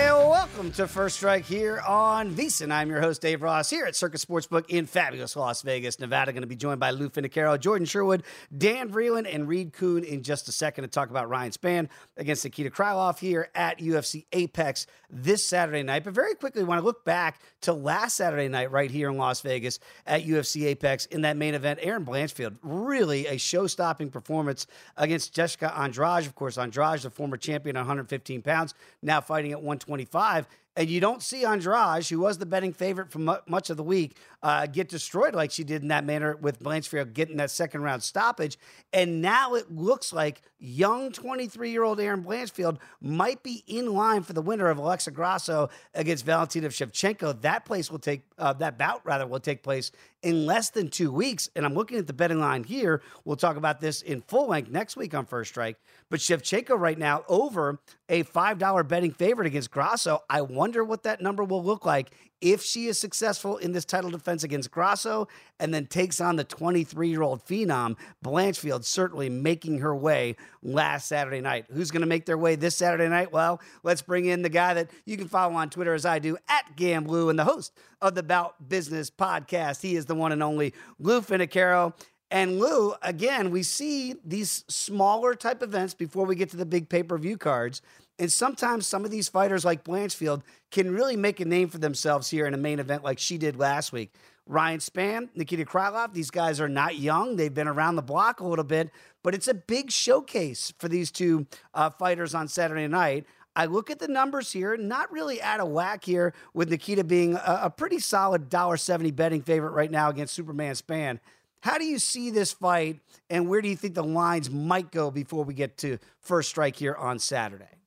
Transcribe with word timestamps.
And 0.00 0.28
welcome 0.28 0.70
to 0.72 0.86
First 0.86 1.16
Strike 1.16 1.44
here 1.44 1.80
on 1.80 2.32
VSiN. 2.32 2.70
I'm 2.70 2.88
your 2.88 3.00
host, 3.00 3.20
Dave 3.20 3.42
Ross, 3.42 3.68
here 3.68 3.84
at 3.84 3.96
Circa 3.96 4.16
Sportsbook 4.16 4.66
in 4.68 4.86
fabulous 4.86 5.34
Las 5.34 5.62
Vegas, 5.62 5.98
Nevada. 5.98 6.32
Going 6.32 6.42
to 6.42 6.46
be 6.46 6.54
joined 6.54 6.78
by 6.78 6.92
Lou 6.92 7.10
Finocchiaro, 7.10 7.58
Jordan 7.58 7.84
Sherwood, 7.84 8.22
Dan 8.56 8.90
Vreeland, 8.90 9.28
and 9.32 9.48
Reed 9.48 9.72
Kuhn 9.72 10.04
in 10.04 10.22
just 10.22 10.48
a 10.48 10.52
second 10.52 10.82
to 10.82 10.88
talk 10.88 11.10
about 11.10 11.28
Ryan 11.28 11.50
Spann 11.50 11.88
against 12.16 12.44
Nikita 12.44 12.70
Krylov 12.70 13.18
here 13.18 13.48
at 13.56 13.80
UFC 13.80 14.26
Apex 14.32 14.86
this 15.10 15.44
Saturday 15.44 15.82
night. 15.82 16.04
But 16.04 16.14
very 16.14 16.36
quickly, 16.36 16.62
want 16.62 16.80
to 16.80 16.84
look 16.84 17.04
back 17.04 17.40
to 17.62 17.72
last 17.72 18.16
Saturday 18.16 18.48
night 18.48 18.70
right 18.70 18.90
here 18.90 19.08
in 19.10 19.16
Las 19.16 19.40
Vegas 19.40 19.78
at 20.06 20.24
UFC 20.24 20.66
Apex 20.66 21.06
in 21.06 21.22
that 21.22 21.36
main 21.36 21.54
event. 21.54 21.80
Erin 21.82 22.04
Blanchfield, 22.04 22.56
really 22.62 23.26
a 23.26 23.36
show-stopping 23.36 24.10
performance 24.10 24.66
against 24.96 25.34
Jessica 25.34 25.76
Andrade. 25.76 26.26
Of 26.26 26.34
course, 26.34 26.58
Andrade, 26.58 27.00
the 27.00 27.10
former 27.10 27.36
champion 27.36 27.76
at 27.76 27.80
115 27.80 28.42
pounds, 28.42 28.74
now 29.02 29.20
fighting 29.20 29.52
at 29.52 29.58
125. 29.58 30.46
And 30.76 30.88
you 30.88 31.00
don't 31.00 31.22
see 31.22 31.44
Andrade, 31.44 32.06
who 32.06 32.20
was 32.20 32.38
the 32.38 32.46
betting 32.46 32.72
favorite 32.72 33.10
for 33.10 33.18
much 33.18 33.68
of 33.68 33.76
the 33.76 33.82
week, 33.82 34.16
uh, 34.42 34.66
get 34.66 34.88
destroyed 34.88 35.34
like 35.34 35.50
she 35.50 35.64
did 35.64 35.82
in 35.82 35.88
that 35.88 36.04
manner 36.04 36.36
with 36.36 36.62
Blanchfield 36.62 37.12
getting 37.12 37.36
that 37.38 37.50
second 37.50 37.82
round 37.82 38.02
stoppage. 38.02 38.58
And 38.92 39.20
now 39.20 39.54
it 39.54 39.70
looks 39.70 40.12
like 40.12 40.42
young 40.58 41.12
23 41.12 41.70
year 41.70 41.82
old 41.82 42.00
Erin 42.00 42.24
Blanchfield 42.24 42.78
might 43.00 43.42
be 43.42 43.64
in 43.66 43.92
line 43.92 44.22
for 44.22 44.32
the 44.32 44.42
winner 44.42 44.68
of 44.68 44.78
Alexa 44.78 45.10
Grasso 45.10 45.70
against 45.94 46.24
Valentina 46.24 46.68
Shevchenko. 46.68 47.40
That 47.42 47.64
place 47.64 47.90
will 47.90 47.98
take 47.98 48.22
uh, 48.38 48.52
that 48.54 48.78
bout 48.78 49.00
rather 49.04 49.26
will 49.26 49.40
take 49.40 49.62
place 49.62 49.90
in 50.22 50.46
less 50.46 50.70
than 50.70 50.88
two 50.88 51.12
weeks. 51.12 51.48
And 51.54 51.64
I'm 51.64 51.74
looking 51.74 51.98
at 51.98 52.06
the 52.06 52.12
betting 52.12 52.40
line 52.40 52.64
here. 52.64 53.02
We'll 53.24 53.36
talk 53.36 53.56
about 53.56 53.80
this 53.80 54.02
in 54.02 54.20
full 54.22 54.48
length 54.48 54.70
next 54.70 54.96
week 54.96 55.14
on 55.14 55.26
First 55.26 55.50
Strike. 55.50 55.76
But 56.10 56.20
Shevchenko 56.20 56.78
right 56.78 56.98
now 56.98 57.24
over 57.28 57.80
a 58.08 58.24
$5 58.24 58.88
betting 58.88 59.12
favorite 59.12 59.46
against 59.46 59.70
Grasso. 59.70 60.22
I 60.30 60.42
wonder 60.42 60.82
what 60.82 61.02
that 61.02 61.20
number 61.20 61.44
will 61.44 61.62
look 61.62 61.84
like 61.84 62.10
if 62.40 62.62
she 62.62 62.86
is 62.86 62.98
successful 62.98 63.56
in 63.56 63.72
this 63.72 63.84
title 63.84 64.10
defense 64.10 64.44
against 64.44 64.70
Grasso 64.70 65.28
and 65.58 65.72
then 65.74 65.86
takes 65.86 66.20
on 66.20 66.36
the 66.36 66.44
23 66.44 67.08
year 67.08 67.22
old 67.22 67.44
phenom, 67.44 67.96
Blanchfield 68.24 68.84
certainly 68.84 69.28
making 69.28 69.78
her 69.80 69.94
way 69.94 70.36
last 70.62 71.08
Saturday 71.08 71.40
night. 71.40 71.66
Who's 71.70 71.90
going 71.90 72.02
to 72.02 72.06
make 72.06 72.26
their 72.26 72.38
way 72.38 72.54
this 72.54 72.76
Saturday 72.76 73.08
night? 73.08 73.32
Well, 73.32 73.60
let's 73.82 74.02
bring 74.02 74.26
in 74.26 74.42
the 74.42 74.48
guy 74.48 74.74
that 74.74 74.90
you 75.04 75.16
can 75.16 75.28
follow 75.28 75.54
on 75.54 75.70
Twitter 75.70 75.94
as 75.94 76.06
I 76.06 76.18
do 76.18 76.36
at 76.48 76.76
Gamblu 76.76 77.30
and 77.30 77.38
the 77.38 77.44
host 77.44 77.72
of 78.00 78.14
the 78.14 78.22
Bout 78.22 78.68
Business 78.68 79.10
podcast. 79.10 79.82
He 79.82 79.96
is 79.96 80.06
the 80.06 80.14
one 80.14 80.32
and 80.32 80.42
only 80.42 80.74
Lou 80.98 81.20
Finocchiaro. 81.20 81.94
And 82.30 82.58
Lou, 82.58 82.94
again, 83.02 83.50
we 83.50 83.62
see 83.62 84.14
these 84.24 84.64
smaller 84.68 85.34
type 85.34 85.62
events 85.62 85.94
before 85.94 86.26
we 86.26 86.36
get 86.36 86.50
to 86.50 86.58
the 86.58 86.66
big 86.66 86.88
pay 86.88 87.02
per 87.02 87.16
view 87.16 87.38
cards. 87.38 87.80
And 88.18 88.30
sometimes 88.30 88.86
some 88.86 89.04
of 89.04 89.10
these 89.10 89.28
fighters 89.28 89.64
like 89.64 89.84
Blanchfield 89.84 90.42
can 90.70 90.92
really 90.92 91.16
make 91.16 91.38
a 91.40 91.44
name 91.44 91.68
for 91.68 91.78
themselves 91.78 92.28
here 92.28 92.46
in 92.46 92.54
a 92.54 92.58
main 92.58 92.80
event 92.80 93.04
like 93.04 93.18
she 93.18 93.38
did 93.38 93.56
last 93.56 93.92
week. 93.92 94.12
Ryan 94.46 94.80
Spann, 94.80 95.28
Nikita 95.34 95.64
Krylov, 95.64 96.14
these 96.14 96.30
guys 96.30 96.60
are 96.60 96.68
not 96.68 96.96
young. 96.96 97.36
They've 97.36 97.52
been 97.52 97.68
around 97.68 97.96
the 97.96 98.02
block 98.02 98.40
a 98.40 98.46
little 98.46 98.64
bit, 98.64 98.90
but 99.22 99.34
it's 99.34 99.46
a 99.46 99.54
big 99.54 99.90
showcase 99.90 100.72
for 100.78 100.88
these 100.88 101.10
two 101.10 101.46
uh, 101.74 101.90
fighters 101.90 102.34
on 102.34 102.48
Saturday 102.48 102.88
night. 102.88 103.26
I 103.54 103.66
look 103.66 103.90
at 103.90 103.98
the 103.98 104.08
numbers 104.08 104.52
here, 104.52 104.76
not 104.76 105.12
really 105.12 105.42
out 105.42 105.60
of 105.60 105.68
whack 105.68 106.04
here, 106.04 106.32
with 106.54 106.70
Nikita 106.70 107.04
being 107.04 107.34
a, 107.34 107.60
a 107.64 107.70
pretty 107.70 107.98
solid 107.98 108.48
$1.70 108.48 109.14
betting 109.14 109.42
favorite 109.42 109.72
right 109.72 109.90
now 109.90 110.08
against 110.08 110.34
Superman 110.34 110.74
Spann. 110.74 111.18
How 111.60 111.76
do 111.76 111.84
you 111.84 111.98
see 111.98 112.30
this 112.30 112.52
fight, 112.52 113.00
and 113.28 113.48
where 113.48 113.60
do 113.60 113.68
you 113.68 113.76
think 113.76 113.94
the 113.94 114.04
lines 114.04 114.48
might 114.48 114.90
go 114.92 115.10
before 115.10 115.44
we 115.44 115.54
get 115.54 115.76
to 115.78 115.98
first 116.20 116.48
strike 116.48 116.76
here 116.76 116.94
on 116.94 117.18
Saturday? 117.18 117.77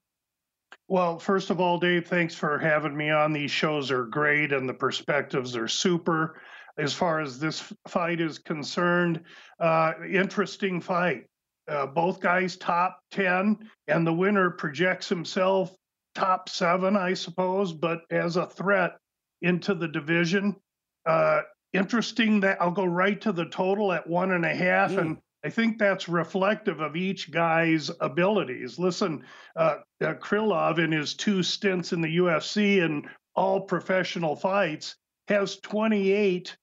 Well, 0.91 1.19
first 1.19 1.51
of 1.51 1.61
all, 1.61 1.77
Dave, 1.77 2.05
thanks 2.05 2.35
for 2.35 2.59
having 2.59 2.97
me 2.97 3.09
on. 3.11 3.31
These 3.31 3.49
shows 3.49 3.91
are 3.91 4.03
great 4.03 4.51
and 4.51 4.67
the 4.67 4.73
perspectives 4.73 5.55
are 5.55 5.69
super. 5.69 6.41
As 6.77 6.93
far 6.93 7.21
as 7.21 7.39
this 7.39 7.71
fight 7.87 8.19
is 8.19 8.37
concerned, 8.37 9.21
uh, 9.61 9.93
interesting 10.05 10.81
fight. 10.81 11.27
Uh, 11.65 11.85
both 11.85 12.19
guys 12.19 12.57
top 12.57 12.99
10, 13.11 13.69
and 13.87 14.05
the 14.05 14.11
winner 14.11 14.49
projects 14.49 15.07
himself 15.07 15.73
top 16.13 16.49
seven, 16.49 16.97
I 16.97 17.13
suppose, 17.13 17.71
but 17.71 18.01
as 18.11 18.35
a 18.35 18.47
threat 18.47 18.97
into 19.41 19.73
the 19.73 19.87
division. 19.87 20.57
Uh, 21.05 21.43
interesting 21.71 22.41
that 22.41 22.61
I'll 22.61 22.69
go 22.69 22.83
right 22.83 23.21
to 23.21 23.31
the 23.31 23.45
total 23.45 23.93
at 23.93 24.07
one 24.07 24.33
and 24.33 24.43
a 24.43 24.53
half, 24.53 24.91
mm. 24.91 24.97
and 24.97 25.17
I 25.43 25.49
think 25.49 25.79
that's 25.79 26.07
reflective 26.07 26.81
of 26.81 26.95
each 26.95 27.31
guy's 27.31 27.89
abilities. 27.99 28.77
Listen, 28.77 29.23
uh, 29.55 29.77
uh, 29.99 30.13
Krylov 30.15 30.77
in 30.77 30.91
his 30.91 31.15
two 31.15 31.41
stints 31.41 31.93
in 31.93 32.01
the 32.01 32.17
UFC 32.17 32.83
and 32.83 33.07
all 33.35 33.61
professional 33.61 34.35
fights 34.35 34.95
has 35.27 35.57
28 35.57 36.55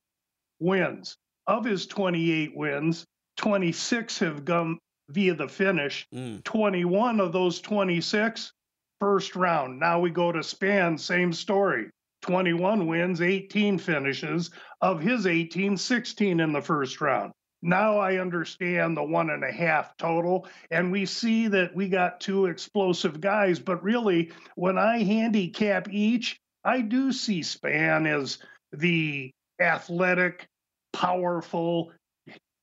wins. 0.61 1.17
Of 1.47 1.65
his 1.65 1.87
28 1.87 2.57
wins, 2.57 3.05
26 3.39 4.19
have 4.21 4.45
gone 4.45 4.79
via 5.09 5.35
the 5.35 5.49
finish. 5.49 6.07
Mm. 6.15 6.45
21 6.45 7.21
of 7.21 7.33
those 7.33 7.61
26 7.61 8.53
first 9.01 9.35
round. 9.35 9.81
Now 9.81 9.99
we 10.01 10.11
go 10.11 10.31
to 10.31 10.41
Spann, 10.41 11.01
same 11.01 11.33
story. 11.33 11.91
21 12.23 12.87
wins, 12.87 13.23
18 13.23 13.79
finishes. 13.79 14.51
Of 14.81 15.01
his 15.01 15.27
18, 15.27 15.77
16 15.77 16.41
in 16.41 16.53
the 16.53 16.61
first 16.61 17.01
round. 17.01 17.33
Now 17.63 17.99
I 17.99 18.19
understand 18.19 18.97
the 18.97 19.03
one 19.03 19.31
and 19.31 19.43
a 19.43 19.51
half 19.53 19.97
total. 19.97 20.47
And 20.71 20.93
we 20.93 21.07
see 21.07 21.49
that 21.49 21.75
we 21.75 21.89
got 21.89 22.21
two 22.21 22.47
explosive 22.47 23.21
guys. 23.21 23.59
But 23.59 23.83
really, 23.83 24.31
when 24.55 24.79
I 24.79 25.03
handicap 25.03 25.89
each, 25.91 26.39
I 26.65 26.81
do 26.81 27.13
see 27.13 27.41
Spann 27.41 28.07
as 28.07 28.39
the 28.73 29.31
athletic, 29.61 30.47
powerful, 30.93 31.93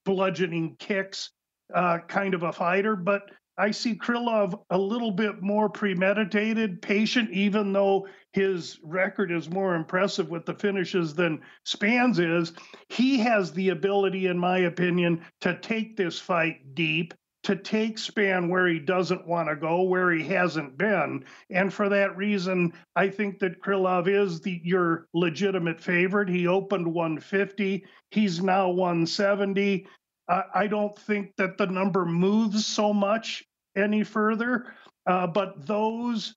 bludgeoning 0.05 0.75
kicks 0.77 1.31
uh, 1.73 1.99
kind 2.07 2.33
of 2.33 2.43
a 2.43 2.53
fighter. 2.53 2.95
But 2.95 3.31
I 3.57 3.71
see 3.71 3.95
Krylov 3.95 4.59
a 4.69 4.77
little 4.77 5.11
bit 5.11 5.41
more 5.41 5.69
premeditated, 5.69 6.81
patient, 6.81 7.31
even 7.31 7.71
though 7.71 8.07
his 8.33 8.79
record 8.83 9.31
is 9.31 9.49
more 9.49 9.75
impressive 9.75 10.29
with 10.29 10.45
the 10.45 10.55
finishes 10.55 11.13
than 11.13 11.41
Spann's 11.63 12.19
is. 12.19 12.53
He 12.89 13.19
has 13.19 13.53
the 13.53 13.69
ability, 13.69 14.27
in 14.27 14.37
my 14.37 14.59
opinion, 14.59 15.21
to 15.41 15.57
take 15.59 15.95
this 15.95 16.19
fight 16.19 16.75
deep, 16.75 17.13
to 17.43 17.55
take 17.55 17.97
Spann 17.97 18.49
where 18.49 18.67
he 18.67 18.79
doesn't 18.79 19.27
want 19.27 19.47
to 19.47 19.55
go, 19.55 19.83
where 19.83 20.11
he 20.11 20.23
hasn't 20.23 20.77
been. 20.77 21.23
And 21.49 21.73
for 21.73 21.87
that 21.89 22.17
reason, 22.17 22.73
I 22.95 23.07
think 23.07 23.39
that 23.39 23.61
Krylov 23.61 24.07
is 24.07 24.41
the 24.41 24.59
your 24.63 25.07
legitimate 25.13 25.79
favorite. 25.79 26.27
He 26.27 26.47
opened 26.47 26.91
150. 26.91 27.85
He's 28.11 28.41
now 28.41 28.69
170. 28.69 29.87
I 30.27 30.67
don't 30.67 30.97
think 30.97 31.35
that 31.37 31.57
the 31.57 31.67
number 31.67 32.05
moves 32.05 32.65
so 32.65 32.93
much 32.93 33.43
any 33.75 34.03
further. 34.03 34.73
Uh, 35.05 35.27
but 35.27 35.67
those 35.67 36.35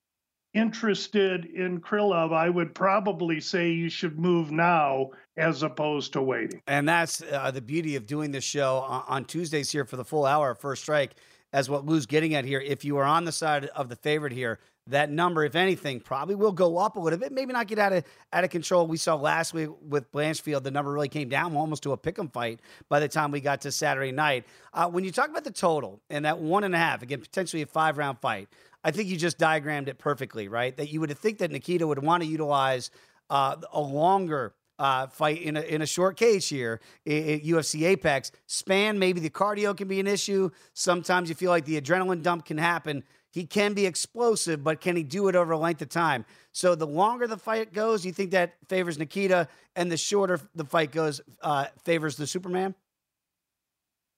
interested 0.55 1.46
in 1.46 1.81
Krylov, 1.81 2.32
I 2.32 2.50
would 2.50 2.75
probably 2.75 3.40
say 3.40 3.70
you 3.70 3.88
should 3.88 4.19
move 4.19 4.50
now 4.50 5.11
as 5.37 5.62
opposed 5.62 6.12
to 6.14 6.23
waiting. 6.23 6.61
And 6.67 6.88
that's 6.88 7.23
uh, 7.23 7.50
the 7.50 7.62
beauty 7.62 7.96
of 7.96 8.06
doing 8.06 8.31
this 8.31 8.44
show 8.44 8.79
on, 8.79 9.05
on 9.06 9.25
Tuesdays 9.25 9.70
here 9.70 9.85
for 9.85 9.96
the 9.96 10.05
full 10.05 10.26
hour 10.26 10.55
First 10.55 10.82
Strike, 10.82 11.14
as 11.52 11.70
what 11.70 11.87
Lou's 11.87 12.06
getting 12.06 12.35
at 12.35 12.44
here. 12.44 12.61
If 12.61 12.85
you 12.85 12.96
are 12.99 13.05
on 13.05 13.25
the 13.25 13.32
side 13.32 13.67
of 13.67 13.88
the 13.88 13.96
favorite 13.96 14.32
here, 14.32 14.58
that 14.88 15.11
number, 15.11 15.44
if 15.44 15.55
anything, 15.55 16.00
probably 16.00 16.35
will 16.35 16.52
go 16.52 16.79
up 16.79 16.96
a 16.96 17.00
little 17.00 17.19
bit. 17.19 17.32
Maybe 17.32 17.52
not 17.52 17.67
get 17.67 17.79
out 17.79 17.93
of 17.93 18.05
out 18.32 18.44
of 18.44 18.50
control. 18.50 18.87
We 18.87 18.96
saw 18.96 19.14
last 19.14 19.55
week 19.55 19.69
with 19.87 20.11
Blanchfield, 20.12 20.62
the 20.62 20.70
number 20.70 20.93
really 20.93 21.08
came 21.08 21.29
down 21.29 21.56
almost 21.56 21.82
to 21.85 21.93
a 21.93 21.99
pick'em 21.99 22.32
fight 22.32 22.61
by 22.88 23.00
the 23.00 23.08
time 23.08 23.31
we 23.31 23.40
got 23.40 23.61
to 23.62 23.73
Saturday 23.73 24.12
night. 24.12 24.44
Uh, 24.73 24.88
when 24.88 25.05
you 25.05 25.12
talk 25.12 25.31
about 25.31 25.44
the 25.44 25.50
total 25.50 26.00
and 26.11 26.25
that 26.25 26.38
one 26.38 26.64
and 26.64 26.75
a 26.75 26.79
half, 26.79 27.02
again, 27.02 27.20
potentially 27.20 27.62
a 27.62 27.67
five 27.67 27.99
round 27.99 28.19
fight, 28.20 28.49
I 28.85 28.90
think 28.90 29.08
you 29.08 29.17
just 29.17 29.38
diagrammed 29.38 29.88
it 29.88 29.99
perfectly, 29.99 30.49
right? 30.49 30.76
That 30.76 30.90
you 30.90 31.00
would 31.00 31.17
think 31.19 31.38
that 31.38 31.50
Nikita 31.50 31.87
would 31.87 32.02
want 32.02 32.23
to 32.23 32.29
utilize 32.29 32.90
uh, 33.31 33.56
a 33.73 33.81
longer 33.81 34.55
uh, 34.79 35.08
fight 35.08 35.43
in 35.43 35.56
a, 35.56 35.61
in 35.61 35.82
a 35.82 35.87
short 35.87 36.17
case 36.17 36.49
here 36.49 36.81
at 37.06 37.43
UFC 37.43 37.87
Apex. 37.87 38.31
Spann, 38.49 38.96
maybe 38.96 39.20
the 39.20 39.31
cardio 39.31 39.76
can 39.76 39.88
be 39.88 40.00
an 40.00 40.06
issue. 40.06 40.50
Sometimes 40.73 41.29
you 41.29 41.35
feel 41.35 41.50
like 41.50 41.64
the 41.64 41.81
adrenaline 41.81 42.23
dump 42.23 42.44
can 42.44 42.58
happen. 42.58 43.02
He 43.38 43.46
can 43.46 43.73
be 43.73 43.87
explosive, 43.87 44.64
but 44.64 44.81
can 44.81 44.96
he 44.96 45.05
do 45.05 45.29
it 45.29 45.37
over 45.37 45.52
a 45.52 45.58
length 45.58 45.81
of 45.81 45.88
time? 45.88 46.25
So 46.50 46.75
the 46.75 46.88
longer 46.88 47.29
the 47.29 47.37
fight 47.37 47.73
goes, 47.73 48.05
you 48.05 48.11
think 48.11 48.32
that 48.32 48.56
favors 48.69 48.99
Nikita, 48.99 49.46
and 49.76 49.93
the 49.93 49.96
shorter 49.96 50.40
the 50.56 50.64
fight 50.64 50.90
goes 50.90 51.20
uh, 51.40 51.67
favors 51.85 52.17
the 52.17 52.26
Superman? 52.26 52.75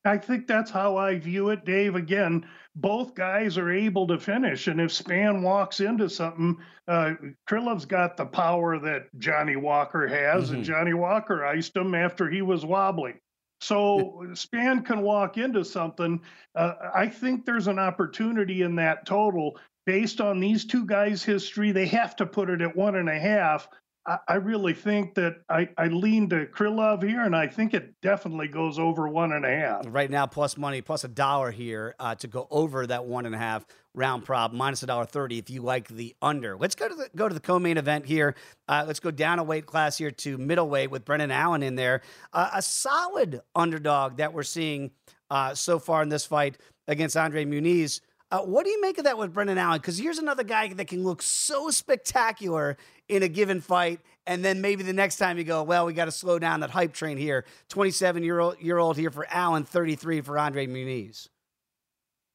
I 0.06 0.17
think 0.17 0.46
that's 0.46 0.70
how 0.70 0.96
I 0.96 1.19
view 1.19 1.50
it, 1.50 1.67
Dave. 1.67 1.96
Again, 1.96 2.46
both 2.75 3.14
guys 3.14 3.58
are 3.58 3.70
able 3.70 4.06
to 4.06 4.19
finish, 4.19 4.69
and 4.69 4.81
if 4.81 4.90
Spann 4.90 5.43
walks 5.43 5.81
into 5.81 6.08
something, 6.08 6.56
uh, 6.88 7.12
Krylov's 7.46 7.84
got 7.84 8.17
the 8.17 8.25
power 8.25 8.78
that 8.78 9.08
Johnny 9.19 9.56
Walker 9.56 10.08
has, 10.08 10.46
mm-hmm. 10.46 10.55
and 10.55 10.64
Johnny 10.64 10.94
Walker 10.94 11.44
iced 11.44 11.76
him 11.76 11.94
after 11.94 12.31
he 12.31 12.40
was 12.40 12.64
wobbly. 12.64 13.17
So 13.61 14.25
Spann 14.33 14.85
can 14.85 15.03
walk 15.03 15.37
into 15.37 15.65
something. 15.65 16.21
Uh, 16.55 16.73
I 16.95 17.07
think 17.07 17.45
there's 17.45 17.67
an 17.67 17.79
opportunity 17.79 18.62
in 18.62 18.75
that 18.77 19.07
total 19.07 19.59
based 19.87 20.21
on 20.21 20.41
these 20.41 20.65
two 20.65 20.87
guys' 20.87 21.23
history. 21.23 21.73
They 21.73 21.87
have 21.87 22.17
to 22.17 22.27
put 22.27 22.51
it 22.51 22.62
at 22.62 22.75
one 22.75 22.97
and 22.97 23.09
a 23.09 23.19
half. 23.19 23.69
I, 24.06 24.35
really 24.37 24.73
think 24.73 25.14
that 25.14 25.43
I, 25.49 25.69
I 25.76 25.88
lean 25.88 26.31
to 26.31 26.47
Krylov 26.47 27.02
here, 27.02 27.20
and 27.23 27.37
I 27.37 27.47
think 27.47 27.75
it 27.75 28.00
definitely 28.00 28.49
goes 28.49 28.79
over 28.79 29.08
one 29.08 29.32
and 29.32 29.44
a 29.44 29.55
half. 29.55 29.85
Right 29.88 30.11
now, 30.11 30.26
plus 30.26 30.56
money, 30.56 30.81
plus 30.81 31.05
a 31.05 31.08
dollar 31.08 31.50
here 31.50 31.94
uh, 31.99 32.14
to 32.17 32.26
go 32.26 32.49
over 32.50 32.87
that 32.87 33.05
one 33.05 33.26
and 33.26 33.35
a 33.35 33.38
half 33.38 33.67
round 33.94 34.25
prop, 34.25 34.52
minus 34.52 34.82
a 34.82 34.87
dollar 34.87 35.05
thirty 35.05 35.38
if 35.38 35.50
you 35.50 35.61
like 35.62 35.88
the 35.88 36.17
under. 36.23 36.56
Let's 36.56 36.75
go 36.75 36.88
to 36.88 36.94
the 36.94 37.11
go 37.14 37.29
to 37.29 37.35
the 37.35 37.41
co-main 37.41 37.76
event 37.76 38.06
here. 38.06 38.35
Uh, 38.69 38.85
let's 38.87 39.00
go 39.00 39.11
down 39.11 39.38
a 39.38 39.44
weight 39.44 39.67
class 39.67 39.99
here 39.99 40.11
to 40.11 40.38
middleweight 40.38 40.91
with 40.91 41.05
Brendan 41.05 41.31
Allen 41.31 41.62
in 41.62 41.75
there. 41.75 42.00
Uh, 42.32 42.50
a 42.55 42.62
solid 42.62 43.43
underdog 43.55 44.17
that 44.17 44.32
we're 44.32 44.43
seeing 44.43 44.93
uh, 45.31 45.55
so 45.55 45.79
far 45.79 46.03
in 46.03 46.08
this 46.08 46.25
fight 46.25 46.56
against 46.88 47.17
Andre 47.17 47.44
Muniz. 47.44 48.00
Uh, 48.31 48.41
what 48.43 48.65
do 48.65 48.71
you 48.71 48.81
make 48.81 48.97
of 48.99 49.05
that 49.05 49.19
with 49.19 49.32
Brendan 49.32 49.59
Allen? 49.59 49.79
Because 49.79 49.99
here's 49.99 50.19
another 50.19 50.44
guy 50.44 50.73
that 50.73 50.87
can 50.87 51.03
look 51.03 51.21
so 51.21 51.71
spectacular 51.71 52.77
in 53.09 53.25
a 53.25 53.29
given 53.29 53.61
fight, 53.61 54.00
and 54.25 54.44
then 54.44 54.61
maybe 54.61 54.85
the 54.85 54.93
next 54.93 55.17
time 55.17 55.37
you 55.37 55.43
go, 55.43 55.65
well, 55.65 55.85
we 55.85 55.93
got 55.93 56.05
to 56.05 56.12
slow 56.12 56.38
down 56.38 56.61
that 56.61 56.71
hype 56.71 56.93
train 56.93 57.17
here. 57.17 57.44
27 57.71 58.23
year 58.23 58.38
old 58.38 58.61
year 58.61 58.79
old 58.79 58.97
here 58.97 59.11
for 59.11 59.27
Allen, 59.31 59.65
33 59.65 60.21
for 60.21 60.38
Andre 60.38 60.67
Muniz. 60.69 61.29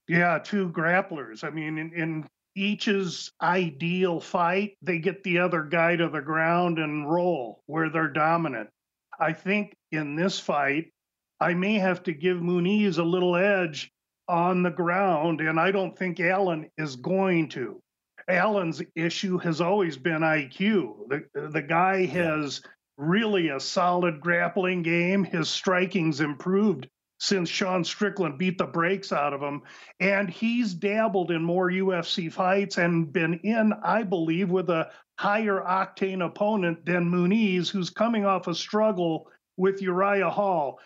Yeah, 0.09 0.37
two 0.43 0.69
grapplers. 0.69 1.45
I 1.45 1.49
mean, 1.49 1.77
in, 1.77 1.93
in 1.93 2.27
each's 2.55 3.31
ideal 3.41 4.19
fight, 4.19 4.75
they 4.81 4.99
get 4.99 5.23
the 5.23 5.39
other 5.39 5.63
guy 5.63 5.95
to 5.95 6.09
the 6.09 6.21
ground 6.21 6.77
and 6.77 7.09
roll 7.09 7.61
where 7.67 7.89
they're 7.89 8.09
dominant. 8.09 8.69
I 9.17 9.31
think 9.31 9.73
in 9.93 10.17
this 10.17 10.39
fight, 10.39 10.91
I 11.39 11.53
may 11.53 11.75
have 11.75 12.03
to 12.03 12.13
give 12.13 12.37
Muniz 12.37 12.97
a 12.97 13.03
little 13.03 13.37
edge 13.37 13.91
on 14.27 14.63
the 14.63 14.71
ground, 14.71 15.41
and 15.41 15.59
I 15.59 15.71
don't 15.71 15.97
think 15.97 16.19
Allen 16.19 16.69
is 16.77 16.95
going 16.95 17.49
to. 17.49 17.81
Allen's 18.27 18.81
issue 18.95 19.37
has 19.37 19.61
always 19.61 19.97
been 19.97 20.21
IQ. 20.21 21.09
The, 21.09 21.49
the 21.49 21.61
guy 21.61 22.05
has 22.05 22.61
really 22.97 23.49
a 23.49 23.59
solid 23.59 24.19
grappling 24.19 24.81
game. 24.81 25.23
His 25.23 25.49
striking's 25.49 26.21
improved 26.21 26.87
since 27.19 27.49
Sean 27.49 27.83
Strickland 27.83 28.37
beat 28.37 28.57
the 28.57 28.65
brakes 28.65 29.11
out 29.11 29.33
of 29.33 29.41
him. 29.41 29.61
And 29.99 30.29
he's 30.29 30.73
dabbled 30.73 31.31
in 31.31 31.43
more 31.43 31.69
UFC 31.69 32.31
fights 32.31 32.77
and 32.77 33.11
been 33.11 33.35
in, 33.35 33.73
I 33.83 34.03
believe, 34.03 34.49
with 34.49 34.69
a 34.69 34.89
higher 35.17 35.61
octane 35.61 36.25
opponent 36.25 36.85
than 36.85 37.09
Muniz, 37.09 37.69
who's 37.69 37.89
coming 37.89 38.25
off 38.25 38.47
a 38.47 38.55
struggle 38.55 39.29
with 39.57 39.81
Uriah 39.81 40.29
Hall. 40.29 40.79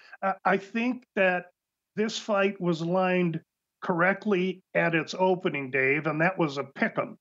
I 0.46 0.58
think 0.58 1.06
that 1.16 1.48
this 2.00 2.18
fight 2.18 2.60
was 2.62 2.82
lined 2.82 3.42
correctly 3.82 4.62
at 4.74 4.96
its 4.96 5.16
opening, 5.18 5.72
Dave, 5.72 6.08
and 6.08 6.22
that 6.22 6.38
was 6.38 6.58
a 6.58 6.64
pick 6.64 6.98
'em. 6.98 7.18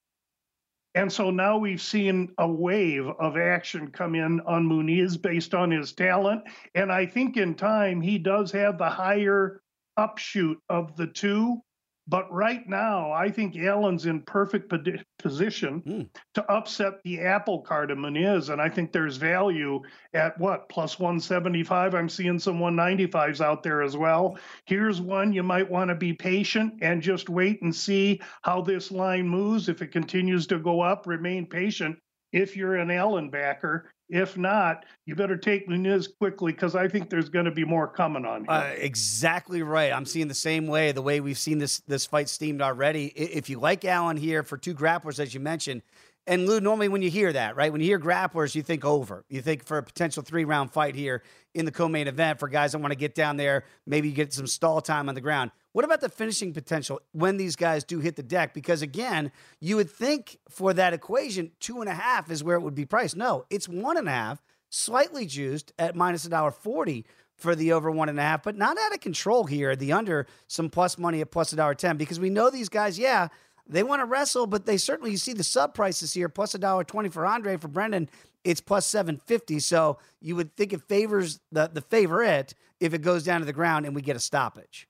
And 0.94 1.12
so 1.12 1.30
now 1.30 1.58
we've 1.58 1.80
seen 1.80 2.32
a 2.38 2.50
wave 2.50 3.06
of 3.06 3.36
action 3.36 3.90
come 3.90 4.14
in 4.14 4.40
on 4.40 4.66
Muniz 4.66 5.16
based 5.16 5.54
on 5.54 5.70
his 5.70 5.92
talent. 5.92 6.42
And 6.74 6.90
I 6.90 7.06
think 7.06 7.36
in 7.36 7.54
time, 7.54 8.00
he 8.00 8.18
does 8.18 8.50
have 8.52 8.78
the 8.78 8.88
higher 8.88 9.60
upshoot 9.96 10.58
of 10.68 10.96
the 10.96 11.06
two. 11.06 11.62
But 12.08 12.32
right 12.32 12.66
now, 12.66 13.12
I 13.12 13.30
think 13.30 13.54
Allen's 13.56 14.06
in 14.06 14.22
perfect 14.22 14.72
position 15.18 15.82
mm. 15.82 16.08
to 16.34 16.50
upset 16.50 17.02
the 17.04 17.20
apple 17.20 17.60
cart 17.60 17.90
of 17.90 17.98
Muniz. 17.98 18.48
And 18.48 18.62
I 18.62 18.70
think 18.70 18.92
there's 18.92 19.18
value 19.18 19.82
at 20.14 20.38
what, 20.40 20.70
plus 20.70 20.98
175? 20.98 21.94
I'm 21.94 22.08
seeing 22.08 22.38
some 22.38 22.60
195s 22.60 23.42
out 23.42 23.62
there 23.62 23.82
as 23.82 23.94
well. 23.94 24.38
Here's 24.64 25.02
one 25.02 25.34
you 25.34 25.42
might 25.42 25.70
want 25.70 25.88
to 25.88 25.94
be 25.94 26.14
patient 26.14 26.78
and 26.80 27.02
just 27.02 27.28
wait 27.28 27.60
and 27.60 27.74
see 27.74 28.22
how 28.40 28.62
this 28.62 28.90
line 28.90 29.28
moves. 29.28 29.68
If 29.68 29.82
it 29.82 29.92
continues 29.92 30.46
to 30.46 30.58
go 30.58 30.80
up, 30.80 31.06
remain 31.06 31.46
patient 31.46 31.98
if 32.32 32.56
you're 32.56 32.76
an 32.76 32.90
Allen 32.90 33.30
backer. 33.30 33.90
If 34.10 34.38
not, 34.38 34.86
you 35.04 35.14
better 35.14 35.36
take 35.36 35.68
Muniz 35.68 36.08
quickly 36.18 36.52
because 36.52 36.74
I 36.74 36.88
think 36.88 37.10
there's 37.10 37.28
going 37.28 37.44
to 37.44 37.50
be 37.50 37.64
more 37.64 37.86
coming 37.86 38.24
on. 38.24 38.46
Uh, 38.48 38.72
exactly 38.78 39.62
right. 39.62 39.92
I'm 39.92 40.06
seeing 40.06 40.28
the 40.28 40.34
same 40.34 40.66
way. 40.66 40.92
The 40.92 41.02
way 41.02 41.20
we've 41.20 41.38
seen 41.38 41.58
this 41.58 41.80
this 41.80 42.06
fight 42.06 42.30
steamed 42.30 42.62
already. 42.62 43.08
If 43.08 43.50
you 43.50 43.60
like 43.60 43.84
Allen 43.84 44.16
here 44.16 44.42
for 44.42 44.56
two 44.56 44.74
grapplers, 44.74 45.20
as 45.20 45.34
you 45.34 45.40
mentioned, 45.40 45.82
And 46.28 46.46
Lou, 46.46 46.60
normally 46.60 46.88
when 46.88 47.00
you 47.00 47.08
hear 47.08 47.32
that, 47.32 47.56
right, 47.56 47.72
when 47.72 47.80
you 47.80 47.86
hear 47.86 47.98
grapplers, 47.98 48.54
you 48.54 48.62
think 48.62 48.84
over. 48.84 49.24
You 49.30 49.40
think 49.40 49.64
for 49.64 49.78
a 49.78 49.82
potential 49.82 50.22
three 50.22 50.44
round 50.44 50.70
fight 50.70 50.94
here 50.94 51.22
in 51.54 51.64
the 51.64 51.72
co 51.72 51.88
main 51.88 52.06
event 52.06 52.38
for 52.38 52.48
guys 52.48 52.72
that 52.72 52.78
want 52.78 52.92
to 52.92 52.98
get 52.98 53.14
down 53.14 53.38
there, 53.38 53.64
maybe 53.86 54.12
get 54.12 54.34
some 54.34 54.46
stall 54.46 54.82
time 54.82 55.08
on 55.08 55.14
the 55.14 55.22
ground. 55.22 55.52
What 55.72 55.86
about 55.86 56.02
the 56.02 56.10
finishing 56.10 56.52
potential 56.52 57.00
when 57.12 57.38
these 57.38 57.56
guys 57.56 57.82
do 57.82 58.00
hit 58.00 58.16
the 58.16 58.22
deck? 58.22 58.52
Because 58.52 58.82
again, 58.82 59.32
you 59.58 59.76
would 59.76 59.90
think 59.90 60.38
for 60.50 60.74
that 60.74 60.92
equation, 60.92 61.50
two 61.60 61.80
and 61.80 61.88
a 61.88 61.94
half 61.94 62.30
is 62.30 62.44
where 62.44 62.56
it 62.56 62.60
would 62.60 62.74
be 62.74 62.84
priced. 62.84 63.16
No, 63.16 63.46
it's 63.48 63.66
one 63.66 63.96
and 63.96 64.06
a 64.06 64.10
half, 64.10 64.42
slightly 64.68 65.24
juiced 65.24 65.72
at 65.78 65.96
minus 65.96 66.26
a 66.26 66.28
dollar 66.28 66.50
forty 66.50 67.06
for 67.36 67.54
the 67.54 67.72
over 67.72 67.90
one 67.90 68.10
and 68.10 68.18
a 68.18 68.22
half, 68.22 68.42
but 68.42 68.56
not 68.56 68.76
out 68.76 68.92
of 68.92 69.00
control 69.00 69.44
here. 69.44 69.74
The 69.76 69.92
under 69.92 70.26
some 70.46 70.68
plus 70.68 70.98
money 70.98 71.22
at 71.22 71.30
plus 71.30 71.54
a 71.54 71.56
dollar 71.56 71.74
ten 71.74 71.96
because 71.96 72.20
we 72.20 72.28
know 72.28 72.50
these 72.50 72.68
guys, 72.68 72.98
yeah, 72.98 73.28
they 73.68 73.82
want 73.82 74.00
to 74.00 74.06
wrestle, 74.06 74.46
but 74.46 74.66
they 74.66 74.76
certainly 74.76 75.10
you 75.10 75.16
see 75.16 75.32
the 75.32 75.44
sub 75.44 75.74
prices 75.74 76.14
here, 76.14 76.28
plus 76.28 76.54
a 76.54 76.58
dollar 76.58 76.84
twenty 76.84 77.08
for 77.08 77.26
Andre 77.26 77.56
for 77.56 77.68
Brendan. 77.68 78.08
It's 78.44 78.60
plus 78.60 78.86
seven 78.86 79.20
fifty. 79.26 79.58
So 79.58 79.98
you 80.20 80.36
would 80.36 80.56
think 80.56 80.72
it 80.72 80.82
favors 80.88 81.40
the 81.52 81.70
the 81.72 81.82
favorite 81.82 82.54
if 82.80 82.94
it 82.94 83.02
goes 83.02 83.24
down 83.24 83.40
to 83.40 83.46
the 83.46 83.52
ground 83.52 83.86
and 83.86 83.94
we 83.94 84.02
get 84.02 84.16
a 84.16 84.20
stoppage. 84.20 84.88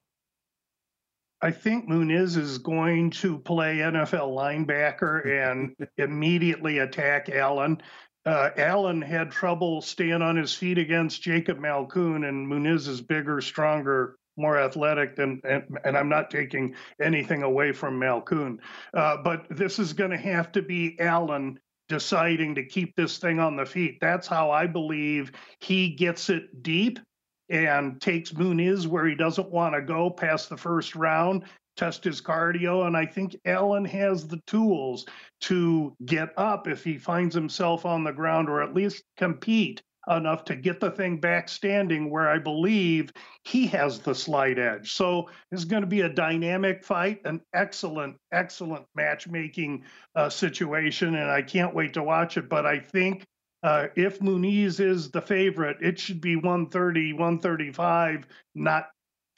I 1.41 1.53
think 1.53 1.89
Muniz 1.89 2.37
is 2.37 2.59
going 2.59 3.11
to 3.11 3.39
play 3.39 3.77
NFL 3.77 4.35
linebacker 4.35 5.47
and 5.47 5.75
immediately 5.97 6.79
attack 6.79 7.29
Allen. 7.29 7.81
Uh, 8.27 8.51
Allen 8.57 9.01
had 9.01 9.31
trouble 9.31 9.81
staying 9.81 10.21
on 10.21 10.37
his 10.37 10.53
feet 10.53 10.79
against 10.79 11.23
Jacob 11.23 11.59
Malkoun, 11.59 12.29
and 12.29 12.47
Muniz 12.47 12.89
is 12.89 13.01
bigger, 13.01 13.41
stronger, 13.41 14.17
more 14.39 14.59
athletic 14.59 15.17
than, 15.17 15.41
and, 15.45 15.65
and 15.85 15.97
I'm 15.97 16.09
not 16.09 16.31
taking 16.31 16.75
anything 17.01 17.43
away 17.43 17.73
from 17.73 17.99
Malkoun. 17.99 18.59
Uh, 18.95 19.19
but 19.23 19.47
this 19.51 19.79
is 19.79 19.93
going 19.93 20.11
to 20.11 20.17
have 20.17 20.53
to 20.53 20.63
be 20.63 20.99
Allen 21.01 21.59
deciding 21.89 22.55
to 22.55 22.65
keep 22.65 22.95
this 22.97 23.19
thing 23.19 23.41
on 23.41 23.57
the 23.57 23.67
feet. 23.67 23.99
That's 24.01 24.27
how 24.27 24.51
I 24.51 24.67
believe 24.67 25.33
he 25.61 25.91
gets 25.91 26.29
it 26.29 26.63
deep 26.63 26.99
and 27.49 28.01
takes 28.01 28.33
Muniz 28.33 28.87
where 28.87 29.07
he 29.07 29.15
doesn't 29.15 29.51
want 29.51 29.75
to 29.75 29.81
go 29.81 30.11
past 30.11 30.51
the 30.51 30.57
first 30.57 30.95
round, 30.95 31.45
test 31.77 32.05
his 32.05 32.21
cardio. 32.21 32.87
And 32.87 32.97
I 32.97 33.07
think 33.07 33.37
Allen 33.47 33.87
has 33.87 34.27
the 34.27 34.41
tools 34.47 35.07
to 35.43 35.97
get 36.05 36.31
up 36.37 36.69
if 36.69 36.85
he 36.85 36.99
finds 36.99 37.35
himself 37.35 37.87
on 37.87 38.05
the 38.05 38.13
ground 38.13 38.51
or 38.51 38.63
at 38.63 38.75
least 38.75 39.03
compete 39.17 39.83
enough 40.11 40.45
to 40.47 40.57
get 40.57 40.81
the 40.81 40.91
thing 40.91 41.19
back 41.19 41.49
standing 41.49 42.11
where 42.11 42.29
I 42.29 42.39
believe 42.39 43.13
he 43.45 43.67
has 43.69 43.99
the 43.99 44.15
slight 44.15 44.59
edge. 44.59 44.93
So 44.93 45.29
it's 45.53 45.65
going 45.65 45.83
to 45.83 45.89
be 45.89 46.03
a 46.03 46.09
dynamic 46.09 46.85
fight, 46.85 47.21
an 47.25 47.41
excellent, 47.55 48.17
excellent 48.33 48.87
matchmaking 48.95 49.85
uh, 50.15 50.29
situation. 50.29 51.15
And 51.15 51.31
I 51.31 51.43
can't 51.43 51.75
wait 51.75 51.95
to 51.95 52.03
watch 52.03 52.37
it. 52.37 52.49
But 52.49 52.67
I 52.67 52.79
think 52.79 53.25
uh, 53.63 53.89
if 53.97 54.21
Muniz 54.21 54.81
is 54.81 55.11
the 55.11 55.23
favorite, 55.23 55.79
it 55.81 55.99
should 55.99 56.21
be 56.21 56.37
130, 56.37 57.13
135, 57.15 58.27
not 58.55 58.89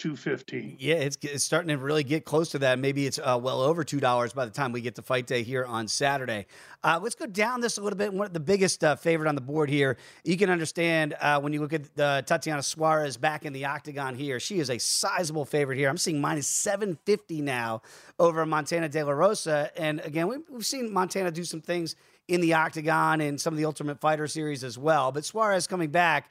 215. 0.00 0.76
Yeah, 0.80 0.94
it's, 0.94 1.18
it's 1.20 1.44
starting 1.44 1.68
to 1.68 1.76
really 1.76 2.04
get 2.04 2.24
close 2.24 2.48
to 2.52 2.58
that. 2.60 2.78
Maybe 2.78 3.06
it's 3.06 3.18
uh, 3.18 3.38
well 3.40 3.60
over 3.60 3.84
$2 3.84 4.34
by 4.34 4.46
the 4.46 4.50
time 4.50 4.72
we 4.72 4.80
get 4.80 4.94
to 4.94 5.02
fight 5.02 5.26
day 5.26 5.42
here 5.42 5.66
on 5.66 5.88
Saturday. 5.88 6.46
Uh, 6.82 6.98
let's 7.02 7.14
go 7.14 7.26
down 7.26 7.60
this 7.60 7.76
a 7.76 7.82
little 7.82 7.98
bit. 7.98 8.10
One, 8.10 8.26
of 8.26 8.32
the 8.32 8.40
biggest 8.40 8.82
uh, 8.82 8.96
favorite 8.96 9.28
on 9.28 9.34
the 9.34 9.42
board 9.42 9.68
here, 9.68 9.98
you 10.24 10.38
can 10.38 10.48
understand 10.48 11.14
uh, 11.20 11.38
when 11.40 11.52
you 11.52 11.60
look 11.60 11.74
at 11.74 11.94
Tatiana 12.26 12.62
Suarez 12.62 13.18
back 13.18 13.44
in 13.44 13.52
the 13.52 13.66
octagon 13.66 14.14
here. 14.14 14.40
She 14.40 14.58
is 14.58 14.70
a 14.70 14.78
sizable 14.78 15.44
favorite 15.44 15.76
here. 15.76 15.90
I'm 15.90 15.98
seeing 15.98 16.18
minus 16.18 16.46
750 16.46 17.42
now 17.42 17.82
over 18.18 18.46
Montana 18.46 18.88
De 18.88 19.04
La 19.04 19.12
Rosa. 19.12 19.70
And 19.76 20.00
again, 20.00 20.28
we've, 20.28 20.40
we've 20.50 20.64
seen 20.64 20.90
Montana 20.90 21.30
do 21.30 21.44
some 21.44 21.60
things 21.60 21.94
in 22.26 22.40
the 22.40 22.54
octagon 22.54 23.20
and 23.20 23.38
some 23.38 23.52
of 23.52 23.58
the 23.58 23.66
Ultimate 23.66 24.00
Fighter 24.00 24.26
series 24.26 24.64
as 24.64 24.78
well. 24.78 25.12
But 25.12 25.26
Suarez 25.26 25.66
coming 25.66 25.90
back, 25.90 26.30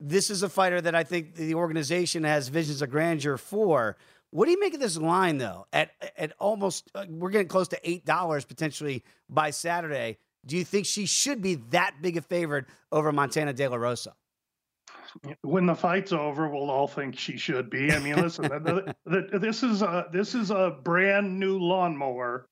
this 0.00 0.30
is 0.30 0.42
a 0.42 0.48
fighter 0.48 0.80
that 0.80 0.94
I 0.94 1.04
think 1.04 1.34
the 1.34 1.54
organization 1.54 2.24
has 2.24 2.48
visions 2.48 2.82
of 2.82 2.90
grandeur 2.90 3.36
for. 3.36 3.96
What 4.30 4.44
do 4.44 4.50
you 4.50 4.60
make 4.60 4.74
of 4.74 4.80
this 4.80 4.96
line 4.96 5.38
though? 5.38 5.66
At 5.72 5.90
at 6.16 6.32
almost 6.38 6.90
uh, 6.94 7.06
we're 7.08 7.30
getting 7.30 7.48
close 7.48 7.68
to 7.68 7.80
eight 7.88 8.04
dollars 8.04 8.44
potentially 8.44 9.02
by 9.28 9.50
Saturday. 9.50 10.18
Do 10.46 10.56
you 10.56 10.64
think 10.64 10.86
she 10.86 11.06
should 11.06 11.42
be 11.42 11.56
that 11.70 11.96
big 12.00 12.16
a 12.16 12.22
favorite 12.22 12.66
over 12.92 13.10
Montana 13.12 13.52
De 13.52 13.66
La 13.66 13.76
Rosa? 13.76 14.14
When 15.42 15.66
the 15.66 15.74
fight's 15.74 16.12
over, 16.12 16.48
we'll 16.48 16.70
all 16.70 16.86
think 16.86 17.18
she 17.18 17.38
should 17.38 17.70
be. 17.70 17.90
I 17.92 17.98
mean, 17.98 18.16
listen, 18.16 18.44
the, 18.44 18.94
the, 19.06 19.38
this 19.38 19.62
is 19.62 19.82
a 19.82 20.06
this 20.12 20.34
is 20.34 20.50
a 20.50 20.76
brand 20.82 21.38
new 21.38 21.58
lawnmower 21.58 22.46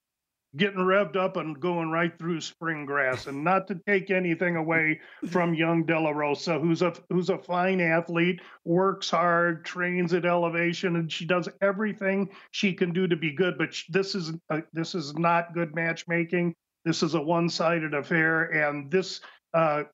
getting 0.57 0.81
revved 0.81 1.17
up 1.17 1.37
and 1.37 1.59
going 1.59 1.91
right 1.91 2.17
through 2.19 2.41
spring 2.41 2.87
grass. 2.87 3.27
And 3.27 3.43
not 3.43 3.67
to 3.69 3.81
take 3.87 4.11
anything 4.11 4.57
away 4.57 5.01
from 5.31 5.55
young 5.55 5.85
De 5.85 5.99
La 5.99 6.11
Rosa, 6.11 6.59
who's 6.59 6.83
a 6.83 6.93
who's 7.11 7.31
a 7.31 7.39
fine 7.39 7.81
athlete, 7.81 8.41
works 8.65 9.11
hard, 9.11 9.65
trains 9.65 10.13
at 10.13 10.27
elevation, 10.27 10.97
and 10.97 11.11
she 11.11 11.25
does 11.25 11.49
everything 11.61 12.31
she 12.51 12.73
can 12.73 12.93
do 12.93 13.07
to 13.07 13.17
be 13.17 13.33
good. 13.33 13.59
But 13.59 13.75
this 13.89 14.15
is 14.15 14.33
a, 14.51 14.63
this 14.73 14.95
is 14.95 15.15
not 15.15 15.55
good 15.55 15.75
matchmaking. 15.75 16.55
This 16.85 17.03
is 17.03 17.15
a 17.15 17.21
one-sided 17.21 17.95
affair, 17.95 18.45
and 18.45 18.91
this 18.91 19.21
uh, 19.55 19.85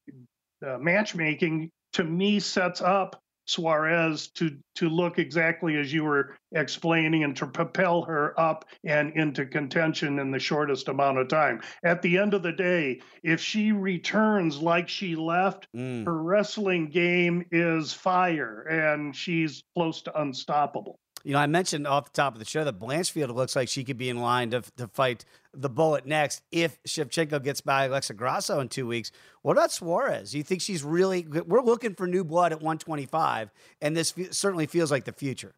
uh, 0.67 0.79
matchmaking 0.79 1.71
to 1.95 2.05
me 2.05 2.41
sets 2.41 2.81
up 2.81 3.22
Suarez 3.53 4.29
to 4.29 4.57
to 4.77 4.89
look 4.89 5.19
exactly 5.19 5.77
as 5.77 5.93
you 5.93 6.05
were 6.05 6.37
explaining 6.53 7.25
and 7.25 7.37
to 7.37 7.47
propel 7.47 8.03
her 8.03 8.39
up 8.41 8.65
and 8.85 9.13
into 9.15 9.45
contention 9.45 10.19
in 10.19 10.31
the 10.31 10.39
shortest 10.39 10.89
amount 10.89 11.19
of 11.19 11.29
time. 11.29 11.61
At 11.85 12.03
the 12.03 12.19
end 12.19 12.35
of 12.35 12.43
the 12.43 12.53
day, 12.53 13.01
if 13.23 13.41
she 13.41 13.73
returns 13.73 14.61
like 14.61 14.89
she 14.89 15.15
left, 15.15 15.69
mm. 15.77 16.05
her 16.05 16.23
wrestling 16.23 16.89
game 16.89 17.45
is 17.51 17.93
fire 17.93 18.63
and 18.63 19.15
she's 19.15 19.63
close 19.75 20.03
to 20.03 20.21
unstoppable. 20.21 20.99
You 21.25 21.33
know, 21.33 21.39
I 21.39 21.47
mentioned 21.47 21.87
off 21.87 22.07
the 22.07 22.17
top 22.17 22.35
of 22.35 22.39
the 22.39 22.45
show 22.45 22.65
that 22.65 22.79
Blanchfield 22.79 23.35
looks 23.35 23.55
like 23.55 23.69
she 23.69 23.85
could 23.85 23.97
be 23.97 24.09
in 24.09 24.19
line 24.19 24.51
to, 24.51 24.63
to 24.77 24.89
fight 24.89 25.25
the 25.55 25.69
bullet 25.69 26.07
next 26.07 26.43
if 26.51 26.83
Shevchenko 26.85 27.43
gets 27.43 27.61
by 27.61 27.85
Alexa 27.85 28.15
Grasso 28.15 28.61
in 28.61 28.69
two 28.69 28.87
weeks. 28.87 29.13
What 29.43 29.53
about 29.53 29.73
Suarez? 29.73 30.33
Do 30.33 30.39
you 30.39 30.45
think 30.45 30.61
she's 30.61 30.83
really? 30.83 31.23
Good? 31.23 31.49
We're 31.49 31.63
looking 31.63 31.95
for 31.95 32.07
new 32.07 32.25
blood 32.25 32.53
at 32.53 32.59
125, 32.59 33.51
and 33.81 33.97
this 33.97 34.15
certainly 34.31 34.67
feels 34.67 34.91
like 34.91 35.05
the 35.05 35.13
future. 35.13 35.55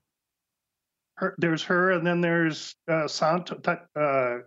Her, 1.17 1.35
there's 1.39 1.63
her, 1.63 1.93
and 1.93 2.07
then 2.07 2.21
there's 2.21 2.75
uh, 2.89 3.07
Santo, 3.07 3.61
uh, 3.65 4.01
uh, 4.01 4.39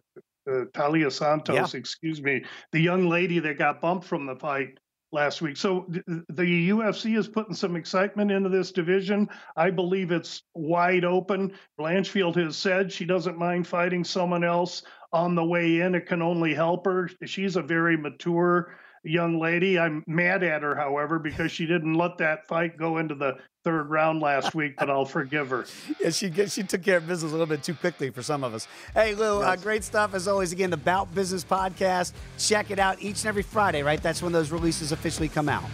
Taila 0.46 1.12
Santos. 1.12 1.74
Yeah. 1.74 1.80
Excuse 1.80 2.22
me, 2.22 2.44
the 2.72 2.80
young 2.80 3.08
lady 3.08 3.40
that 3.40 3.58
got 3.58 3.82
bumped 3.82 4.06
from 4.06 4.26
the 4.26 4.36
fight 4.36 4.80
last 5.18 5.42
week. 5.42 5.58
So 5.58 5.88
the 5.88 6.70
UFC 6.70 7.18
is 7.18 7.28
putting 7.28 7.56
some 7.56 7.76
excitement 7.76 8.30
into 8.30 8.50
this 8.50 8.72
division. 8.72 9.28
I 9.56 9.72
believe 9.72 10.12
it's 10.12 10.44
wide 10.54 11.04
open. 11.04 11.54
Blanchfield 11.80 12.36
has 12.36 12.56
said 12.56 12.92
she 12.92 13.04
doesn't 13.04 13.36
mind 13.36 13.66
fighting 13.66 14.04
someone 14.04 14.44
else 14.44 14.84
on 15.12 15.34
the 15.34 15.44
way 15.44 15.80
in. 15.80 15.96
It 15.96 16.06
can 16.06 16.22
only 16.22 16.54
help 16.54 16.86
her. 16.86 17.10
She's 17.26 17.56
a 17.56 17.64
very 17.64 17.98
mature 17.98 18.78
young 19.04 19.40
lady. 19.40 19.80
I'm 19.80 20.04
mad 20.08 20.44
at 20.44 20.64
her, 20.64 20.76
however, 20.76 21.20
because 21.20 21.52
she 21.52 21.66
didn't 21.66 21.94
let 21.94 22.18
that 22.18 22.48
fight 22.48 22.78
go 22.78 22.98
into 22.98 23.16
the 23.16 23.38
third 23.64 23.90
round 23.90 24.22
last 24.22 24.56
week, 24.56 24.76
but 24.78 24.90
I'll 24.90 25.06
forgive 25.06 25.50
her. 25.50 25.66
yeah, 26.00 26.10
she 26.10 26.32
she 26.48 26.64
took 26.64 26.84
care 26.84 26.98
of 26.98 27.08
business 27.08 27.32
a 27.32 27.36
little 27.36 27.48
bit 27.48 27.64
too 27.64 27.74
quickly 27.74 28.10
for 28.10 28.22
some 28.22 28.44
of 28.44 28.54
us. 28.54 28.68
Hey, 28.94 29.14
Lou, 29.16 29.38
uh, 29.38 29.40
yes. 29.42 29.60
uh, 29.60 29.62
great 29.62 29.84
stuff 29.84 30.14
as 30.14 30.28
always. 30.28 30.52
Again, 30.52 30.70
the 30.70 30.78
Bout 30.78 31.14
Business 31.14 31.44
podcast. 31.44 32.14
Check 32.38 32.72
it 32.72 32.80
out 32.80 33.02
each 33.02 33.22
and 33.22 33.26
every 33.26 33.44
Friday, 33.44 33.84
right? 33.84 34.02
That's 34.02 34.22
when 34.22 34.32
those 34.32 34.52
releases 34.52 34.92
officially 34.92 35.30
come 35.30 35.50
out. 35.50 35.66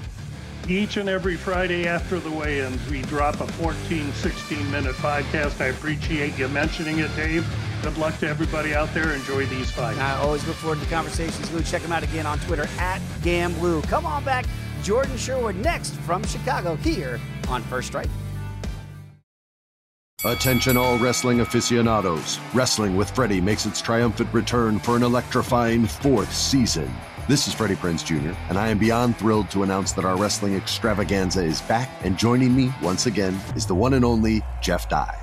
Each 0.68 0.96
and 0.98 1.10
every 1.10 1.36
Friday 1.36 1.88
after 1.88 2.20
the 2.20 2.32
weigh-ins, 2.32 2.90
we 2.90 3.02
drop 3.04 3.42
a 3.42 3.48
14, 3.48 4.14
16 4.14 4.72
minute 4.72 4.96
podcast. 4.96 5.60
I 5.62 5.66
appreciate 5.66 6.38
you 6.38 6.48
mentioning 6.48 7.00
it, 7.00 7.14
Dave. 7.16 7.46
Good 7.84 7.98
luck 7.98 8.18
to 8.20 8.30
everybody 8.30 8.74
out 8.74 8.94
there. 8.94 9.12
Enjoy 9.12 9.46
these 9.46 9.70
fights. 9.70 10.00
I 10.00 10.16
always 10.16 10.48
look 10.48 10.56
forward 10.56 10.80
to 10.80 10.86
the 10.86 10.90
conversations, 10.90 11.52
Lou. 11.52 11.62
Check 11.62 11.82
them 11.82 11.92
out 11.92 12.02
again 12.02 12.26
on 12.26 12.40
Twitter 12.40 12.68
at 12.80 13.02
GamLou. 13.22 13.84
Come 13.90 14.06
on 14.06 14.24
back. 14.24 14.46
Jordan 14.82 15.18
Sherwood 15.18 15.58
next 15.58 15.94
from 15.98 16.24
Chicago 16.24 16.76
here 16.78 17.20
on 17.50 17.62
First 17.64 17.90
Strike. 17.90 18.10
Attention, 20.26 20.78
all 20.78 20.98
wrestling 20.98 21.42
aficionados. 21.42 22.40
Wrestling 22.54 22.96
with 22.96 23.12
Freddie 23.12 23.42
makes 23.42 23.66
its 23.66 23.82
triumphant 23.82 24.34
return 24.34 24.80
for 24.80 24.96
an 24.96 25.04
electrifying 25.04 25.86
fourth 25.86 26.34
season. 26.34 26.90
This 27.28 27.50
is 27.50 27.54
Freddie 27.54 27.76
Prinze 27.76 28.06
Jr., 28.06 28.38
and 28.48 28.58
I 28.58 28.70
am 28.70 28.78
beyond 28.78 29.18
thrilled 29.18 29.52
to 29.52 29.64
announce 29.64 29.92
that 29.94 30.06
our 30.06 30.16
wrestling 30.16 30.56
extravaganza 30.56 31.44
is 31.44 31.62
back, 31.64 31.90
and 32.04 32.18
joining 32.18 32.56
me 32.56 32.74
once 32.82 33.06
again 33.06 33.38
is 33.58 33.66
the 33.66 33.76
one 33.76 33.94
and 33.94 34.06
only 34.06 34.42
Jeff 34.62 34.88
Dye. 34.88 35.23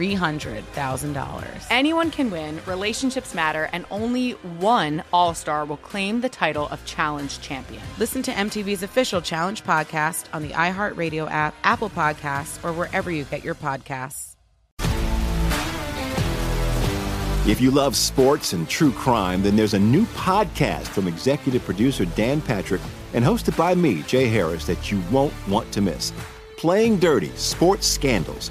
$300,000. 0.00 1.66
Anyone 1.70 2.10
can 2.10 2.30
win, 2.30 2.60
relationships 2.64 3.34
matter, 3.34 3.68
and 3.72 3.84
only 3.90 4.32
one 4.32 5.02
All 5.12 5.34
Star 5.34 5.66
will 5.66 5.76
claim 5.76 6.22
the 6.22 6.28
title 6.28 6.68
of 6.68 6.82
Challenge 6.86 7.40
Champion. 7.40 7.82
Listen 7.98 8.22
to 8.22 8.30
MTV's 8.30 8.82
official 8.82 9.20
Challenge 9.20 9.62
podcast 9.62 10.24
on 10.32 10.42
the 10.42 10.50
iHeartRadio 10.50 11.30
app, 11.30 11.54
Apple 11.64 11.90
Podcasts, 11.90 12.64
or 12.64 12.72
wherever 12.72 13.10
you 13.10 13.24
get 13.24 13.44
your 13.44 13.54
podcasts. 13.54 14.36
If 17.46 17.60
you 17.60 17.70
love 17.70 17.96
sports 17.96 18.52
and 18.52 18.68
true 18.68 18.92
crime, 18.92 19.42
then 19.42 19.56
there's 19.56 19.74
a 19.74 19.78
new 19.78 20.04
podcast 20.06 20.86
from 20.88 21.08
executive 21.08 21.64
producer 21.64 22.04
Dan 22.04 22.40
Patrick 22.40 22.82
and 23.12 23.24
hosted 23.24 23.56
by 23.56 23.74
me, 23.74 24.02
Jay 24.02 24.28
Harris, 24.28 24.66
that 24.66 24.90
you 24.90 25.02
won't 25.10 25.32
want 25.48 25.70
to 25.72 25.80
miss. 25.80 26.12
Playing 26.58 26.98
Dirty 26.98 27.30
Sports 27.36 27.86
Scandals. 27.86 28.50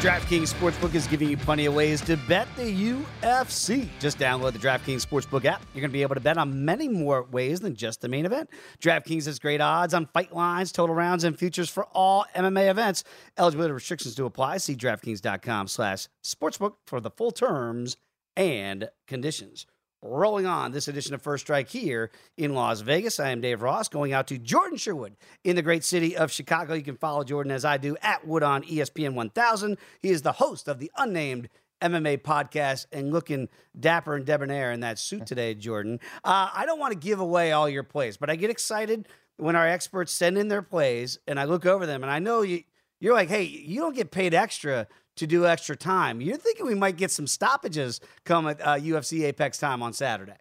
DraftKings 0.00 0.54
Sportsbook 0.54 0.94
is 0.94 1.06
giving 1.06 1.28
you 1.28 1.36
plenty 1.36 1.66
of 1.66 1.74
ways 1.74 2.00
to 2.00 2.16
bet 2.26 2.48
the 2.56 2.62
UFC. 2.62 3.86
Just 3.98 4.18
download 4.18 4.54
the 4.54 4.58
DraftKings 4.58 5.04
Sportsbook 5.06 5.44
app. 5.44 5.62
You're 5.74 5.82
going 5.82 5.90
to 5.90 5.92
be 5.92 6.00
able 6.00 6.14
to 6.14 6.22
bet 6.22 6.38
on 6.38 6.64
many 6.64 6.88
more 6.88 7.24
ways 7.24 7.60
than 7.60 7.74
just 7.74 8.00
the 8.00 8.08
main 8.08 8.24
event. 8.24 8.48
DraftKings 8.80 9.26
has 9.26 9.38
great 9.38 9.60
odds 9.60 9.92
on 9.92 10.06
fight 10.06 10.34
lines, 10.34 10.72
total 10.72 10.94
rounds, 10.94 11.24
and 11.24 11.38
futures 11.38 11.68
for 11.68 11.84
all 11.92 12.24
MMA 12.34 12.70
events. 12.70 13.04
Eligibility 13.36 13.74
restrictions 13.74 14.14
do 14.14 14.24
apply. 14.24 14.56
See 14.56 14.74
DraftKings.com 14.74 15.68
slash 15.68 16.08
sportsbook 16.24 16.76
for 16.86 16.98
the 17.02 17.10
full 17.10 17.30
terms 17.30 17.98
and 18.38 18.88
conditions. 19.06 19.66
Rolling 20.02 20.46
on 20.46 20.72
this 20.72 20.88
edition 20.88 21.12
of 21.12 21.20
First 21.20 21.44
Strike 21.44 21.68
here 21.68 22.10
in 22.38 22.54
Las 22.54 22.80
Vegas. 22.80 23.20
I 23.20 23.30
am 23.30 23.42
Dave 23.42 23.60
Ross 23.60 23.86
going 23.86 24.14
out 24.14 24.26
to 24.28 24.38
Jordan 24.38 24.78
Sherwood 24.78 25.14
in 25.44 25.56
the 25.56 25.62
great 25.62 25.84
city 25.84 26.16
of 26.16 26.32
Chicago. 26.32 26.72
You 26.72 26.82
can 26.82 26.96
follow 26.96 27.22
Jordan 27.22 27.52
as 27.52 27.66
I 27.66 27.76
do 27.76 27.98
at 28.00 28.26
Wood 28.26 28.42
on 28.42 28.62
ESPN 28.62 29.12
1000. 29.12 29.76
He 30.00 30.08
is 30.08 30.22
the 30.22 30.32
host 30.32 30.68
of 30.68 30.78
the 30.78 30.90
unnamed 30.96 31.50
MMA 31.82 32.22
podcast 32.22 32.86
and 32.92 33.12
looking 33.12 33.50
dapper 33.78 34.16
and 34.16 34.24
debonair 34.24 34.72
in 34.72 34.80
that 34.80 34.98
suit 34.98 35.26
today, 35.26 35.54
Jordan. 35.54 36.00
Uh, 36.24 36.48
I 36.54 36.64
don't 36.64 36.78
want 36.78 36.94
to 36.94 36.98
give 36.98 37.20
away 37.20 37.52
all 37.52 37.68
your 37.68 37.82
plays, 37.82 38.16
but 38.16 38.30
I 38.30 38.36
get 38.36 38.48
excited 38.48 39.06
when 39.36 39.54
our 39.54 39.68
experts 39.68 40.12
send 40.12 40.38
in 40.38 40.48
their 40.48 40.62
plays 40.62 41.18
and 41.26 41.38
I 41.38 41.44
look 41.44 41.66
over 41.66 41.84
them 41.84 42.02
and 42.02 42.10
I 42.10 42.20
know 42.20 42.40
you, 42.40 42.62
you're 43.00 43.14
like, 43.14 43.28
hey, 43.28 43.42
you 43.42 43.80
don't 43.80 43.94
get 43.94 44.10
paid 44.10 44.32
extra 44.32 44.86
to 45.20 45.26
do 45.26 45.46
extra 45.46 45.76
time. 45.76 46.22
You're 46.22 46.38
thinking 46.38 46.66
we 46.66 46.74
might 46.74 46.96
get 46.96 47.10
some 47.10 47.26
stoppages 47.26 48.00
come 48.24 48.48
at 48.48 48.60
uh, 48.62 48.76
UFC 48.76 49.24
Apex 49.24 49.58
time 49.58 49.82
on 49.82 49.92
Saturday. 49.92 50.36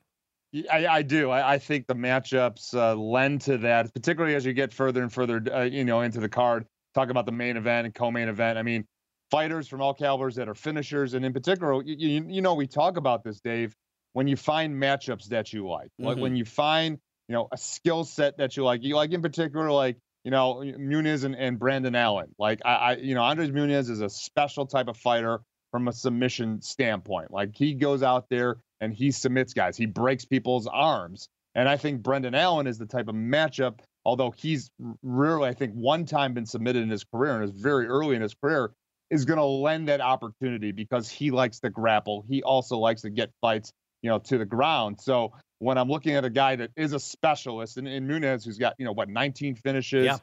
I, 0.71 0.87
I 0.87 1.01
do. 1.01 1.29
I, 1.29 1.53
I, 1.53 1.57
think 1.59 1.85
the 1.85 1.95
matchups 1.95 2.73
uh, 2.73 2.95
lend 2.95 3.41
to 3.41 3.57
that, 3.59 3.93
particularly 3.93 4.35
as 4.35 4.45
you 4.45 4.53
get 4.53 4.73
further 4.73 5.03
and 5.03 5.11
further, 5.11 5.43
uh, 5.53 5.63
you 5.63 5.83
know, 5.83 6.01
into 6.01 6.21
the 6.21 6.29
card. 6.29 6.65
Talk 6.95 7.09
about 7.09 7.25
the 7.25 7.31
main 7.31 7.57
event 7.57 7.85
and 7.85 7.93
co-main 7.93 8.29
event. 8.29 8.57
I 8.57 8.63
mean, 8.63 8.85
fighters 9.29 9.67
from 9.67 9.81
all 9.81 9.93
calibers 9.93 10.35
that 10.35 10.47
are 10.47 10.55
finishers, 10.55 11.13
and 11.13 11.23
in 11.23 11.33
particular, 11.33 11.83
you, 11.83 11.95
you, 11.95 12.25
you 12.27 12.41
know, 12.41 12.55
we 12.55 12.65
talk 12.65 12.97
about 12.97 13.23
this, 13.23 13.41
Dave. 13.41 13.75
When 14.13 14.27
you 14.27 14.37
find 14.37 14.73
matchups 14.73 15.25
that 15.25 15.53
you 15.53 15.67
like, 15.67 15.87
mm-hmm. 15.87 16.05
like 16.05 16.17
when 16.17 16.35
you 16.35 16.45
find, 16.45 16.97
you 17.27 17.33
know, 17.33 17.47
a 17.51 17.57
skill 17.57 18.05
set 18.05 18.37
that 18.37 18.57
you 18.57 18.63
like, 18.63 18.81
you 18.81 18.95
like 18.95 19.11
in 19.11 19.21
particular, 19.21 19.69
like 19.69 19.97
you 20.23 20.31
know, 20.31 20.55
Muniz 20.55 21.23
and, 21.23 21.35
and 21.35 21.57
Brendan 21.57 21.95
Allen. 21.95 22.33
Like 22.37 22.61
I, 22.65 22.73
I, 22.73 22.95
you 22.97 23.15
know, 23.15 23.23
Andres 23.23 23.51
Muniz 23.51 23.89
is 23.89 24.01
a 24.01 24.09
special 24.09 24.65
type 24.65 24.87
of 24.87 24.97
fighter 24.97 25.41
from 25.71 25.87
a 25.87 25.93
submission 25.93 26.61
standpoint. 26.61 27.31
Like 27.31 27.55
he 27.55 27.73
goes 27.73 28.03
out 28.03 28.25
there 28.29 28.57
and 28.81 28.93
he 28.93 29.11
submits 29.11 29.53
guys. 29.53 29.77
He 29.77 29.85
breaks 29.85 30.25
people's 30.25 30.67
arms. 30.67 31.27
And 31.55 31.67
I 31.67 31.77
think 31.77 32.01
Brendan 32.01 32.35
Allen 32.35 32.67
is 32.67 32.77
the 32.77 32.85
type 32.85 33.07
of 33.07 33.15
matchup, 33.15 33.79
although 34.05 34.31
he's 34.31 34.69
rarely, 35.01 35.49
I 35.49 35.53
think, 35.53 35.73
one 35.73 36.05
time 36.05 36.33
been 36.33 36.45
submitted 36.45 36.83
in 36.83 36.89
his 36.89 37.03
career 37.03 37.35
and 37.35 37.43
is 37.43 37.51
very 37.51 37.87
early 37.87 38.15
in 38.15 38.21
his 38.21 38.33
career, 38.33 38.71
is 39.09 39.25
going 39.25 39.39
to 39.39 39.45
lend 39.45 39.87
that 39.89 40.01
opportunity 40.01 40.71
because 40.71 41.09
he 41.09 41.31
likes 41.31 41.59
to 41.61 41.69
grapple. 41.69 42.23
He 42.29 42.43
also 42.43 42.77
likes 42.77 43.01
to 43.01 43.09
get 43.09 43.31
fights, 43.41 43.73
you 44.01 44.09
know, 44.09 44.19
to 44.19 44.37
the 44.37 44.45
ground. 44.45 44.99
So 45.01 45.33
when 45.59 45.77
I'm 45.77 45.89
looking 45.89 46.15
at 46.15 46.25
a 46.25 46.29
guy 46.29 46.55
that 46.55 46.71
is 46.75 46.93
a 46.93 46.99
specialist 46.99 47.77
and 47.77 47.87
in 47.87 48.07
Muniz, 48.07 48.45
who's 48.45 48.57
got, 48.57 48.75
you 48.77 48.85
know, 48.85 48.93
what, 48.93 49.09
19 49.09 49.55
finishes 49.55 50.05
yeah. 50.05 50.17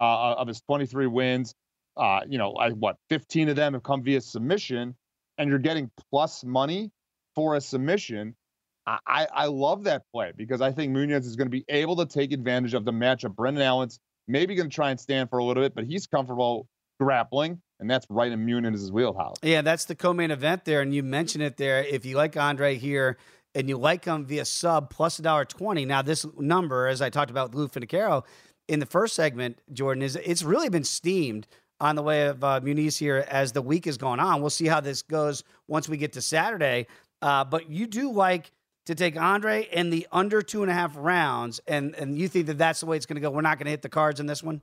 uh, 0.00 0.34
of 0.34 0.48
his 0.48 0.60
23 0.62 1.06
wins, 1.06 1.54
uh, 1.96 2.20
you 2.28 2.38
know, 2.38 2.52
I, 2.52 2.70
what, 2.70 2.96
15 3.08 3.48
of 3.48 3.56
them 3.56 3.72
have 3.72 3.82
come 3.82 4.02
via 4.02 4.20
submission, 4.20 4.94
and 5.38 5.50
you're 5.50 5.58
getting 5.58 5.90
plus 6.10 6.44
money 6.44 6.92
for 7.34 7.56
a 7.56 7.60
submission. 7.60 8.36
I, 8.84 9.28
I 9.32 9.46
love 9.46 9.84
that 9.84 10.02
play 10.12 10.32
because 10.36 10.60
I 10.60 10.72
think 10.72 10.92
Muniz 10.92 11.24
is 11.24 11.36
going 11.36 11.46
to 11.46 11.52
be 11.52 11.64
able 11.68 11.96
to 11.96 12.06
take 12.06 12.32
advantage 12.32 12.74
of 12.74 12.84
the 12.84 12.90
matchup. 12.90 13.36
Brendan 13.36 13.62
Allen's 13.62 14.00
maybe 14.26 14.56
going 14.56 14.68
to 14.68 14.74
try 14.74 14.90
and 14.90 14.98
stand 14.98 15.30
for 15.30 15.38
a 15.38 15.44
little 15.44 15.62
bit, 15.62 15.72
but 15.72 15.84
he's 15.84 16.08
comfortable 16.08 16.66
grappling, 16.98 17.62
and 17.78 17.88
that's 17.88 18.06
right 18.10 18.32
in 18.32 18.44
Muniz's 18.44 18.90
wheelhouse. 18.90 19.36
Yeah, 19.42 19.62
that's 19.62 19.84
the 19.84 19.94
co-main 19.94 20.32
event 20.32 20.64
there, 20.64 20.80
and 20.80 20.92
you 20.92 21.04
mentioned 21.04 21.44
it 21.44 21.56
there. 21.56 21.84
If 21.84 22.04
you 22.04 22.16
like 22.16 22.36
Andre 22.36 22.76
here 22.76 23.18
and 23.54 23.68
you 23.68 23.76
like 23.76 24.04
him 24.04 24.24
via 24.24 24.44
sub 24.44 24.90
plus 24.90 25.18
a 25.18 25.22
dollar 25.22 25.44
twenty, 25.44 25.84
now 25.84 26.02
this 26.02 26.26
number, 26.38 26.86
as 26.86 27.02
I 27.02 27.10
talked 27.10 27.30
about 27.30 27.50
with 27.50 27.58
Lou 27.58 27.68
Finocchiaro 27.68 28.24
in 28.68 28.80
the 28.80 28.86
first 28.86 29.14
segment, 29.14 29.60
Jordan 29.72 30.02
is 30.02 30.16
it's 30.16 30.42
really 30.42 30.68
been 30.68 30.84
steamed 30.84 31.46
on 31.80 31.96
the 31.96 32.02
way 32.02 32.26
of 32.26 32.42
uh, 32.44 32.60
Muniz 32.60 32.98
here 32.98 33.26
as 33.28 33.52
the 33.52 33.62
week 33.62 33.86
is 33.86 33.98
going 33.98 34.20
on. 34.20 34.40
We'll 34.40 34.50
see 34.50 34.66
how 34.66 34.80
this 34.80 35.02
goes 35.02 35.42
once 35.66 35.88
we 35.88 35.96
get 35.96 36.12
to 36.12 36.22
Saturday. 36.22 36.86
Uh, 37.20 37.44
but 37.44 37.70
you 37.70 37.86
do 37.86 38.10
like 38.12 38.52
to 38.86 38.94
take 38.94 39.20
Andre 39.20 39.68
in 39.70 39.90
the 39.90 40.06
under 40.12 40.42
two 40.42 40.62
and 40.62 40.70
a 40.70 40.74
half 40.74 40.94
rounds, 40.96 41.60
and 41.66 41.94
and 41.94 42.16
you 42.18 42.28
think 42.28 42.46
that 42.46 42.58
that's 42.58 42.80
the 42.80 42.86
way 42.86 42.96
it's 42.96 43.06
going 43.06 43.16
to 43.16 43.20
go. 43.20 43.30
We're 43.30 43.42
not 43.42 43.58
going 43.58 43.66
to 43.66 43.70
hit 43.70 43.82
the 43.82 43.88
cards 43.88 44.20
in 44.20 44.26
this 44.26 44.42
one. 44.42 44.62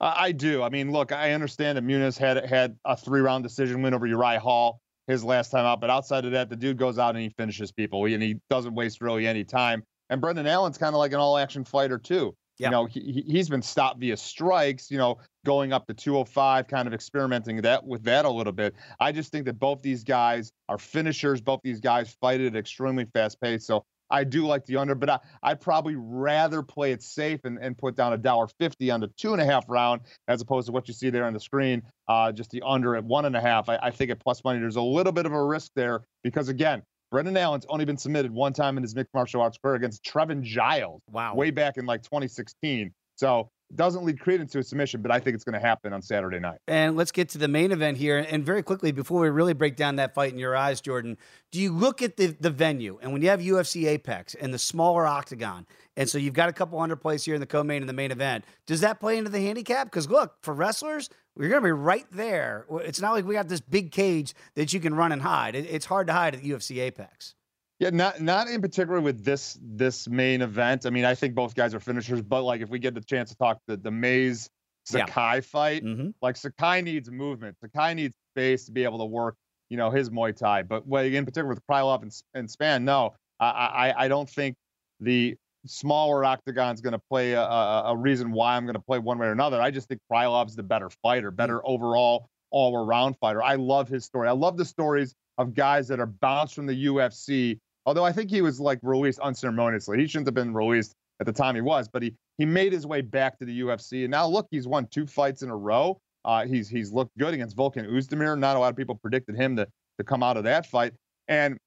I 0.00 0.32
do. 0.32 0.62
I 0.62 0.70
mean, 0.70 0.90
look, 0.90 1.12
I 1.12 1.32
understand 1.32 1.78
that 1.78 1.84
Muniz 1.84 2.18
had 2.18 2.44
had 2.44 2.76
a 2.84 2.96
three 2.96 3.20
round 3.20 3.44
decision 3.44 3.82
win 3.82 3.94
over 3.94 4.06
Uriah 4.06 4.40
Hall 4.40 4.80
his 5.06 5.24
last 5.24 5.50
time 5.50 5.64
out, 5.64 5.80
but 5.80 5.90
outside 5.90 6.24
of 6.24 6.32
that, 6.32 6.48
the 6.48 6.56
dude 6.56 6.78
goes 6.78 6.98
out 6.98 7.14
and 7.14 7.22
he 7.22 7.30
finishes 7.30 7.72
people, 7.72 8.04
and 8.06 8.22
he 8.22 8.36
doesn't 8.50 8.74
waste 8.74 9.00
really 9.00 9.26
any 9.26 9.44
time. 9.44 9.82
And 10.10 10.20
Brendan 10.20 10.46
Allen's 10.46 10.78
kind 10.78 10.94
of 10.94 10.98
like 10.98 11.12
an 11.12 11.18
all 11.18 11.36
action 11.38 11.64
fighter 11.64 11.98
too. 11.98 12.34
Yep. 12.58 12.68
You 12.68 12.70
know, 12.70 12.84
he, 12.86 13.24
he's 13.26 13.48
been 13.48 13.62
stopped 13.62 13.98
via 13.98 14.16
strikes, 14.16 14.90
you 14.90 14.96
know, 14.96 15.18
going 15.44 15.72
up 15.72 15.86
to 15.88 15.94
205, 15.94 16.68
kind 16.68 16.86
of 16.86 16.94
experimenting 16.94 17.60
that 17.62 17.84
with 17.84 18.04
that 18.04 18.24
a 18.24 18.30
little 18.30 18.52
bit. 18.52 18.74
I 19.00 19.10
just 19.10 19.32
think 19.32 19.46
that 19.46 19.58
both 19.58 19.82
these 19.82 20.04
guys 20.04 20.52
are 20.68 20.78
finishers. 20.78 21.40
Both 21.40 21.60
these 21.64 21.80
guys 21.80 22.16
fight 22.20 22.40
at 22.40 22.54
extremely 22.54 23.06
fast 23.12 23.40
pace. 23.40 23.66
So 23.66 23.84
I 24.10 24.24
do 24.24 24.46
like 24.46 24.66
the 24.66 24.76
under, 24.76 24.94
but 24.94 25.10
I, 25.10 25.18
I'd 25.42 25.60
probably 25.60 25.94
rather 25.96 26.62
play 26.62 26.92
it 26.92 27.02
safe 27.02 27.40
and, 27.44 27.58
and 27.58 27.76
put 27.76 27.96
down 27.96 28.12
a 28.12 28.18
dollar 28.18 28.46
fifty 28.58 28.90
on 28.90 29.00
the 29.00 29.08
two 29.08 29.32
and 29.32 29.40
a 29.40 29.44
half 29.44 29.64
round 29.68 30.02
as 30.28 30.40
opposed 30.40 30.66
to 30.66 30.72
what 30.72 30.88
you 30.88 30.94
see 30.94 31.10
there 31.10 31.24
on 31.24 31.32
the 31.32 31.40
screen, 31.40 31.82
uh, 32.08 32.32
just 32.32 32.50
the 32.50 32.62
under 32.64 32.96
at 32.96 33.04
one 33.04 33.24
and 33.24 33.36
a 33.36 33.40
half. 33.40 33.68
I, 33.68 33.78
I 33.82 33.90
think 33.90 34.10
at 34.10 34.20
plus 34.20 34.44
money, 34.44 34.58
there's 34.58 34.76
a 34.76 34.82
little 34.82 35.12
bit 35.12 35.26
of 35.26 35.32
a 35.32 35.44
risk 35.44 35.72
there 35.74 36.02
because 36.22 36.48
again, 36.48 36.82
Brendan 37.10 37.36
Allen's 37.36 37.66
only 37.68 37.84
been 37.84 37.96
submitted 37.96 38.32
one 38.32 38.52
time 38.52 38.76
in 38.76 38.82
his 38.82 38.94
mixed 38.94 39.14
martial 39.14 39.40
arts 39.40 39.56
career 39.56 39.76
against 39.76 40.04
Trevin 40.04 40.42
Giles. 40.42 41.00
Wow. 41.10 41.34
Way 41.34 41.50
back 41.50 41.76
in 41.76 41.86
like 41.86 42.02
2016. 42.02 42.92
So 43.16 43.50
doesn't 43.74 44.04
lead 44.04 44.20
credence 44.20 44.52
to 44.52 44.58
a 44.58 44.62
submission, 44.62 45.02
but 45.02 45.10
I 45.10 45.18
think 45.18 45.34
it's 45.34 45.44
going 45.44 45.60
to 45.60 45.66
happen 45.66 45.92
on 45.92 46.02
Saturday 46.02 46.38
night. 46.38 46.58
And 46.68 46.96
let's 46.96 47.12
get 47.12 47.28
to 47.30 47.38
the 47.38 47.48
main 47.48 47.72
event 47.72 47.98
here. 47.98 48.18
And 48.18 48.44
very 48.44 48.62
quickly, 48.62 48.92
before 48.92 49.20
we 49.20 49.30
really 49.30 49.54
break 49.54 49.76
down 49.76 49.96
that 49.96 50.14
fight 50.14 50.32
in 50.32 50.38
your 50.38 50.56
eyes, 50.56 50.80
Jordan, 50.80 51.16
do 51.50 51.60
you 51.60 51.72
look 51.72 52.02
at 52.02 52.16
the, 52.16 52.36
the 52.38 52.50
venue 52.50 52.98
and 53.02 53.12
when 53.12 53.22
you 53.22 53.28
have 53.28 53.40
UFC 53.40 53.86
Apex 53.88 54.34
and 54.34 54.52
the 54.52 54.58
smaller 54.58 55.06
octagon, 55.06 55.66
and 55.96 56.08
so 56.08 56.18
you've 56.18 56.34
got 56.34 56.48
a 56.48 56.52
couple 56.52 56.78
hundred 56.78 56.96
plays 56.96 57.24
here 57.24 57.34
in 57.34 57.40
the 57.40 57.46
co-main 57.46 57.82
and 57.82 57.88
the 57.88 57.94
main 57.94 58.10
event, 58.10 58.44
does 58.66 58.80
that 58.80 59.00
play 59.00 59.18
into 59.18 59.30
the 59.30 59.40
handicap? 59.40 59.86
Because 59.86 60.08
look, 60.08 60.34
for 60.42 60.54
wrestlers, 60.54 61.08
we're 61.36 61.48
going 61.48 61.62
to 61.62 61.66
be 61.66 61.72
right 61.72 62.06
there. 62.12 62.66
It's 62.70 63.00
not 63.00 63.12
like 63.12 63.24
we 63.24 63.34
got 63.34 63.48
this 63.48 63.60
big 63.60 63.90
cage 63.90 64.34
that 64.54 64.72
you 64.72 64.80
can 64.80 64.94
run 64.94 65.12
and 65.12 65.22
hide. 65.22 65.54
It's 65.54 65.86
hard 65.86 66.06
to 66.06 66.12
hide 66.12 66.34
at 66.34 66.42
UFC 66.42 66.80
Apex. 66.80 67.34
Yeah, 67.80 67.90
not 67.90 68.20
not 68.20 68.48
in 68.48 68.60
particular 68.60 69.00
with 69.00 69.24
this 69.24 69.58
this 69.60 70.08
main 70.08 70.42
event. 70.42 70.86
I 70.86 70.90
mean, 70.90 71.04
I 71.04 71.14
think 71.14 71.34
both 71.34 71.54
guys 71.54 71.74
are 71.74 71.80
finishers, 71.80 72.22
but 72.22 72.42
like 72.42 72.60
if 72.60 72.68
we 72.70 72.78
get 72.78 72.94
the 72.94 73.00
chance 73.00 73.30
to 73.30 73.36
talk 73.36 73.58
the 73.66 73.76
the 73.76 73.90
Mayes 73.90 74.48
Sakai 74.84 75.36
yeah. 75.36 75.40
fight, 75.40 75.84
mm-hmm. 75.84 76.10
like 76.22 76.36
Sakai 76.36 76.82
needs 76.82 77.10
movement. 77.10 77.56
Sakai 77.60 77.94
needs 77.94 78.14
space 78.32 78.66
to 78.66 78.72
be 78.72 78.84
able 78.84 78.98
to 78.98 79.04
work, 79.06 79.34
you 79.70 79.76
know, 79.76 79.90
his 79.90 80.10
Muay 80.10 80.36
Thai. 80.36 80.62
But 80.62 80.86
well, 80.86 81.04
in 81.04 81.24
particular 81.24 81.48
with 81.48 81.60
Krylov 81.68 82.02
and, 82.02 82.12
and 82.34 82.48
Spann, 82.48 82.82
no, 82.82 83.14
I, 83.40 83.46
I 83.46 84.04
I 84.04 84.08
don't 84.08 84.30
think 84.30 84.56
the 85.00 85.36
smaller 85.66 86.24
octagon 86.24 86.74
is 86.74 86.80
going 86.80 86.92
to 86.92 87.02
play 87.10 87.32
a, 87.32 87.40
a, 87.40 87.82
a, 87.92 87.96
reason 87.96 88.32
why 88.32 88.54
I'm 88.54 88.64
going 88.66 88.74
to 88.74 88.82
play 88.82 88.98
one 88.98 89.18
way 89.18 89.26
or 89.26 89.32
another. 89.32 89.60
I 89.60 89.70
just 89.70 89.88
think 89.88 90.00
Krylov's 90.12 90.54
the 90.54 90.62
better 90.62 90.90
fighter, 91.02 91.30
better 91.30 91.56
mm-hmm. 91.56 91.72
overall 91.72 92.28
all 92.50 92.76
around 92.76 93.16
fighter. 93.20 93.42
I 93.42 93.56
love 93.56 93.88
his 93.88 94.04
story. 94.04 94.28
I 94.28 94.32
love 94.32 94.56
the 94.56 94.64
stories 94.64 95.14
of 95.38 95.54
guys 95.54 95.88
that 95.88 96.00
are 96.00 96.06
bounced 96.06 96.54
from 96.54 96.66
the 96.66 96.86
UFC 96.86 97.58
Although 97.86 98.04
I 98.04 98.12
think 98.12 98.30
he 98.30 98.42
was 98.42 98.60
like 98.60 98.78
released 98.82 99.18
unceremoniously. 99.20 99.98
He 99.98 100.06
shouldn't 100.06 100.26
have 100.26 100.34
been 100.34 100.54
released 100.54 100.94
at 101.20 101.26
the 101.26 101.32
time 101.32 101.54
he 101.54 101.60
was, 101.60 101.88
but 101.88 102.02
he 102.02 102.14
he 102.38 102.44
made 102.44 102.72
his 102.72 102.86
way 102.86 103.00
back 103.00 103.38
to 103.38 103.44
the 103.44 103.60
UFC. 103.60 104.02
And 104.04 104.10
now 104.10 104.26
look, 104.26 104.46
he's 104.50 104.66
won 104.66 104.86
two 104.86 105.06
fights 105.06 105.42
in 105.42 105.50
a 105.50 105.56
row. 105.56 105.98
Uh, 106.24 106.46
he's 106.46 106.68
he's 106.68 106.92
looked 106.92 107.16
good 107.18 107.34
against 107.34 107.56
Volkan 107.56 107.86
Oezdemir. 107.90 108.38
Not 108.38 108.56
a 108.56 108.58
lot 108.58 108.70
of 108.70 108.76
people 108.76 108.94
predicted 108.94 109.36
him 109.36 109.56
to 109.56 109.66
to 109.98 110.04
come 110.04 110.22
out 110.22 110.36
of 110.36 110.44
that 110.44 110.66
fight. 110.66 110.92
And 111.28 111.58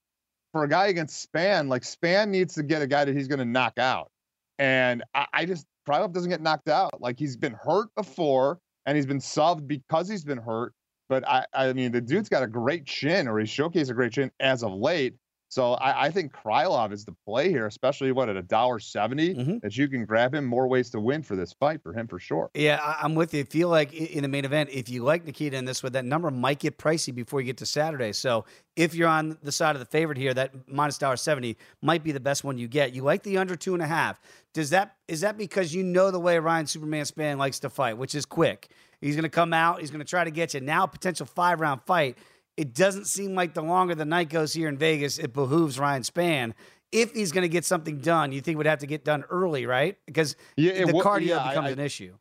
for 0.52 0.64
a 0.64 0.68
guy 0.68 0.86
against 0.88 1.30
Spann, 1.30 1.68
like 1.68 1.82
Spann 1.82 2.28
needs 2.28 2.54
to 2.54 2.62
get 2.62 2.82
a 2.82 2.86
guy 2.86 3.04
that 3.04 3.14
he's 3.14 3.28
going 3.28 3.38
to 3.38 3.44
knock 3.44 3.78
out. 3.78 4.10
And 4.58 5.04
I, 5.14 5.26
I 5.32 5.44
just 5.46 5.66
Krylov 5.88 6.12
doesn't 6.12 6.30
get 6.30 6.40
knocked 6.42 6.68
out. 6.68 7.00
Like 7.00 7.18
he's 7.18 7.36
been 7.36 7.54
hurt 7.54 7.88
before, 7.96 8.58
and 8.86 8.96
he's 8.96 9.06
been 9.06 9.20
subbed 9.20 9.66
because 9.66 10.08
he's 10.08 10.24
been 10.24 10.38
hurt. 10.38 10.72
But 11.08 11.26
I, 11.26 11.46
I 11.54 11.72
mean, 11.72 11.92
the 11.92 12.00
dude's 12.00 12.28
got 12.28 12.42
a 12.42 12.46
great 12.46 12.84
chin, 12.84 13.28
or 13.28 13.38
he 13.38 13.46
showcased 13.46 13.88
a 13.90 13.94
great 13.94 14.12
chin 14.12 14.30
as 14.40 14.62
of 14.62 14.72
late. 14.72 15.14
So 15.50 15.74
I, 15.74 16.06
I, 16.06 16.10
think 16.10 16.32
Krylov 16.32 16.92
is 16.92 17.06
the 17.06 17.14
play 17.24 17.48
here, 17.48 17.66
especially 17.66 18.12
what 18.12 18.28
at 18.28 18.36
a 18.36 18.42
dollar 18.42 18.78
70 18.78 19.34
mm-hmm. 19.34 19.58
that 19.62 19.76
you 19.76 19.88
can 19.88 20.04
grab 20.04 20.34
him. 20.34 20.44
More 20.44 20.68
ways 20.68 20.90
to 20.90 21.00
win 21.00 21.22
for 21.22 21.36
this 21.36 21.54
fight 21.54 21.82
for 21.82 21.94
him 21.94 22.06
for 22.06 22.18
sure. 22.18 22.50
Yeah, 22.52 22.80
I'm 23.00 23.14
with 23.14 23.32
you. 23.32 23.40
I 23.40 23.44
feel 23.44 23.70
like 23.70 23.94
in 23.94 24.22
the 24.22 24.28
main 24.28 24.44
event, 24.44 24.68
if 24.70 24.90
you 24.90 25.04
like 25.04 25.24
Nikita 25.24 25.56
in 25.56 25.64
this, 25.64 25.82
with 25.82 25.94
that 25.94 26.04
number 26.04 26.30
might 26.30 26.58
get 26.58 26.76
pricey 26.76 27.14
before 27.14 27.40
you 27.40 27.46
get 27.46 27.56
to 27.58 27.66
Saturday. 27.66 28.12
So 28.12 28.44
if 28.76 28.94
you're 28.94 29.08
on 29.08 29.38
the 29.42 29.52
side 29.52 29.74
of 29.74 29.80
the 29.80 29.86
favorite 29.86 30.18
here, 30.18 30.34
that 30.34 30.52
minus 30.68 30.98
dollar 30.98 31.16
70 31.16 31.56
might 31.80 32.04
be 32.04 32.12
the 32.12 32.20
best 32.20 32.44
one 32.44 32.58
you 32.58 32.68
get. 32.68 32.92
You 32.92 33.02
like 33.02 33.22
the 33.22 33.38
under 33.38 33.56
two 33.56 33.72
and 33.72 33.82
a 33.82 33.86
half. 33.86 34.20
Does 34.52 34.70
that 34.70 34.96
is 35.08 35.22
that 35.22 35.38
because 35.38 35.74
you 35.74 35.82
know 35.82 36.10
the 36.10 36.20
way 36.20 36.38
Ryan 36.38 36.66
Superman 36.66 37.04
Spann 37.04 37.38
likes 37.38 37.60
to 37.60 37.70
fight, 37.70 37.96
which 37.96 38.14
is 38.14 38.26
quick? 38.26 38.68
He's 39.00 39.14
going 39.14 39.22
to 39.22 39.28
come 39.28 39.52
out. 39.52 39.80
He's 39.80 39.90
going 39.90 40.00
to 40.00 40.08
try 40.08 40.24
to 40.24 40.30
get 40.30 40.54
you. 40.54 40.60
Now, 40.60 40.86
potential 40.86 41.26
five 41.26 41.60
round 41.60 41.82
fight 41.86 42.18
it 42.58 42.74
doesn't 42.74 43.06
seem 43.06 43.36
like 43.36 43.54
the 43.54 43.62
longer 43.62 43.94
the 43.94 44.04
night 44.04 44.30
goes 44.30 44.52
here 44.52 44.68
in 44.68 44.76
Vegas, 44.76 45.18
it 45.18 45.32
behooves 45.32 45.78
Ryan 45.78 46.02
Spann. 46.02 46.54
If 46.90 47.12
he's 47.12 47.30
going 47.30 47.42
to 47.42 47.48
get 47.48 47.64
something 47.64 47.98
done, 47.98 48.32
you 48.32 48.40
think 48.40 48.56
would 48.56 48.66
have 48.66 48.80
to 48.80 48.86
get 48.86 49.04
done 49.04 49.22
early, 49.30 49.64
right? 49.64 49.96
Because 50.06 50.34
yeah, 50.56 50.84
the 50.84 50.92
cardio 50.94 51.26
yeah, 51.28 51.48
becomes 51.50 51.68
I, 51.68 51.70
an 51.70 51.78
issue. 51.78 52.16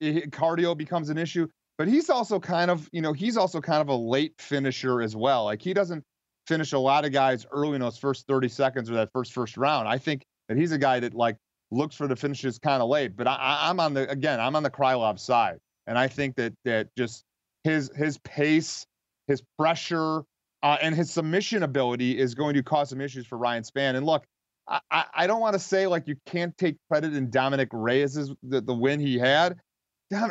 It, 0.00 0.30
cardio 0.30 0.74
becomes 0.74 1.10
an 1.10 1.18
issue, 1.18 1.46
but 1.76 1.88
he's 1.88 2.08
also 2.08 2.40
kind 2.40 2.70
of, 2.70 2.88
you 2.90 3.02
know, 3.02 3.12
he's 3.12 3.36
also 3.36 3.60
kind 3.60 3.82
of 3.82 3.88
a 3.90 3.94
late 3.94 4.32
finisher 4.38 5.02
as 5.02 5.14
well. 5.14 5.44
Like 5.44 5.60
he 5.60 5.74
doesn't 5.74 6.02
finish 6.46 6.72
a 6.72 6.78
lot 6.78 7.04
of 7.04 7.12
guys 7.12 7.44
early 7.52 7.74
in 7.74 7.82
those 7.82 7.98
first 7.98 8.26
30 8.26 8.48
seconds 8.48 8.90
or 8.90 8.94
that 8.94 9.10
first 9.12 9.34
first 9.34 9.58
round. 9.58 9.86
I 9.86 9.98
think 9.98 10.24
that 10.48 10.56
he's 10.56 10.72
a 10.72 10.78
guy 10.78 11.00
that 11.00 11.12
like 11.12 11.36
looks 11.70 11.94
for 11.94 12.08
the 12.08 12.16
finishes 12.16 12.58
kind 12.58 12.82
of 12.82 12.88
late. 12.88 13.14
But 13.14 13.26
I, 13.26 13.68
am 13.68 13.78
on 13.78 13.92
the 13.92 14.08
again, 14.08 14.40
I'm 14.40 14.56
on 14.56 14.62
the 14.62 14.70
Krylov 14.70 15.20
side, 15.20 15.58
and 15.86 15.98
I 15.98 16.08
think 16.08 16.36
that 16.36 16.54
that 16.64 16.88
just 16.96 17.24
his 17.62 17.90
his 17.94 18.16
pace 18.18 18.86
his 19.32 19.42
pressure, 19.58 20.22
uh, 20.62 20.76
and 20.80 20.94
his 20.94 21.10
submission 21.10 21.62
ability 21.62 22.18
is 22.18 22.34
going 22.34 22.54
to 22.54 22.62
cause 22.62 22.90
some 22.90 23.00
issues 23.00 23.26
for 23.26 23.36
Ryan 23.38 23.64
Spann. 23.64 23.96
And 23.96 24.06
look, 24.06 24.24
I, 24.68 25.04
I 25.12 25.26
don't 25.26 25.40
want 25.40 25.54
to 25.54 25.58
say 25.58 25.86
like 25.86 26.06
you 26.06 26.16
can't 26.26 26.56
take 26.56 26.76
credit 26.88 27.14
in 27.14 27.30
Dominic 27.30 27.68
Reyes's 27.72 28.32
the, 28.42 28.60
the 28.60 28.74
win 28.74 29.00
he 29.00 29.18
had. 29.18 29.56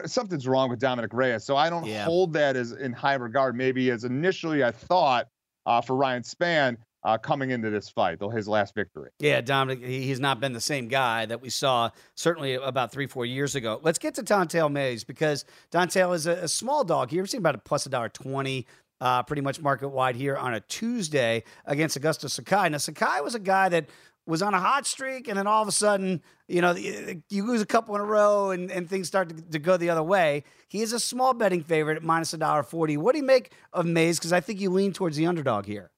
Something's 0.06 0.48
wrong 0.48 0.70
with 0.70 0.80
Dominic 0.80 1.12
Reyes, 1.12 1.44
so 1.44 1.58
I 1.58 1.70
don't 1.70 1.86
yeah. 1.86 2.06
hold 2.06 2.34
that 2.34 2.56
as 2.56 2.72
in 2.72 2.94
high 2.94 3.16
regard. 3.16 3.56
Maybe 3.56 3.90
as 3.90 4.04
initially 4.04 4.64
I 4.64 4.72
thought 4.72 5.28
uh, 5.66 5.82
for 5.82 5.96
Ryan 5.96 6.22
Spann 6.22 6.78
uh, 7.04 7.18
coming 7.18 7.50
into 7.50 7.72
this 7.72 7.90
fight, 7.90 8.20
though 8.20 8.30
his 8.30 8.48
last 8.48 8.76
victory. 8.76 9.10
Yeah, 9.20 9.42
Dominic, 9.42 9.84
he's 9.84 10.20
not 10.20 10.40
been 10.40 10.54
the 10.54 10.62
same 10.62 10.88
guy 10.88 11.26
that 11.26 11.42
we 11.42 11.50
saw 11.50 11.90
certainly 12.16 12.54
about 12.54 12.92
three, 12.92 13.08
four 13.08 13.26
years 13.26 13.56
ago. 13.56 13.80
Let's 13.82 13.98
get 13.98 14.14
to 14.16 14.22
Don'Tale 14.22 14.70
Mayes 14.70 15.04
because 15.04 15.46
Don'Tale 15.72 16.14
is 16.14 16.28
a, 16.28 16.34
a 16.34 16.48
small 16.48 16.84
dog 16.84 17.10
here. 17.10 17.24
We're 17.24 17.28
seeing 17.28 17.42
about 17.42 17.56
a 17.56 17.60
plus 17.60 17.88
a 17.88 17.90
dollar 17.90 18.10
twenty 18.10 18.68
uh, 19.02 19.24
pretty 19.24 19.42
much 19.42 19.60
market 19.60 19.90
wide 19.90 20.16
here 20.16 20.38
on 20.38 20.54
a 20.54 20.62
Tuesday 20.62 21.44
against 21.66 22.00
Augusto 22.00 22.30
Sakai. 22.30 22.70
Now, 22.70 22.78
Sakai 22.78 23.20
was 23.22 23.36
a 23.36 23.40
guy 23.40 23.68
that 23.68 23.90
was 24.28 24.42
on 24.44 24.54
a 24.54 24.60
hot 24.60 24.86
streak, 24.86 25.28
and 25.28 25.38
then 25.38 25.48
all 25.48 25.64
of 25.64 25.68
a 25.68 25.72
sudden, 25.72 26.22
you 26.48 26.62
know, 26.62 26.74
you 26.76 27.46
lose 27.46 27.62
a 27.62 27.66
couple 27.66 27.96
in 27.96 28.02
a 28.02 28.06
row, 28.06 28.52
and, 28.52 28.72
and 28.72 28.88
things 28.88 29.08
start 29.08 29.30
to, 29.30 29.42
to 29.50 29.60
go 29.60 29.76
the 29.76 29.90
other 29.90 30.04
way. 30.04 30.44
He 30.70 30.82
is 30.82 30.94
a 30.94 31.00
small 31.00 31.34
betting 31.34 31.64
favorite 31.64 31.98
at 31.98 32.04
minus 32.04 32.34
a 32.34 32.38
dollar 32.38 32.64
forty. 32.64 32.96
What 32.96 33.14
do 33.14 33.18
you 33.18 33.26
make 33.26 33.52
of 33.74 33.86
Mayes? 33.86 34.20
Because 34.20 34.32
I 34.32 34.40
think 34.40 34.62
you 34.62 34.70
lean 34.70 34.94
towards 34.94 35.18
the 35.18 35.26
underdog 35.26 35.66
here. 35.66 35.92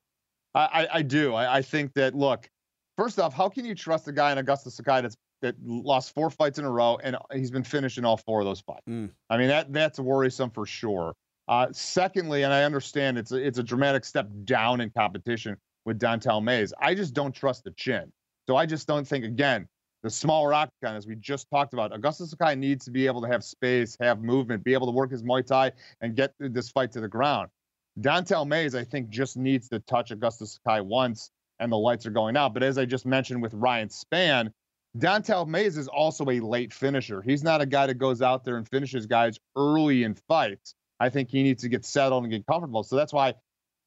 I, 0.56 0.88
I 0.94 1.02
do. 1.02 1.34
I, 1.34 1.58
I 1.58 1.62
think 1.63 1.94
that 1.96 2.16
look, 2.16 2.48
first 2.96 3.20
off, 3.20 3.34
how 3.34 3.50
can 3.50 3.66
you 3.66 3.76
trust 3.76 4.08
a 4.08 4.12
guy 4.12 4.32
in 4.32 4.38
Augusto 4.38 4.72
Sakai 4.72 5.02
that's 5.02 5.18
that 5.42 5.56
lost 5.62 6.13
four 6.13 6.30
fights 6.30 6.60
in 6.60 6.63
a 6.63 6.72
row 6.72 6.98
and 7.04 7.18
he's 7.34 7.52
been 7.52 7.63
finishing 7.63 8.06
all 8.06 8.18
four 8.18 8.39
of 8.39 8.46
those 8.46 8.62
fights? 8.62 8.84
Mm. 8.88 9.10
I 9.30 9.38
mean, 9.38 9.50
that 9.50 9.74
that's 9.74 10.00
worrisome 10.00 10.52
for 10.52 10.66
sure. 10.66 11.13
Uh, 11.54 11.68
secondly, 11.72 12.42
and 12.42 12.52
I 12.52 12.63
understand 12.63 13.16
it's 13.16 13.32
a, 13.32 13.36
it's 13.36 13.60
a 13.60 13.63
dramatic 13.63 14.06
step 14.06 14.28
down 14.44 14.82
in 14.82 14.89
competition 14.89 15.56
with 15.86 16.00
Don'Tale 16.00 16.42
Mayes. 16.42 16.74
I 16.82 16.96
just 16.96 17.13
don't 17.13 17.32
trust 17.32 17.63
the 17.63 17.70
chin. 17.78 18.12
So 18.48 18.56
I 18.56 18.66
just 18.66 18.88
don't 18.88 19.08
think 19.08 19.24
again 19.24 19.68
the 20.02 20.10
smaller 20.10 20.52
octagon, 20.52 20.96
as 20.96 21.06
we 21.06 21.16
just 21.16 21.48
talked 21.52 21.74
about. 21.74 21.94
Augustus 21.94 22.32
Sakai 22.32 22.56
needs 22.56 22.86
to 22.86 22.92
be 22.92 23.06
able 23.06 23.22
to 23.22 23.28
have 23.28 23.44
space, 23.44 23.96
have 24.02 24.24
movement, 24.24 24.63
be 24.63 24.74
able 24.74 24.88
to 24.88 24.92
work 24.92 25.12
his 25.12 25.22
Muay 25.22 25.46
Thai, 25.46 25.72
and 26.02 26.16
get 26.16 26.34
this 26.39 26.72
fight 26.72 26.92
to 26.94 27.02
the 27.02 27.08
ground. 27.08 27.50
Don'Tale 28.02 28.46
Mayes, 28.46 28.74
I 28.74 28.84
think, 28.84 29.10
just 29.10 29.38
needs 29.38 29.70
to 29.70 29.80
touch 29.82 30.10
Augustus 30.10 30.60
Sakai 30.66 30.82
once, 30.82 31.30
and 31.60 31.72
the 31.72 31.78
lights 31.78 32.08
are 32.08 32.12
going 32.12 32.36
out. 32.36 32.56
But 32.56 32.63
as 32.63 32.80
I 32.80 32.86
just 32.86 33.06
mentioned 33.06 33.44
with 33.44 33.54
Ryan 33.54 33.89
Spann, 33.89 34.52
Don'Tale 34.98 35.46
Mayes 35.46 35.78
is 35.78 35.88
also 35.88 36.28
a 36.32 36.39
late 36.39 36.74
finisher. 36.74 37.22
He's 37.22 37.44
not 37.44 37.62
a 37.62 37.68
guy 37.68 37.86
that 37.86 38.00
goes 38.00 38.24
out 38.24 38.44
there 38.44 38.58
and 38.58 38.68
finishes 38.68 39.06
guys 39.06 39.38
early 39.56 40.04
in 40.04 40.16
fights. 40.28 40.74
I 41.04 41.10
think 41.10 41.30
he 41.30 41.44
needs 41.44 41.62
to 41.63 41.70
get 41.70 41.86
settled 41.86 42.24
and 42.24 42.32
get 42.32 42.46
comfortable. 42.48 42.84
So 42.84 42.96
that's 42.96 43.12
why 43.12 43.34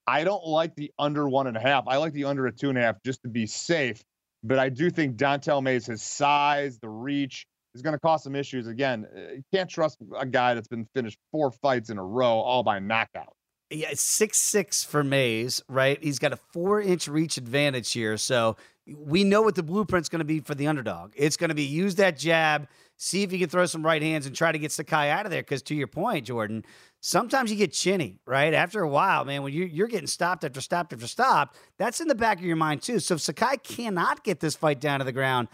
I 0.07 0.23
don't 0.23 0.47
like 0.47 0.77
the 0.77 0.93
under 0.99 1.27
one 1.29 1.47
and 1.47 1.57
a 1.57 1.61
half. 1.61 1.85
I 1.89 1.97
like 1.97 2.13
the 2.13 2.25
under 2.25 2.47
a 2.47 2.53
two 2.53 2.69
and 2.69 2.77
a 2.77 2.83
half 2.83 2.97
just 3.05 3.23
to 3.23 3.29
be 3.29 3.47
safe. 3.47 4.05
But 4.45 4.59
I 4.59 4.69
do 4.69 4.91
think 4.91 5.17
Don'Tale 5.17 5.63
Mayes, 5.63 5.87
his 5.87 6.03
size, 6.03 6.79
the 6.79 6.91
reach, 6.91 7.47
is 7.75 7.81
going 7.81 7.95
to 7.95 7.99
cause 7.99 8.23
some 8.23 8.37
issues. 8.37 8.67
Again, 8.67 9.07
uh, 9.17 9.21
you 9.33 9.43
can't 9.53 9.69
trust 9.69 9.99
a 10.19 10.27
guy 10.27 10.55
that's 10.55 10.69
been 10.69 10.87
finished 10.95 11.19
four 11.33 11.51
fights 11.51 11.89
in 11.89 11.99
a 11.99 12.05
row, 12.05 12.39
all 12.41 12.63
by 12.63 12.79
knockout. 12.79 13.35
Yeah, 13.71 13.91
six 13.95 14.39
six 14.39 14.85
for 14.85 15.03
Mayes, 15.03 15.63
right? 15.69 15.99
He's 16.03 16.19
got 16.19 16.33
a 16.33 16.37
four 16.53 16.81
inch 16.81 17.09
reach 17.09 17.39
advantage 17.39 17.93
here, 17.93 18.17
so 18.17 18.57
we 18.87 19.25
know 19.25 19.43
what 19.43 19.57
the 19.57 19.65
blueprint's 19.65 20.09
going 20.09 20.21
to 20.21 20.25
be 20.25 20.39
for 20.39 20.55
the 20.55 20.69
underdog. 20.69 21.13
It's 21.17 21.37
going 21.37 21.49
to 21.49 21.55
be 21.55 21.65
use 21.65 21.97
that 21.97 22.17
jab, 22.17 22.69
see 22.97 23.23
if 23.23 23.33
you 23.33 23.39
can 23.39 23.49
throw 23.49 23.67
some 23.67 23.85
right 23.85 24.03
hands, 24.03 24.27
and 24.27 24.35
try 24.35 24.53
to 24.53 24.59
get 24.59 24.73
Sakai 24.73 25.11
out 25.11 25.27
of 25.27 25.31
there. 25.31 25.43
Because 25.43 25.63
to 25.63 25.75
your 25.75 25.87
point, 25.87 26.27
Jordan, 26.27 26.65
sometimes 27.01 27.51
you 27.51 27.57
get 27.57 27.73
chinny, 27.73 28.21
right? 28.27 28.55
After 28.55 28.83
a 28.83 28.89
while, 28.89 29.25
man, 29.25 29.43
when 29.43 29.53
you're, 29.53 29.67
you're 29.67 29.89
getting 29.89 30.07
stopped 30.07 30.45
after 30.45 30.61
stopped 30.61 30.93
after 30.93 31.07
stopped, 31.07 31.57
that's 31.79 32.01
in 32.01 32.09
the 32.09 32.15
back 32.15 32.39
of 32.39 32.45
your 32.45 32.57
mind 32.57 32.83
too. 32.83 32.99
So 32.99 33.15
if 33.15 33.21
Sakai 33.21 33.59
cannot 33.59 34.25
get 34.25 34.41
this 34.41 34.57
fight 34.57 34.81
down 34.81 35.01
to 35.01 35.05
the 35.05 35.13
ground, 35.13 35.49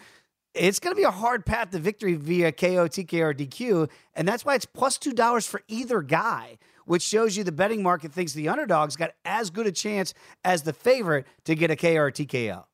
it's 0.54 0.78
going 0.78 0.94
to 0.94 1.00
be 1.00 1.04
a 1.04 1.10
hard 1.10 1.46
path 1.46 1.70
to 1.70 1.78
victory 1.78 2.14
via 2.14 2.52
KO, 2.52 2.86
TK, 2.86 3.20
or 3.20 3.34
DQ. 3.34 3.90
And 4.14 4.28
that's 4.28 4.44
why 4.44 4.54
it's 4.54 4.66
plus 4.66 4.98
$2 4.98 5.48
for 5.48 5.62
either 5.66 6.02
guy, 6.02 6.58
which 6.84 7.02
shows 7.02 7.36
you 7.36 7.44
the 7.44 7.52
betting 7.52 7.82
market 7.82 8.12
thinks 8.12 8.32
the 8.34 8.48
underdog's 8.48 8.96
got 8.96 9.12
as 9.24 9.50
good 9.50 9.66
a 9.66 9.72
chance 9.72 10.12
as 10.44 10.62
the 10.62 10.72
favorite 10.72 11.26
to 11.44 11.54
get 11.54 11.70
a 11.70 11.76
KO 11.76 11.96
or. 11.96 12.64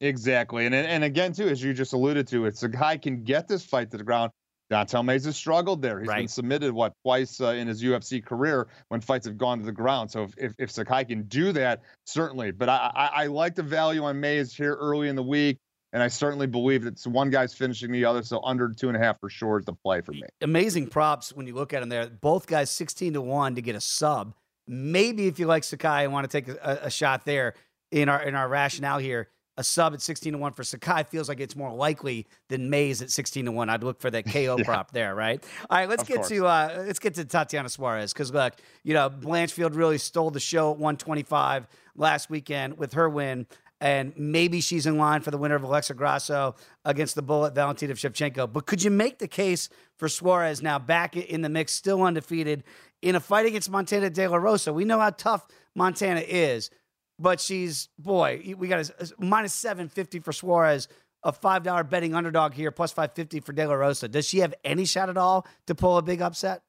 Exactly. 0.00 0.66
And, 0.66 0.74
and 0.74 1.02
again, 1.04 1.32
too, 1.32 1.48
as 1.48 1.62
you 1.62 1.74
just 1.74 1.92
alluded 1.92 2.28
to, 2.28 2.46
it's 2.46 2.62
a 2.62 2.68
guy 2.68 2.96
can 2.96 3.24
get 3.24 3.48
this 3.48 3.64
fight 3.64 3.90
to 3.90 3.96
the 3.96 4.04
ground. 4.04 4.30
Don'Tale 4.70 5.02
Mayes 5.02 5.24
has 5.24 5.36
struggled 5.36 5.80
there. 5.80 5.98
He's 5.98 6.08
right. 6.08 6.18
been 6.18 6.28
submitted 6.28 6.72
what 6.72 6.92
twice 7.02 7.40
uh, 7.40 7.48
in 7.48 7.66
his 7.66 7.82
UFC 7.82 8.22
career 8.24 8.68
when 8.88 9.00
fights 9.00 9.26
have 9.26 9.38
gone 9.38 9.58
to 9.58 9.64
the 9.64 9.72
ground. 9.72 10.10
So 10.10 10.24
if 10.24 10.34
if, 10.36 10.54
if 10.58 10.70
Sakai 10.70 11.04
can 11.04 11.22
do 11.22 11.52
that, 11.52 11.82
certainly. 12.04 12.50
But 12.50 12.68
I, 12.68 12.90
I, 12.94 13.22
I 13.22 13.26
like 13.26 13.54
the 13.54 13.62
value 13.62 14.04
on 14.04 14.20
Mayes 14.20 14.54
here 14.54 14.74
early 14.74 15.08
in 15.08 15.16
the 15.16 15.22
week. 15.22 15.58
And 15.94 16.02
I 16.02 16.08
certainly 16.08 16.46
believe 16.46 16.84
that 16.84 17.00
one 17.06 17.30
guy's 17.30 17.54
finishing 17.54 17.90
the 17.90 18.04
other, 18.04 18.22
so 18.22 18.42
under 18.44 18.68
two 18.68 18.88
and 18.88 18.96
a 18.96 19.00
half 19.00 19.18
for 19.20 19.30
sure 19.30 19.58
is 19.58 19.64
the 19.64 19.72
play 19.72 20.02
for 20.02 20.12
me. 20.12 20.24
Amazing 20.42 20.88
props 20.88 21.32
when 21.32 21.46
you 21.46 21.54
look 21.54 21.72
at 21.72 21.80
them 21.80 21.88
there. 21.88 22.06
Both 22.08 22.46
guys 22.46 22.70
sixteen 22.70 23.14
to 23.14 23.22
one 23.22 23.54
to 23.54 23.62
get 23.62 23.74
a 23.74 23.80
sub. 23.80 24.34
Maybe 24.66 25.28
if 25.28 25.38
you 25.38 25.46
like 25.46 25.64
Sakai 25.64 26.04
and 26.04 26.12
want 26.12 26.30
to 26.30 26.40
take 26.40 26.46
a, 26.46 26.80
a 26.82 26.90
shot 26.90 27.24
there 27.24 27.54
in 27.90 28.10
our 28.10 28.22
in 28.22 28.34
our 28.34 28.50
rationale 28.50 28.98
here, 28.98 29.28
a 29.58 29.64
sub 29.64 29.92
at 29.92 30.00
16 30.00 30.32
to 30.32 30.38
1 30.38 30.52
for 30.52 30.62
Sakai 30.62 31.02
feels 31.02 31.28
like 31.28 31.40
it's 31.40 31.56
more 31.56 31.74
likely 31.74 32.26
than 32.48 32.70
Mayes 32.70 33.02
at 33.02 33.10
16 33.10 33.44
to 33.44 33.52
1. 33.52 33.68
I'd 33.68 33.82
look 33.82 34.00
for 34.00 34.08
that 34.10 34.24
KO 34.24 34.56
yeah. 34.58 34.64
prop 34.64 34.92
there, 34.92 35.14
right? 35.16 35.44
All 35.68 35.78
right, 35.78 35.88
let's 35.88 36.02
of 36.02 36.08
get 36.08 36.16
course. 36.18 36.28
to 36.28 36.46
uh, 36.46 36.84
let's 36.86 37.00
get 37.00 37.14
to 37.14 37.24
Tatiana 37.24 37.68
Suarez 37.68 38.14
cuz 38.14 38.32
look, 38.32 38.54
you 38.84 38.94
know, 38.94 39.10
Blanchfield 39.10 39.74
really 39.74 39.98
stole 39.98 40.30
the 40.30 40.40
show 40.40 40.70
at 40.70 40.78
125 40.78 41.66
last 41.96 42.30
weekend 42.30 42.78
with 42.78 42.92
her 42.92 43.08
win 43.08 43.46
and 43.80 44.12
maybe 44.16 44.60
she's 44.60 44.86
in 44.86 44.96
line 44.96 45.20
for 45.20 45.30
the 45.30 45.38
winner 45.38 45.56
of 45.56 45.62
Alexa 45.62 45.94
Grasso 45.94 46.54
against 46.84 47.14
the 47.14 47.22
bullet 47.22 47.54
Valentina 47.54 47.94
Shevchenko. 47.94 48.52
But 48.52 48.66
could 48.66 48.82
you 48.82 48.90
make 48.90 49.18
the 49.18 49.28
case 49.28 49.68
for 49.96 50.08
Suarez 50.08 50.62
now 50.62 50.78
back 50.78 51.16
in 51.16 51.42
the 51.42 51.48
mix, 51.48 51.72
still 51.72 52.02
undefeated 52.02 52.64
in 53.02 53.14
a 53.14 53.20
fight 53.20 53.46
against 53.46 53.70
Montana 53.70 54.10
De 54.10 54.26
La 54.26 54.36
Rosa? 54.36 54.72
We 54.72 54.84
know 54.84 54.98
how 54.98 55.10
tough 55.10 55.46
Montana 55.74 56.20
is 56.26 56.70
but 57.18 57.40
she's 57.40 57.88
boy, 57.98 58.54
we 58.56 58.68
got 58.68 58.88
a, 58.88 58.92
a 59.02 59.24
minus 59.24 59.52
seven 59.52 59.88
fifty 59.88 60.20
for 60.20 60.32
Suarez, 60.32 60.88
a 61.22 61.32
five 61.32 61.62
dollar 61.62 61.84
betting 61.84 62.14
underdog 62.14 62.54
here, 62.54 62.70
plus 62.70 62.92
five 62.92 63.14
fifty 63.14 63.40
for 63.40 63.52
De 63.52 63.66
La 63.66 63.74
Rosa. 63.74 64.08
Does 64.08 64.26
she 64.26 64.38
have 64.38 64.54
any 64.64 64.84
shot 64.84 65.08
at 65.08 65.16
all 65.16 65.46
to 65.66 65.74
pull 65.74 65.98
a 65.98 66.02
big 66.02 66.22
upset? 66.22 66.62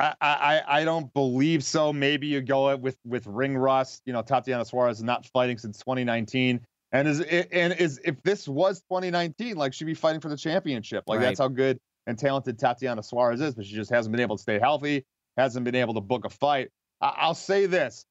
I, 0.00 0.14
I 0.20 0.62
I 0.66 0.84
don't 0.84 1.12
believe 1.14 1.62
so. 1.62 1.92
Maybe 1.92 2.26
you 2.26 2.40
go 2.40 2.76
with 2.76 2.96
with 3.04 3.26
ring 3.26 3.56
rust. 3.56 4.02
You 4.06 4.12
know, 4.12 4.22
Tatiana 4.22 4.64
Suarez 4.64 5.02
not 5.02 5.26
fighting 5.26 5.56
since 5.58 5.78
2019, 5.78 6.60
and 6.92 7.08
is 7.08 7.20
and 7.20 7.72
is 7.74 8.00
if 8.04 8.20
this 8.22 8.48
was 8.48 8.80
2019, 8.90 9.56
like 9.56 9.72
she'd 9.72 9.84
be 9.84 9.94
fighting 9.94 10.20
for 10.20 10.28
the 10.28 10.36
championship. 10.36 11.04
Like 11.06 11.20
right. 11.20 11.26
that's 11.26 11.38
how 11.38 11.48
good 11.48 11.78
and 12.06 12.18
talented 12.18 12.58
Tatiana 12.58 13.02
Suarez 13.02 13.40
is, 13.40 13.54
but 13.54 13.64
she 13.64 13.74
just 13.74 13.90
hasn't 13.90 14.12
been 14.12 14.20
able 14.20 14.36
to 14.36 14.42
stay 14.42 14.58
healthy, 14.58 15.04
hasn't 15.36 15.64
been 15.64 15.74
able 15.74 15.94
to 15.94 16.00
book 16.00 16.24
a 16.24 16.30
fight. 16.30 16.70
I, 17.00 17.14
I'll 17.18 17.34
say 17.34 17.66
this: 17.66 18.04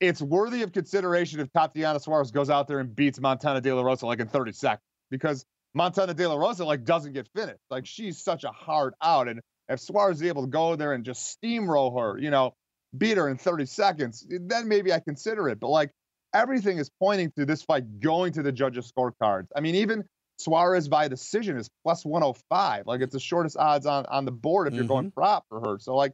it's 0.00 0.22
worthy 0.22 0.62
of 0.62 0.72
consideration 0.72 1.40
if 1.40 1.52
Tatiana 1.52 2.00
Suarez 2.00 2.30
goes 2.30 2.50
out 2.50 2.68
there 2.68 2.78
and 2.78 2.94
beats 2.94 3.20
Montana 3.20 3.60
De 3.60 3.72
La 3.72 3.82
Rosa 3.82 4.06
like 4.06 4.20
in 4.20 4.28
30 4.28 4.52
seconds 4.52 4.82
because 5.10 5.44
Montana 5.74 6.14
De 6.14 6.26
La 6.28 6.36
Rosa 6.36 6.64
like 6.64 6.84
doesn't 6.84 7.12
get 7.12 7.28
finished. 7.34 7.60
Like 7.70 7.86
she's 7.86 8.22
such 8.22 8.44
a 8.44 8.50
hard 8.50 8.94
out. 9.02 9.28
And 9.28 9.40
if 9.68 9.80
Suarez 9.80 10.18
is 10.18 10.28
able 10.28 10.42
to 10.42 10.48
go 10.48 10.76
there 10.76 10.92
and 10.92 11.04
just 11.04 11.40
steamroll 11.40 11.98
her, 12.00 12.18
you 12.18 12.30
know, 12.30 12.54
beat 12.96 13.16
her 13.16 13.28
in 13.28 13.36
30 13.36 13.66
seconds, 13.66 14.26
then 14.28 14.68
maybe 14.68 14.92
I 14.92 15.00
consider 15.00 15.48
it. 15.48 15.60
But 15.60 15.68
like 15.68 15.90
everything 16.32 16.78
is 16.78 16.90
pointing 17.00 17.32
to 17.36 17.44
this 17.44 17.62
fight 17.62 18.00
going 18.00 18.32
to 18.34 18.42
the 18.42 18.52
judges' 18.52 18.90
scorecards. 18.92 19.48
I 19.56 19.60
mean, 19.60 19.74
even 19.76 20.04
Suarez 20.38 20.88
by 20.88 21.08
decision 21.08 21.56
is 21.56 21.68
plus 21.84 22.04
105. 22.04 22.86
Like 22.86 23.00
it's 23.00 23.12
the 23.12 23.20
shortest 23.20 23.56
odds 23.56 23.86
on 23.86 24.06
on 24.06 24.24
the 24.24 24.30
board 24.30 24.68
if 24.68 24.74
you're 24.74 24.84
mm-hmm. 24.84 24.92
going 24.92 25.10
prop 25.10 25.44
for 25.48 25.60
her. 25.60 25.78
So 25.80 25.96
like 25.96 26.12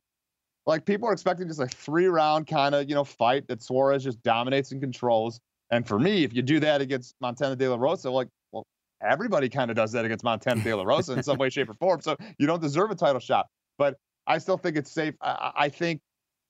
like 0.66 0.84
people 0.84 1.08
are 1.08 1.12
expecting 1.12 1.48
just 1.48 1.60
a 1.60 1.66
three 1.66 2.06
round 2.06 2.46
kind 2.46 2.74
of 2.74 2.88
you 2.88 2.94
know 2.94 3.04
fight 3.04 3.46
that 3.48 3.62
Suarez 3.62 4.04
just 4.04 4.22
dominates 4.22 4.72
and 4.72 4.80
controls. 4.80 5.40
And 5.70 5.86
for 5.86 5.98
me, 5.98 6.24
if 6.24 6.34
you 6.34 6.42
do 6.42 6.60
that 6.60 6.80
against 6.80 7.14
Montana 7.20 7.56
De 7.56 7.68
La 7.68 7.76
Rosa, 7.76 8.10
like 8.10 8.28
well, 8.52 8.66
everybody 9.02 9.48
kind 9.48 9.70
of 9.70 9.76
does 9.76 9.92
that 9.92 10.04
against 10.04 10.24
Montana 10.24 10.62
De 10.62 10.74
La 10.74 10.84
Rosa 10.84 11.14
in 11.14 11.22
some 11.22 11.38
way, 11.38 11.50
shape, 11.50 11.70
or 11.70 11.74
form. 11.74 12.00
So 12.00 12.16
you 12.38 12.46
don't 12.46 12.62
deserve 12.62 12.90
a 12.90 12.94
title 12.94 13.20
shot. 13.20 13.46
But 13.78 13.96
I 14.26 14.38
still 14.38 14.56
think 14.56 14.76
it's 14.76 14.92
safe. 14.92 15.14
I, 15.20 15.52
I 15.56 15.68
think 15.68 16.00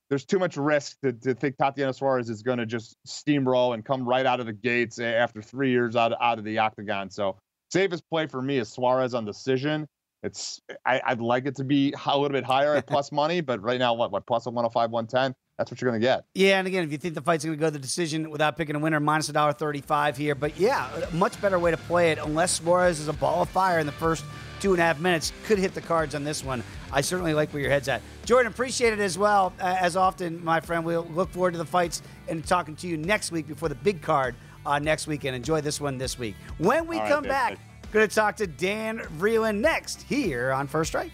there's 0.08 0.24
too 0.24 0.38
much 0.38 0.56
risk 0.56 0.98
to, 1.02 1.12
to 1.12 1.34
think 1.34 1.56
Tatiana 1.56 1.92
Suarez 1.92 2.28
is 2.28 2.42
going 2.42 2.58
to 2.58 2.66
just 2.66 2.96
steamroll 3.06 3.74
and 3.74 3.84
come 3.84 4.06
right 4.06 4.26
out 4.26 4.40
of 4.40 4.46
the 4.46 4.52
gates 4.52 4.98
after 4.98 5.42
three 5.42 5.70
years 5.70 5.96
out, 5.96 6.12
out 6.20 6.38
of 6.38 6.44
the 6.44 6.58
octagon. 6.58 7.10
So 7.10 7.38
safest 7.72 8.04
play 8.10 8.26
for 8.26 8.42
me 8.42 8.58
is 8.58 8.70
Suarez 8.70 9.14
on 9.14 9.24
decision. 9.24 9.88
It's 10.24 10.62
I, 10.86 11.00
would 11.10 11.20
like 11.20 11.44
it 11.44 11.54
to 11.56 11.64
be 11.64 11.94
a 12.06 12.18
little 12.18 12.32
bit 12.32 12.44
higher 12.44 12.74
at 12.74 12.86
plus 12.86 13.12
money, 13.12 13.42
but 13.42 13.62
right 13.62 13.78
now, 13.78 13.92
what 13.92 14.10
what 14.10 14.26
plus 14.26 14.46
105, 14.46 14.90
110? 14.90 15.34
That's 15.58 15.70
what 15.70 15.80
you're 15.80 15.90
going 15.90 16.00
to 16.00 16.04
get. 16.04 16.24
Yeah, 16.34 16.58
and 16.58 16.66
again, 16.66 16.82
if 16.82 16.90
you 16.90 16.98
think 16.98 17.14
the 17.14 17.20
fight's 17.20 17.44
going 17.44 17.56
to 17.56 17.60
go 17.60 17.70
the 17.70 17.78
decision 17.78 18.30
without 18.30 18.56
picking 18.56 18.74
a 18.74 18.78
winner, 18.78 18.98
minus 18.98 19.28
a 19.28 19.32
dollar 19.32 19.52
thirty-five 19.52 20.16
here. 20.16 20.34
But 20.34 20.58
yeah, 20.58 20.88
much 21.12 21.40
better 21.40 21.58
way 21.58 21.70
to 21.70 21.76
play 21.76 22.10
it. 22.10 22.18
Unless 22.18 22.52
Suarez 22.60 22.98
is 22.98 23.08
a 23.08 23.12
ball 23.12 23.42
of 23.42 23.50
fire 23.50 23.78
in 23.78 23.86
the 23.86 23.92
first 23.92 24.24
two 24.60 24.72
and 24.72 24.80
a 24.80 24.84
half 24.84 24.98
minutes, 24.98 25.32
could 25.44 25.58
hit 25.58 25.74
the 25.74 25.80
cards 25.80 26.14
on 26.14 26.24
this 26.24 26.42
one. 26.42 26.64
I 26.90 27.02
certainly 27.02 27.34
like 27.34 27.52
where 27.52 27.60
your 27.60 27.70
head's 27.70 27.88
at. 27.88 28.00
Jordan, 28.24 28.50
appreciate 28.50 28.94
it 28.94 28.98
as 28.98 29.18
well. 29.18 29.52
Uh, 29.60 29.76
as 29.78 29.94
often, 29.96 30.42
my 30.42 30.58
friend, 30.60 30.84
we'll 30.84 31.06
look 31.12 31.30
forward 31.30 31.52
to 31.52 31.58
the 31.58 31.64
fights 31.66 32.02
and 32.28 32.44
talking 32.44 32.74
to 32.76 32.88
you 32.88 32.96
next 32.96 33.30
week 33.30 33.46
before 33.46 33.68
the 33.68 33.74
big 33.74 34.00
card 34.00 34.34
uh, 34.64 34.78
next 34.78 35.06
weekend. 35.06 35.36
Enjoy 35.36 35.60
this 35.60 35.80
one 35.80 35.98
this 35.98 36.18
week. 36.18 36.34
When 36.58 36.86
we 36.86 36.98
All 36.98 37.08
come 37.08 37.24
right, 37.24 37.56
back. 37.56 37.58
Going 37.94 38.08
to 38.08 38.12
talk 38.12 38.34
to 38.38 38.48
Dan 38.48 38.98
Vreeland 38.98 39.60
next 39.60 40.02
here 40.02 40.50
on 40.50 40.66
First 40.66 40.88
Strike. 40.88 41.12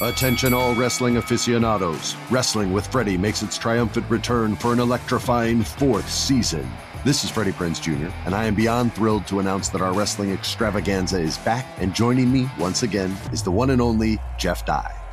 Attention, 0.00 0.52
all 0.52 0.74
wrestling 0.74 1.18
aficionados. 1.18 2.16
Wrestling 2.32 2.72
with 2.72 2.88
Freddie 2.88 3.16
makes 3.16 3.42
its 3.44 3.56
triumphant 3.56 4.10
return 4.10 4.56
for 4.56 4.72
an 4.72 4.80
electrifying 4.80 5.62
fourth 5.62 6.10
season. 6.10 6.68
This 7.04 7.22
is 7.22 7.30
Freddie 7.30 7.52
Prinze 7.52 7.80
Jr., 7.80 8.12
and 8.26 8.34
I 8.34 8.46
am 8.46 8.56
beyond 8.56 8.92
thrilled 8.94 9.28
to 9.28 9.38
announce 9.38 9.68
that 9.68 9.82
our 9.82 9.92
wrestling 9.92 10.32
extravaganza 10.32 11.20
is 11.20 11.38
back, 11.38 11.64
and 11.78 11.94
joining 11.94 12.32
me 12.32 12.50
once 12.58 12.82
again 12.82 13.16
is 13.32 13.44
the 13.44 13.52
one 13.52 13.70
and 13.70 13.80
only 13.80 14.18
Jeff 14.36 14.66
Dye. 14.66 14.99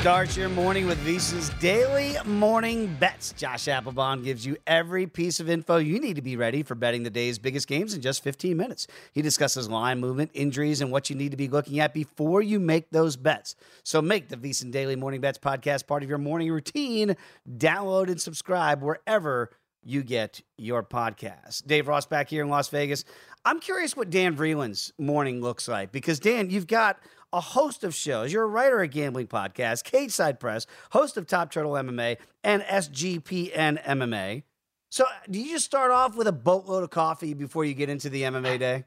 Start 0.00 0.34
your 0.34 0.48
morning 0.48 0.86
with 0.86 0.98
VSiN's 1.04 1.50
daily 1.60 2.16
morning 2.24 2.96
bets. 2.98 3.34
Josh 3.34 3.68
Applebaum 3.68 4.22
gives 4.22 4.46
you 4.46 4.56
every 4.66 5.06
piece 5.06 5.40
of 5.40 5.50
info 5.50 5.76
you 5.76 6.00
need 6.00 6.16
to 6.16 6.22
be 6.22 6.36
ready 6.36 6.62
for 6.62 6.74
betting 6.74 7.02
the 7.02 7.10
day's 7.10 7.38
biggest 7.38 7.68
games 7.68 7.92
in 7.92 8.00
just 8.00 8.24
15 8.24 8.56
minutes. 8.56 8.86
He 9.12 9.20
discusses 9.20 9.68
line 9.68 10.00
movement, 10.00 10.30
injuries, 10.32 10.80
and 10.80 10.90
what 10.90 11.10
you 11.10 11.16
need 11.16 11.32
to 11.32 11.36
be 11.36 11.48
looking 11.48 11.80
at 11.80 11.92
before 11.92 12.40
you 12.40 12.58
make 12.58 12.88
those 12.88 13.16
bets. 13.16 13.56
So 13.82 14.00
make 14.00 14.30
the 14.30 14.38
VSiN 14.38 14.72
Daily 14.72 14.96
Morning 14.96 15.20
Bets 15.20 15.36
podcast 15.36 15.86
part 15.86 16.02
of 16.02 16.08
your 16.08 16.16
morning 16.16 16.50
routine. 16.50 17.14
Download 17.46 18.08
and 18.08 18.18
subscribe 18.18 18.82
wherever 18.82 19.50
you 19.82 20.02
get 20.02 20.40
your 20.56 20.82
podcast. 20.82 21.66
Dave 21.66 21.88
Ross 21.88 22.06
back 22.06 22.30
here 22.30 22.42
in 22.42 22.48
Las 22.48 22.70
Vegas. 22.70 23.04
I'm 23.44 23.60
curious 23.60 23.94
what 23.94 24.08
Dan 24.08 24.34
Vreeland's 24.34 24.94
morning 24.98 25.42
looks 25.42 25.68
like 25.68 25.92
because 25.92 26.20
Dan, 26.20 26.48
you've 26.48 26.66
got 26.66 26.98
a 27.32 27.40
host 27.40 27.84
of 27.84 27.94
shows. 27.94 28.32
You're 28.32 28.44
a 28.44 28.48
writer 28.48 28.82
at 28.82 28.90
Gambling 28.90 29.28
Podcast, 29.28 29.84
Cage 29.84 30.10
Side 30.10 30.40
Press, 30.40 30.66
host 30.90 31.16
of 31.16 31.26
Top 31.26 31.50
Turtle 31.50 31.72
MMA 31.72 32.16
and 32.42 32.62
SGPN 32.62 33.82
MMA. 33.84 34.42
So, 34.90 35.04
do 35.30 35.38
you 35.40 35.52
just 35.52 35.64
start 35.64 35.92
off 35.92 36.16
with 36.16 36.26
a 36.26 36.32
boatload 36.32 36.82
of 36.82 36.90
coffee 36.90 37.32
before 37.34 37.64
you 37.64 37.74
get 37.74 37.88
into 37.88 38.10
the 38.10 38.22
MMA 38.22 38.58
day? 38.58 38.84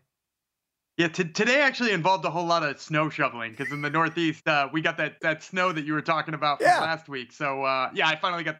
Yeah, 0.98 1.08
t- 1.08 1.24
today 1.24 1.62
actually 1.62 1.92
involved 1.92 2.24
a 2.26 2.30
whole 2.30 2.46
lot 2.46 2.62
of 2.62 2.80
snow 2.80 3.10
shoveling 3.10 3.52
because 3.52 3.72
in 3.72 3.82
the 3.82 3.90
Northeast 3.90 4.48
uh, 4.48 4.68
we 4.72 4.82
got 4.82 4.98
that 4.98 5.16
that 5.22 5.42
snow 5.42 5.72
that 5.72 5.86
you 5.86 5.94
were 5.94 6.02
talking 6.02 6.34
about 6.36 6.60
from 6.60 6.68
Yeah. 6.68 6.82
last 6.82 7.10
week. 7.10 7.32
So 7.32 7.64
uh, 7.64 7.90
yeah, 7.96 8.08
I 8.08 8.16
finally 8.18 8.44
got 8.44 8.58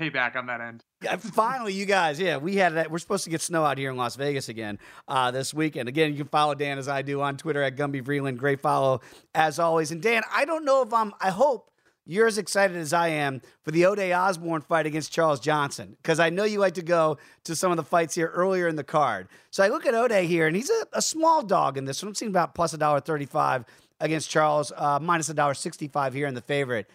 payback 0.00 0.36
on 0.36 0.46
that 0.46 0.60
end. 0.60 0.84
Yeah, 1.02 1.16
finally, 1.16 1.72
you 1.72 1.86
guys. 1.86 2.18
Yeah, 2.20 2.38
we 2.38 2.56
had 2.56 2.74
that. 2.74 2.90
We're 2.90 2.98
supposed 2.98 3.24
to 3.24 3.30
get 3.30 3.40
snow 3.40 3.64
out 3.64 3.78
here 3.78 3.90
in 3.90 3.96
Las 3.96 4.16
Vegas 4.16 4.48
again 4.48 4.78
uh, 5.08 5.30
this 5.30 5.54
weekend. 5.54 5.88
Again, 5.88 6.10
you 6.10 6.16
can 6.16 6.28
follow 6.28 6.54
Dan 6.54 6.78
as 6.78 6.88
I 6.88 7.02
do 7.02 7.20
on 7.20 7.36
Twitter 7.36 7.62
at 7.62 7.76
Gumby 7.76 8.02
Vreeland. 8.02 8.36
Great 8.36 8.60
follow 8.60 9.00
as 9.34 9.58
always. 9.58 9.90
And 9.90 10.02
Dan, 10.02 10.22
I 10.32 10.44
don't 10.44 10.64
know 10.64 10.82
if 10.82 10.92
I'm. 10.92 11.14
I 11.20 11.30
hope 11.30 11.70
you're 12.06 12.26
as 12.26 12.38
excited 12.38 12.76
as 12.76 12.92
I 12.92 13.08
am 13.08 13.40
for 13.62 13.70
the 13.70 13.86
Ode 13.86 14.00
Osborne 14.00 14.62
fight 14.62 14.86
against 14.86 15.12
Charles 15.12 15.38
Johnson 15.38 15.96
because 16.02 16.18
I 16.18 16.30
know 16.30 16.44
you 16.44 16.58
like 16.58 16.74
to 16.74 16.82
go 16.82 17.18
to 17.44 17.54
some 17.54 17.70
of 17.70 17.76
the 17.76 17.84
fights 17.84 18.14
here 18.14 18.28
earlier 18.28 18.66
in 18.66 18.74
the 18.74 18.82
card. 18.82 19.28
So 19.50 19.62
I 19.62 19.68
look 19.68 19.86
at 19.86 19.94
Ode 19.94 20.24
here, 20.24 20.46
and 20.46 20.56
he's 20.56 20.70
a, 20.70 20.86
a 20.94 21.02
small 21.02 21.42
dog 21.42 21.78
in 21.78 21.84
this 21.84 22.02
one. 22.02 22.08
I'm 22.08 22.14
seeing 22.14 22.30
about 22.30 22.54
plus 22.54 22.72
a 22.72 22.78
dollar 22.78 23.00
thirty-five 23.00 23.64
against 24.00 24.30
Charles, 24.30 24.72
uh, 24.76 24.98
minus 25.00 25.28
a 25.28 25.34
dollar 25.34 25.54
sixty-five 25.54 26.12
here 26.12 26.26
in 26.26 26.34
the 26.34 26.40
favorite. 26.40 26.90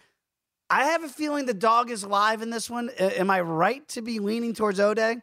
I 0.68 0.84
have 0.86 1.04
a 1.04 1.08
feeling 1.08 1.46
the 1.46 1.54
dog 1.54 1.90
is 1.90 2.04
live 2.04 2.42
in 2.42 2.50
this 2.50 2.68
one. 2.68 2.90
Am 2.98 3.30
I 3.30 3.40
right 3.40 3.86
to 3.88 4.02
be 4.02 4.18
leaning 4.18 4.52
towards 4.52 4.80
Ode? 4.80 5.22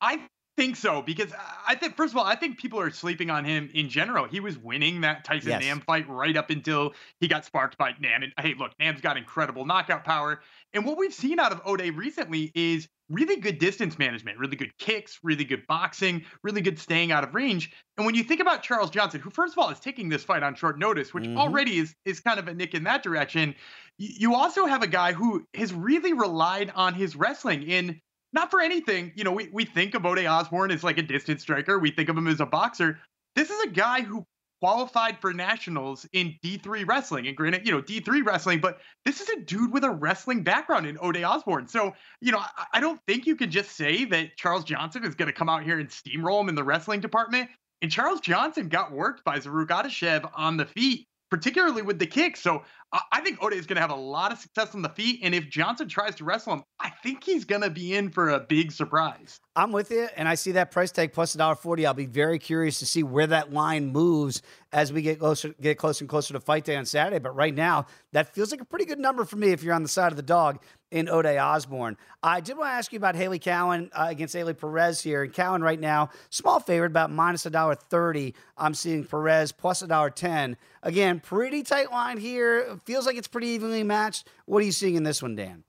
I 0.00 0.20
think 0.56 0.76
so 0.76 1.02
because 1.02 1.32
I 1.66 1.74
think 1.74 1.96
first 1.96 2.12
of 2.12 2.18
all, 2.18 2.24
I 2.24 2.34
think 2.34 2.58
people 2.58 2.80
are 2.80 2.90
sleeping 2.90 3.30
on 3.30 3.44
him 3.44 3.70
in 3.74 3.88
general. 3.88 4.26
He 4.26 4.40
was 4.40 4.58
winning 4.58 5.02
that 5.02 5.24
Tyson 5.24 5.50
Yes. 5.50 5.62
Nam 5.62 5.80
fight 5.80 6.08
right 6.08 6.36
up 6.36 6.50
until 6.50 6.94
he 7.20 7.28
got 7.28 7.44
sparked 7.44 7.78
by 7.78 7.94
Nam. 8.00 8.22
And 8.22 8.32
hey, 8.38 8.54
look, 8.58 8.72
Nam's 8.78 9.00
got 9.00 9.16
incredible 9.16 9.64
knockout 9.64 10.04
power. 10.04 10.40
And 10.72 10.84
what 10.84 10.98
we've 10.98 11.14
seen 11.14 11.38
out 11.38 11.52
of 11.52 11.60
O'Day 11.66 11.90
recently 11.90 12.50
is 12.54 12.88
really 13.12 13.36
good 13.36 13.58
distance 13.58 13.98
management, 13.98 14.38
really 14.38 14.56
good 14.56 14.76
kicks, 14.78 15.18
really 15.22 15.44
good 15.44 15.66
boxing, 15.66 16.24
really 16.42 16.60
good 16.60 16.78
staying 16.78 17.12
out 17.12 17.22
of 17.24 17.34
range. 17.34 17.72
And 17.96 18.06
when 18.06 18.14
you 18.14 18.24
think 18.24 18.40
about 18.40 18.62
Charles 18.62 18.90
Johnson, 18.90 19.20
who 19.20 19.30
first 19.30 19.54
of 19.54 19.58
all 19.58 19.70
is 19.70 19.78
taking 19.80 20.08
this 20.08 20.24
fight 20.24 20.42
on 20.42 20.54
short 20.54 20.78
notice, 20.78 21.12
which 21.12 21.24
Mhm. 21.24 21.36
already 21.36 21.78
is 21.78 21.94
is 22.04 22.20
kind 22.20 22.38
of 22.38 22.48
a 22.48 22.54
nick 22.54 22.74
in 22.74 22.84
that 22.84 23.02
direction, 23.02 23.54
you 23.98 24.34
also 24.34 24.66
have 24.66 24.82
a 24.82 24.86
guy 24.86 25.12
who 25.12 25.44
has 25.54 25.72
really 25.72 26.12
relied 26.12 26.70
on 26.70 26.94
his 26.94 27.14
wrestling 27.14 27.62
in 27.62 28.00
not 28.32 28.50
for 28.50 28.60
anything. 28.60 29.12
You 29.14 29.24
know, 29.24 29.32
we, 29.32 29.48
we 29.52 29.64
think 29.64 29.94
of 29.94 30.06
Ode 30.06 30.24
Osborne 30.24 30.70
as 30.70 30.82
like 30.82 30.98
a 30.98 31.02
distance 31.02 31.42
striker. 31.42 31.78
We 31.78 31.90
think 31.90 32.08
of 32.08 32.16
him 32.16 32.26
as 32.26 32.40
a 32.40 32.46
boxer. 32.46 32.98
This 33.36 33.50
is 33.50 33.60
a 33.64 33.68
guy 33.68 34.00
who 34.02 34.24
qualified 34.62 35.18
for 35.20 35.32
nationals 35.32 36.06
in 36.12 36.36
D3 36.44 36.86
wrestling. 36.86 37.26
And 37.26 37.36
granted, 37.36 37.66
you 37.66 37.72
know, 37.72 37.82
D3 37.82 38.24
wrestling, 38.24 38.60
but 38.60 38.78
this 39.04 39.20
is 39.20 39.28
a 39.30 39.40
dude 39.40 39.72
with 39.72 39.82
a 39.82 39.90
wrestling 39.90 40.44
background 40.44 40.86
in 40.86 40.96
Ode 41.00 41.20
Osborne. 41.24 41.66
So, 41.66 41.92
you 42.20 42.30
know, 42.30 42.38
I, 42.38 42.66
I 42.74 42.80
don't 42.80 43.00
think 43.08 43.26
you 43.26 43.34
can 43.34 43.50
just 43.50 43.72
say 43.72 44.04
that 44.04 44.36
Charles 44.36 44.62
Johnson 44.62 45.04
is 45.04 45.16
going 45.16 45.26
to 45.26 45.32
come 45.32 45.48
out 45.48 45.64
here 45.64 45.80
and 45.80 45.88
steamroll 45.88 46.40
him 46.42 46.48
in 46.48 46.54
the 46.54 46.62
wrestling 46.62 47.00
department. 47.00 47.50
And 47.82 47.90
Charles 47.90 48.20
Johnson 48.20 48.68
got 48.68 48.92
worked 48.92 49.24
by 49.24 49.40
Zarrukh 49.40 50.30
on 50.36 50.56
the 50.56 50.66
feet, 50.66 51.08
particularly 51.32 51.80
with 51.80 51.98
the 51.98 52.06
kick. 52.06 52.36
So 52.36 52.62
I, 53.10 53.22
think 53.22 53.42
Ode 53.42 53.54
is 53.54 53.64
going 53.64 53.76
to 53.76 53.80
have 53.80 53.90
a 53.90 53.94
lot 53.94 54.32
of 54.32 54.38
success 54.38 54.74
on 54.74 54.82
the 54.82 54.90
feet. 54.90 55.20
And 55.22 55.34
if 55.34 55.48
Johnson 55.48 55.88
tries 55.88 56.14
to 56.16 56.24
wrestle 56.24 56.52
him, 56.52 56.62
I 56.78 56.90
think 57.02 57.24
he's 57.24 57.46
going 57.46 57.62
to 57.62 57.70
be 57.70 57.94
in 57.94 58.10
for 58.10 58.28
a 58.28 58.40
big 58.40 58.70
surprise. 58.70 59.40
I'm 59.56 59.72
with 59.72 59.90
you, 59.90 60.08
and 60.14 60.28
I 60.28 60.34
see 60.34 60.52
that 60.52 60.70
price 60.70 60.92
tag 60.92 61.14
plus 61.14 61.34
a 61.34 61.38
dollar 61.38 61.54
forty. 61.54 61.86
I'll 61.86 61.94
be 61.94 62.04
very 62.04 62.38
curious 62.38 62.78
to 62.80 62.86
see 62.86 63.02
where 63.02 63.26
that 63.28 63.50
line 63.50 63.92
moves 63.92 64.42
as 64.72 64.92
we 64.92 65.00
get 65.00 65.20
closer, 65.20 65.54
get 65.58 65.78
closer 65.78 66.02
and 66.02 66.08
closer 66.08 66.34
to 66.34 66.40
fight 66.40 66.64
day 66.64 66.76
on 66.76 66.84
Saturday. 66.84 67.18
But 67.18 67.34
right 67.34 67.54
now, 67.54 67.86
that 68.12 68.34
feels 68.34 68.50
like 68.50 68.60
a 68.60 68.66
pretty 68.66 68.84
good 68.84 68.98
number 68.98 69.24
for 69.24 69.36
me 69.36 69.52
if 69.52 69.62
you're 69.62 69.74
on 69.74 69.82
the 69.82 69.88
side 69.88 70.12
of 70.12 70.16
the 70.16 70.22
dog 70.22 70.62
in 70.92 71.08
Ode 71.08 71.26
Osborne. 71.26 71.96
I 72.22 72.40
did 72.40 72.56
want 72.56 72.68
to 72.68 72.74
ask 72.74 72.92
you 72.92 72.98
about 72.98 73.16
Hailey 73.16 73.40
Cowan 73.40 73.90
uh, 73.92 74.06
against 74.08 74.36
Ailin 74.36 74.56
Perez 74.56 75.00
here. 75.00 75.24
And 75.24 75.32
Cowan 75.32 75.62
right 75.62 75.80
now, 75.80 76.10
small 76.30 76.60
favorite, 76.60 76.92
about 76.92 77.10
minus 77.10 77.46
a 77.46 77.50
dollar 77.50 77.74
thirty. 77.74 78.34
I'm 78.56 78.74
seeing 78.74 79.04
Perez 79.04 79.50
plus 79.50 79.82
a 79.82 79.88
dollar 79.88 80.10
ten. 80.10 80.56
Again, 80.82 81.18
pretty 81.18 81.62
tight 81.62 81.90
line 81.90 82.18
here. 82.18 82.78
Feels 82.84 83.06
like 83.06 83.16
it's 83.16 83.26
pretty 83.26 83.48
evenly 83.48 83.82
matched. 83.82 84.28
What 84.46 84.62
are 84.62 84.66
you 84.66 84.72
seeing 84.72 84.94
in 84.94 85.02
this 85.02 85.22
one, 85.22 85.34
Dan? 85.34 85.64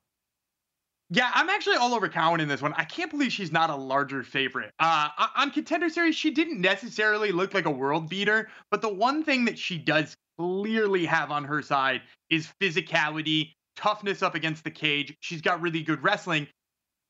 Yeah, 1.09 1.31
I'm 1.33 1.49
actually 1.49 1.75
all 1.75 1.93
over 1.93 2.09
Cowan 2.09 2.39
in 2.39 2.47
this 2.47 2.61
one. 2.61 2.73
I 2.75 2.85
can't 2.85 3.11
believe 3.11 3.31
she's 3.31 3.51
not 3.51 3.69
a 3.69 3.75
larger 3.75 4.23
favorite. 4.23 4.71
Uh, 4.79 5.09
on 5.35 5.51
Contender 5.51 5.87
Series, 5.89 6.15
she 6.15 6.31
didn't 6.31 6.59
necessarily 6.59 7.31
look 7.31 7.53
like 7.53 7.65
a 7.65 7.71
world 7.71 8.09
beater, 8.09 8.49
but 8.71 8.81
the 8.81 8.91
one 8.91 9.23
thing 9.23 9.45
that 9.45 9.59
she 9.59 9.77
does 9.77 10.15
clearly 10.39 11.05
have 11.05 11.29
on 11.29 11.43
her 11.43 11.61
side 11.61 12.01
is 12.31 12.51
physicality, 12.59 13.51
toughness 13.75 14.21
up 14.21 14.35
against 14.35 14.63
the 14.63 14.71
cage. 14.71 15.15
She's 15.19 15.41
got 15.41 15.61
really 15.61 15.83
good 15.83 16.03
wrestling. 16.03 16.47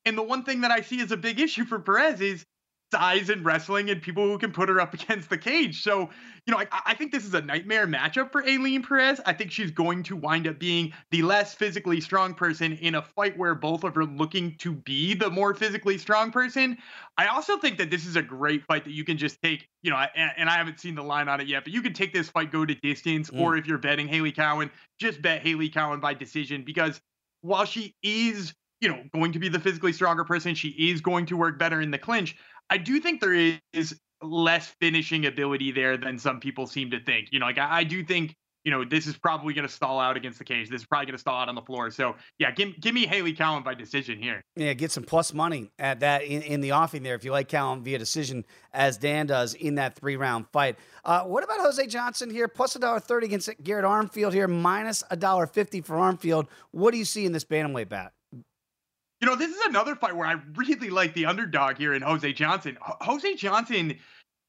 And 0.04 0.18
the 0.18 0.22
one 0.22 0.44
thing 0.44 0.62
that 0.62 0.70
I 0.70 0.82
see 0.82 1.00
as 1.00 1.12
a 1.12 1.16
big 1.16 1.40
issue 1.40 1.64
for 1.64 1.78
Perez 1.78 2.20
is 2.20 2.44
size 2.94 3.28
in 3.28 3.42
wrestling 3.42 3.90
and 3.90 4.00
people 4.00 4.22
who 4.22 4.38
can 4.38 4.52
put 4.52 4.68
her 4.68 4.80
up 4.80 4.94
against 5.02 5.28
the 5.28 5.36
cage. 5.36 5.82
So, 5.82 6.10
you 6.46 6.52
know, 6.52 6.58
I, 6.58 6.66
I 6.86 6.94
think 6.94 7.10
this 7.10 7.24
is 7.24 7.34
a 7.34 7.42
nightmare 7.42 7.88
matchup 7.88 8.30
for 8.30 8.42
Ailin 8.44 8.86
Perez. 8.86 9.20
I 9.26 9.32
think 9.32 9.50
she's 9.50 9.72
going 9.72 10.04
to 10.04 10.14
wind 10.14 10.46
up 10.46 10.60
being 10.60 10.92
the 11.10 11.22
less 11.22 11.54
physically 11.54 12.00
strong 12.00 12.34
person 12.34 12.74
in 12.74 12.94
a 12.94 13.02
fight 13.02 13.36
where 13.36 13.56
both 13.56 13.82
of 13.82 13.96
her 13.96 14.04
looking 14.04 14.56
to 14.58 14.72
be 14.72 15.14
the 15.14 15.28
more 15.28 15.54
physically 15.54 15.98
strong 15.98 16.30
person. 16.30 16.78
I 17.18 17.26
also 17.26 17.58
think 17.58 17.78
that 17.78 17.90
this 17.90 18.06
is 18.06 18.14
a 18.14 18.22
great 18.22 18.64
fight 18.64 18.84
that 18.84 18.92
you 18.92 19.04
can 19.04 19.18
just 19.18 19.42
take, 19.42 19.68
you 19.82 19.90
know, 19.90 19.96
and, 20.14 20.30
and 20.36 20.48
I 20.48 20.54
haven't 20.54 20.78
seen 20.78 20.94
the 20.94 21.02
line 21.02 21.28
on 21.28 21.40
it 21.40 21.48
yet, 21.48 21.64
but 21.64 21.72
you 21.72 21.82
can 21.82 21.94
take 21.94 22.12
this 22.12 22.28
fight, 22.28 22.52
go 22.52 22.64
to 22.64 22.74
distance, 22.76 23.30
Mm. 23.30 23.40
or 23.40 23.56
if 23.56 23.66
you're 23.66 23.78
betting 23.78 24.06
Hailey 24.06 24.32
Cowan, 24.32 24.70
just 25.00 25.20
bet 25.20 25.42
Hailey 25.42 25.68
Cowan 25.68 25.98
by 25.98 26.14
decision 26.14 26.62
because 26.64 27.00
while 27.40 27.64
she 27.64 27.94
is 28.02 28.54
you 28.80 28.90
know, 28.90 29.02
going 29.14 29.32
to 29.32 29.38
be 29.38 29.48
the 29.48 29.58
physically 29.58 29.94
stronger 29.94 30.24
person. 30.24 30.54
She 30.54 30.68
is 30.68 31.00
going 31.00 31.24
to 31.26 31.38
work 31.38 31.58
better 31.58 31.80
in 31.80 31.90
the 31.90 31.98
clinch. 31.98 32.36
I 32.70 32.78
do 32.78 33.00
think 33.00 33.20
there 33.20 33.58
is 33.72 33.98
less 34.22 34.68
finishing 34.80 35.26
ability 35.26 35.70
there 35.72 35.96
than 35.96 36.18
some 36.18 36.40
people 36.40 36.66
seem 36.66 36.90
to 36.90 37.00
think. 37.00 37.28
You 37.30 37.40
know, 37.40 37.46
like 37.46 37.58
I, 37.58 37.78
I 37.80 37.84
do 37.84 38.02
think, 38.02 38.34
you 38.64 38.70
know, 38.70 38.82
this 38.82 39.06
is 39.06 39.14
probably 39.14 39.52
going 39.52 39.66
to 39.68 39.72
stall 39.72 40.00
out 40.00 40.16
against 40.16 40.38
the 40.38 40.44
cage. 40.44 40.70
This 40.70 40.80
is 40.80 40.86
probably 40.86 41.04
going 41.04 41.16
to 41.16 41.20
stall 41.20 41.38
out 41.38 41.50
on 41.50 41.54
the 41.54 41.60
floor. 41.60 41.90
So 41.90 42.16
yeah, 42.38 42.50
give, 42.50 42.80
give 42.80 42.94
me 42.94 43.04
Hailey 43.04 43.34
Cowan 43.34 43.62
by 43.62 43.74
decision 43.74 44.18
here. 44.18 44.42
Yeah, 44.56 44.72
get 44.72 44.90
some 44.90 45.04
plus 45.04 45.34
money 45.34 45.70
at 45.78 46.00
that 46.00 46.22
in, 46.22 46.40
in 46.40 46.62
the 46.62 46.72
offing 46.72 47.02
there 47.02 47.14
if 47.14 47.24
you 47.24 47.32
like 47.32 47.48
Cowan 47.48 47.84
via 47.84 47.98
decision, 47.98 48.46
as 48.72 48.96
Dan 48.96 49.26
does 49.26 49.52
in 49.52 49.74
that 49.74 49.96
three 49.96 50.16
round 50.16 50.46
fight. 50.50 50.78
Uh, 51.04 51.24
what 51.24 51.44
about 51.44 51.60
Jose 51.60 51.86
Johnson 51.88 52.30
here? 52.30 52.48
Plus 52.48 52.74
a 52.74 52.78
dollar 52.78 53.00
thirty 53.00 53.26
against 53.26 53.50
Garrett 53.62 53.84
Armfield 53.84 54.32
here, 54.32 54.48
minus 54.48 55.04
a 55.10 55.16
dollar 55.16 55.46
fifty 55.46 55.82
for 55.82 55.96
Armfield. 55.96 56.46
What 56.70 56.92
do 56.92 56.96
you 56.96 57.04
see 57.04 57.26
in 57.26 57.32
this 57.32 57.44
bantamweight 57.44 57.90
bat? 57.90 58.12
You 59.24 59.30
know, 59.30 59.36
this 59.36 59.56
is 59.56 59.60
another 59.64 59.96
fight 59.96 60.14
where 60.14 60.26
I 60.26 60.36
really 60.54 60.90
like 60.90 61.14
the 61.14 61.24
underdog 61.24 61.78
here 61.78 61.94
in 61.94 62.02
Jose 62.02 62.30
Johnson. 62.34 62.76
Ho- 62.82 62.98
Jose 63.00 63.36
Johnson 63.36 63.96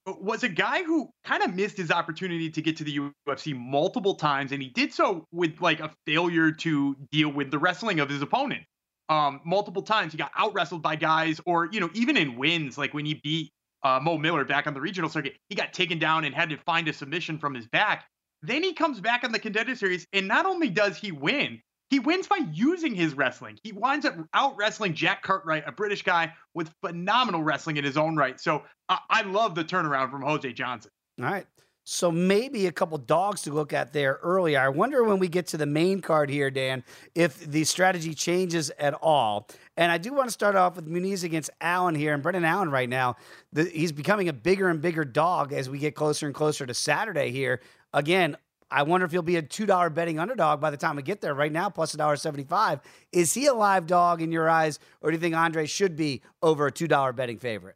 was 0.05 0.43
a 0.43 0.49
guy 0.49 0.83
who 0.83 1.09
kind 1.23 1.43
of 1.43 1.55
missed 1.55 1.77
his 1.77 1.91
opportunity 1.91 2.49
to 2.49 2.61
get 2.61 2.75
to 2.75 2.83
the 2.83 2.99
UFC 3.25 3.57
multiple 3.57 4.15
times, 4.15 4.51
and 4.51 4.61
he 4.61 4.67
did 4.67 4.91
so 4.91 5.23
with 5.31 5.61
like 5.61 5.79
a 5.79 5.91
failure 6.05 6.51
to 6.51 6.93
deal 7.09 7.29
with 7.29 7.51
the 7.51 7.57
wrestling 7.57 8.01
of 8.01 8.09
his 8.09 8.21
opponent. 8.21 8.63
Um, 9.07 9.39
multiple 9.45 9.81
times 9.81 10.11
he 10.11 10.17
got 10.17 10.31
out 10.37 10.53
wrestled 10.53 10.81
by 10.81 10.97
guys, 10.97 11.39
or 11.45 11.69
you 11.71 11.79
know, 11.79 11.89
even 11.93 12.17
in 12.17 12.35
wins, 12.35 12.77
like 12.77 12.93
when 12.93 13.05
he 13.05 13.21
beat 13.23 13.53
uh, 13.83 14.01
Mo 14.03 14.17
Miller 14.17 14.43
back 14.43 14.67
on 14.67 14.73
the 14.73 14.81
regional 14.81 15.09
circuit, 15.09 15.37
he 15.47 15.55
got 15.55 15.71
taken 15.71 15.99
down 15.99 16.25
and 16.25 16.35
had 16.35 16.49
to 16.49 16.57
find 16.57 16.85
a 16.89 16.91
submission 16.91 17.39
from 17.39 17.53
his 17.53 17.65
back. 17.65 18.07
Then 18.41 18.61
he 18.61 18.73
comes 18.73 18.99
back 18.99 19.23
on 19.23 19.31
the 19.31 19.39
contender 19.39 19.77
series, 19.77 20.05
and 20.11 20.27
not 20.27 20.45
only 20.45 20.69
does 20.69 20.97
he 20.97 21.13
win, 21.13 21.61
he 21.89 21.99
wins 21.99 22.27
by 22.27 22.39
using 22.51 22.95
his 22.95 23.13
wrestling. 23.13 23.59
He 23.63 23.71
winds 23.71 24.05
up 24.05 24.15
out 24.33 24.57
wrestling 24.57 24.93
Jack 24.93 25.21
Cartwright, 25.21 25.63
a 25.67 25.71
British 25.71 26.01
guy 26.01 26.33
with 26.53 26.73
phenomenal 26.81 27.43
wrestling 27.43 27.77
in 27.77 27.83
his 27.83 27.97
own 27.97 28.15
right. 28.15 28.39
So 28.39 28.63
I, 28.89 28.99
I 29.09 29.21
love 29.23 29.55
the 29.55 29.63
turnaround 29.63 30.11
from 30.11 30.21
Jose 30.23 30.51
Johnson. 30.53 30.91
All 31.19 31.25
right. 31.25 31.45
So 31.87 32.11
maybe 32.11 32.65
a 32.65 32.71
couple 32.71 32.97
dogs 32.97 33.43
to 33.43 33.53
look 33.53 33.71
at 33.71 33.93
there 33.93 34.19
earlier. 34.23 34.59
I 34.59 34.69
wonder 34.69 35.03
when 35.03 35.19
we 35.19 35.27
get 35.27 35.45
to 35.47 35.57
the 35.57 35.67
main 35.67 36.01
card 36.01 36.31
here, 36.31 36.49
Dan, 36.49 36.83
if 37.13 37.39
the 37.39 37.63
strategy 37.63 38.15
changes 38.15 38.71
at 38.79 38.95
all. 39.03 39.47
And 39.77 39.91
I 39.91 39.99
do 39.99 40.11
want 40.11 40.27
to 40.27 40.31
start 40.31 40.55
off 40.55 40.77
with 40.77 40.87
Muniz 40.87 41.23
against 41.23 41.51
Allen 41.61 41.93
here. 41.93 42.15
And 42.15 42.23
Brendan 42.23 42.43
Allen 42.43 42.71
right 42.71 42.89
now, 42.89 43.17
the, 43.53 43.65
he's 43.65 43.91
becoming 43.91 44.29
a 44.29 44.33
bigger 44.33 44.69
and 44.69 44.81
bigger 44.81 45.05
dog 45.05 45.53
as 45.53 45.69
we 45.69 45.77
get 45.77 45.93
closer 45.93 46.25
and 46.25 46.33
closer 46.33 46.65
to 46.65 46.73
Saturday 46.73 47.29
here. 47.29 47.61
Again, 47.93 48.35
I 48.71 48.83
wonder 48.83 49.05
if 49.05 49.11
he'll 49.11 49.21
be 49.21 49.35
a 49.35 49.41
two 49.41 49.65
dollar 49.65 49.89
betting 49.89 50.19
underdog 50.19 50.59
by 50.59 50.71
the 50.71 50.77
time 50.77 50.95
we 50.95 51.03
get 51.03 51.21
there. 51.21 51.33
Right 51.33 51.51
now, 51.51 51.69
plus 51.69 51.93
a 51.93 51.97
dollar 51.97 52.15
seventy 52.15 52.43
five. 52.43 52.79
Is 53.11 53.33
he 53.33 53.45
a 53.47 53.53
live 53.53 53.87
dog 53.87 54.21
in 54.21 54.31
your 54.31 54.49
eyes, 54.49 54.79
or 55.01 55.11
do 55.11 55.15
you 55.15 55.21
think 55.21 55.35
Andre 55.35 55.65
should 55.65 55.95
be 55.95 56.21
over 56.41 56.67
a 56.67 56.71
two 56.71 56.87
dollar 56.87 57.13
betting 57.13 57.37
favorite? 57.37 57.75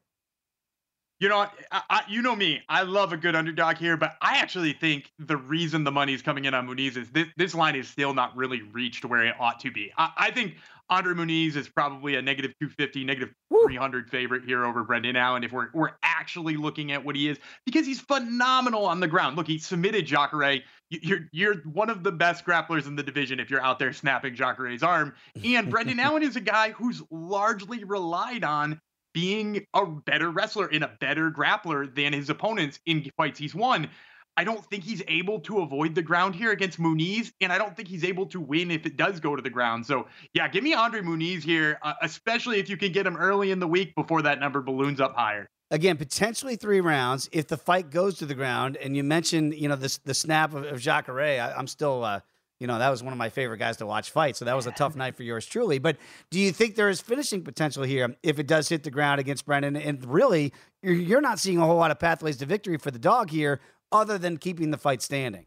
You 1.19 1.27
know, 1.27 1.47
I, 1.71 1.81
I, 1.89 2.01
you 2.07 2.21
know 2.21 2.33
me. 2.33 2.61
I 2.69 2.83
love 2.83 3.11
a 3.11 3.17
good 3.17 3.35
underdog 3.35 3.75
here, 3.75 3.97
but 3.97 4.15
I 4.21 4.37
actually 4.37 4.71
think 4.71 5.11
the 5.19 5.35
reason 5.35 5.83
the 5.83 5.91
money's 5.91 6.21
coming 6.21 6.45
in 6.45 6.53
on 6.53 6.65
Muniz 6.65 6.95
is 6.95 7.09
this, 7.09 7.27
this 7.35 7.53
line 7.53 7.75
is 7.75 7.89
still 7.89 8.13
not 8.13 8.35
really 8.37 8.61
reached 8.61 9.03
where 9.03 9.25
it 9.25 9.35
ought 9.37 9.59
to 9.59 9.71
be. 9.71 9.91
I, 9.97 10.11
I 10.15 10.31
think 10.31 10.55
Andre 10.89 11.13
Muniz 11.13 11.57
is 11.57 11.67
probably 11.67 12.15
a 12.15 12.21
negative 12.21 12.51
250, 12.61 13.03
negative 13.03 13.33
300 13.65 14.09
favorite 14.09 14.45
here 14.45 14.63
over 14.63 14.85
Brendan 14.85 15.17
Allen 15.17 15.43
if 15.43 15.51
we're 15.51 15.67
we're 15.73 15.91
actually 16.03 16.55
looking 16.55 16.93
at 16.93 17.03
what 17.03 17.15
he 17.15 17.27
is 17.27 17.37
because 17.65 17.85
he's 17.85 17.99
phenomenal 17.99 18.85
on 18.85 19.01
the 19.01 19.07
ground. 19.07 19.35
Look, 19.35 19.47
he 19.47 19.59
submitted 19.59 20.05
Jacare. 20.05 20.61
You- 20.89 20.99
You're 21.01 21.19
you're 21.31 21.55
one 21.63 21.89
of 21.89 22.03
the 22.03 22.11
best 22.11 22.45
grapplers 22.45 22.87
in 22.87 22.95
the 22.95 23.03
division 23.03 23.39
if 23.39 23.49
you're 23.49 23.61
out 23.61 23.79
there 23.79 23.93
snapping 23.93 24.35
Jacare's 24.35 24.83
arm. 24.83 25.13
And 25.43 25.69
Brendan 25.71 25.99
Allen 25.99 26.23
is 26.23 26.35
a 26.35 26.41
guy 26.41 26.71
who's 26.71 27.01
largely 27.11 27.83
relied 27.83 28.43
on 28.43 28.79
being 29.13 29.65
a 29.73 29.85
better 29.85 30.29
wrestler 30.29 30.67
and 30.67 30.83
a 30.83 30.91
better 30.99 31.31
grappler 31.31 31.93
than 31.93 32.13
his 32.13 32.29
opponents 32.29 32.79
in 32.85 33.09
fights 33.17 33.39
he's 33.39 33.55
won. 33.55 33.89
I 34.37 34.43
don't 34.45 34.63
think 34.67 34.83
he's 34.85 35.03
able 35.07 35.41
to 35.41 35.59
avoid 35.59 35.95
the 35.95 36.01
ground 36.01 36.33
here 36.33 36.51
against 36.51 36.79
Muniz, 36.79 37.29
and 37.41 37.51
I 37.51 37.57
don't 37.57 37.75
think 37.75 37.89
he's 37.89 38.05
able 38.05 38.25
to 38.27 38.39
win 38.39 38.71
if 38.71 38.85
it 38.85 38.95
does 38.95 39.19
go 39.19 39.35
to 39.35 39.41
the 39.41 39.49
ground. 39.49 39.85
So, 39.85 40.07
yeah, 40.33 40.47
give 40.47 40.63
me 40.63 40.73
Andre 40.73 41.01
Muniz 41.01 41.43
here, 41.43 41.77
uh, 41.81 41.95
especially 42.01 42.57
if 42.59 42.69
you 42.69 42.77
can 42.77 42.93
get 42.93 43.05
him 43.05 43.17
early 43.17 43.51
in 43.51 43.59
the 43.59 43.67
week 43.67 43.93
before 43.95 44.21
that 44.21 44.39
number 44.39 44.61
balloons 44.61 45.01
up 45.01 45.13
higher. 45.13 45.49
Again, 45.71 45.97
potentially 45.97 46.55
three 46.55 46.81
rounds 46.81 47.29
if 47.31 47.47
the 47.47 47.57
fight 47.57 47.91
goes 47.91 48.17
to 48.17 48.25
the 48.25 48.33
ground. 48.33 48.75
And 48.77 48.97
you 48.97 49.03
mentioned, 49.03 49.53
you 49.53 49.67
know, 49.67 49.75
this 49.75 49.97
the 49.99 50.13
snap 50.13 50.53
of, 50.53 50.65
of 50.65 50.79
Jacare. 50.79 51.39
I, 51.41 51.53
I'm 51.53 51.67
still, 51.67 52.03
uh, 52.03 52.21
you 52.59 52.67
know, 52.67 52.79
that 52.79 52.89
was 52.89 53.03
one 53.03 53.13
of 53.13 53.19
my 53.19 53.29
favorite 53.29 53.59
guys 53.59 53.77
to 53.77 53.85
watch 53.85 54.09
fight. 54.09 54.35
So 54.35 54.45
that 54.45 54.55
was 54.55 54.67
a 54.67 54.71
tough 54.71 54.95
night 54.95 55.15
for 55.15 55.23
yours 55.23 55.45
truly. 55.45 55.79
But 55.79 55.97
do 56.31 56.39
you 56.39 56.51
think 56.51 56.75
there 56.75 56.89
is 56.89 57.01
finishing 57.01 57.43
potential 57.43 57.83
here 57.83 58.15
if 58.23 58.39
it 58.39 58.47
does 58.47 58.67
hit 58.67 58.83
the 58.83 58.91
ground 58.91 59.19
against 59.19 59.45
Brendan? 59.45 59.75
And 59.75 60.03
really, 60.05 60.53
you're, 60.81 60.93
you're 60.93 61.21
not 61.21 61.39
seeing 61.39 61.59
a 61.59 61.65
whole 61.65 61.77
lot 61.77 61.91
of 61.91 61.99
pathways 61.99 62.37
to 62.37 62.45
victory 62.45 62.77
for 62.77 62.91
the 62.91 62.99
dog 62.99 63.29
here, 63.29 63.61
other 63.91 64.17
than 64.17 64.37
keeping 64.37 64.71
the 64.71 64.77
fight 64.77 65.01
standing. 65.01 65.45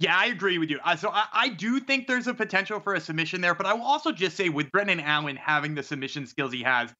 Yeah, 0.00 0.16
I 0.16 0.26
agree 0.26 0.58
with 0.58 0.70
you. 0.70 0.80
Uh, 0.84 0.96
so 0.96 1.10
I, 1.10 1.26
I 1.32 1.48
do 1.50 1.78
think 1.78 2.08
there's 2.08 2.26
a 2.26 2.34
potential 2.34 2.80
for 2.80 2.94
a 2.94 3.00
submission 3.00 3.40
there, 3.40 3.54
but 3.54 3.66
I 3.66 3.74
will 3.74 3.84
also 3.84 4.10
just 4.12 4.36
say 4.36 4.48
with 4.48 4.70
Brendan 4.72 5.00
Allen 5.00 5.36
having 5.36 5.74
the 5.74 5.82
submission 5.82 6.26
skills 6.26 6.52
he 6.52 6.62
has, 6.62 6.92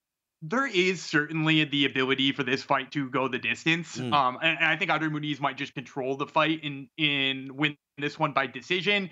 there 0.46 0.66
is 0.66 1.02
certainly 1.02 1.64
the 1.64 1.86
ability 1.86 2.32
for 2.32 2.42
this 2.42 2.62
fight 2.62 2.90
to 2.92 3.08
go 3.08 3.28
the 3.28 3.38
distance. 3.38 3.96
Mm. 3.96 4.12
Um, 4.12 4.38
and, 4.42 4.58
and 4.58 4.66
I 4.66 4.76
think 4.76 4.90
Andre 4.90 5.08
Muniz 5.08 5.40
might 5.40 5.56
just 5.56 5.74
control 5.74 6.16
the 6.16 6.26
fight 6.26 6.62
and 6.62 6.88
in 6.98 7.56
win 7.56 7.76
this 7.98 8.18
one 8.18 8.32
by 8.32 8.46
decision. 8.46 9.10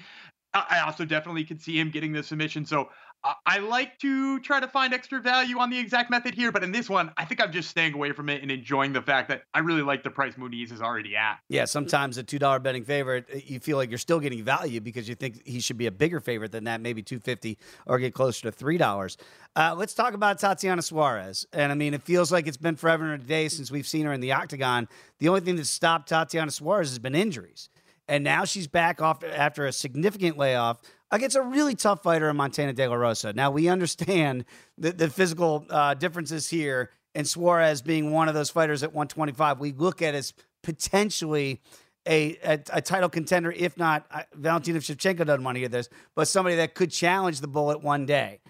I, 0.53 0.67
I 0.71 0.81
also 0.81 1.05
definitely 1.05 1.45
could 1.45 1.63
see 1.63 1.79
him 1.79 1.91
getting 1.91 2.13
the 2.13 2.23
submission. 2.23 2.67
So 2.67 2.91
I, 3.25 3.59
like 3.59 3.99
to 4.01 4.41
try 4.41 4.59
to 4.59 4.67
find 4.67 4.93
extra 4.93 5.21
value 5.21 5.59
on 5.59 5.71
the 5.71 5.79
exact 5.79 6.11
method 6.11 6.35
here, 6.35 6.51
but 6.51 6.65
in 6.65 6.73
this 6.73 6.91
one, 6.91 7.13
I 7.17 7.25
think 7.25 7.41
I'm 7.41 7.53
just 7.53 7.71
staying 7.71 7.95
away 7.95 8.13
from 8.13 8.29
it 8.29 8.43
and 8.43 8.51
enjoying 8.51 8.93
the 8.93 9.03
fact 9.03 9.29
that 9.29 9.43
I 9.55 9.61
really 9.61 9.83
like 9.83 10.03
the 10.03 10.11
price 10.11 10.35
Muniz 10.35 10.73
is 10.73 10.83
already 10.83 11.15
at. 11.15 11.39
Yeah, 11.49 11.67
sometimes 11.67 12.19
a 12.19 12.25
two 12.25 12.39
dollar 12.39 12.59
betting 12.59 12.85
favorite, 12.85 13.27
uh, 13.33 13.39
you 13.45 13.61
feel 13.61 13.77
like 13.77 13.91
you're 13.91 13.99
still 13.99 14.19
getting 14.19 14.43
value 14.43 14.81
because 14.81 15.09
you 15.09 15.15
think 15.15 15.47
he 15.47 15.61
should 15.61 15.79
be 15.79 15.87
a 15.87 15.93
bigger 15.93 16.19
favorite 16.19 16.51
than 16.51 16.65
that, 16.65 16.81
maybe 16.81 17.03
two 17.03 17.21
fifty 17.21 17.59
or 17.87 17.99
get 17.99 18.13
closer 18.13 18.43
to 18.43 18.53
three 18.53 18.77
dollars. 18.77 19.17
Uh, 19.55 19.75
let's 19.77 19.95
talk 19.95 20.15
about 20.15 20.39
Tatiana 20.39 20.83
Suarez, 20.83 21.47
and 21.53 21.71
I 21.71 21.75
mean, 21.77 21.95
it 21.95 22.03
feels 22.03 22.33
like 22.33 22.47
it's 22.47 22.57
been 22.57 22.77
forever 22.77 23.13
and 23.13 23.23
a 23.23 23.27
day 23.27 23.49
since 23.49 23.71
we've 23.71 23.87
seen 23.87 24.07
her 24.07 24.13
in 24.13 24.21
the 24.21 24.33
octagon. 24.33 24.89
The 25.19 25.29
only 25.29 25.43
thing 25.43 25.57
that 25.57 25.67
stopped 25.67 26.09
Tatiana 26.09 26.51
Suarez 26.51 26.89
has 26.89 26.99
been 26.99 27.15
injuries, 27.15 27.69
and 28.09 28.25
now 28.25 28.45
she's 28.45 28.67
back 28.67 29.01
off 29.01 29.23
after 29.25 29.67
a 29.67 29.73
significant 29.73 30.37
layoff 30.37 30.81
against 31.11 31.37
a 31.37 31.43
really 31.43 31.75
tough 31.75 32.03
fighter 32.03 32.29
in 32.29 32.37
Montana 32.37 32.73
De 32.73 32.87
La 32.87 32.95
Rosa. 32.95 33.33
Now 33.33 33.51
we 33.51 33.69
understand 33.69 34.45
the, 34.79 34.93
the 34.93 35.09
physical 35.09 35.67
uh, 35.71 35.95
differences 35.95 36.49
here, 36.49 36.91
and 37.15 37.27
Suarez 37.29 37.83
being 37.83 38.11
one 38.11 38.29
of 38.29 38.35
those 38.35 38.51
fighters 38.51 38.83
at 38.83 38.91
125, 38.91 39.61
we 39.61 39.73
look 39.73 40.03
at 40.03 40.15
as 40.15 40.33
potentially 40.63 41.61
a, 42.07 42.37
a, 42.45 42.61
a 42.73 42.81
title 42.81 43.09
contender, 43.09 43.53
if 43.53 43.77
not 43.77 44.07
uh, 44.11 44.23
Valentina 44.35 44.79
Shevchenko 44.81 45.27
doesn't 45.27 45.45
want 45.45 45.57
to 45.57 45.61
hear 45.61 45.69
this, 45.69 45.89
but 46.17 46.27
somebody 46.27 46.57
that 46.57 46.75
could 46.75 46.91
challenge 46.91 47.41
the 47.41 47.49
bullet 47.49 47.83
one 47.83 48.07
day. 48.07 48.41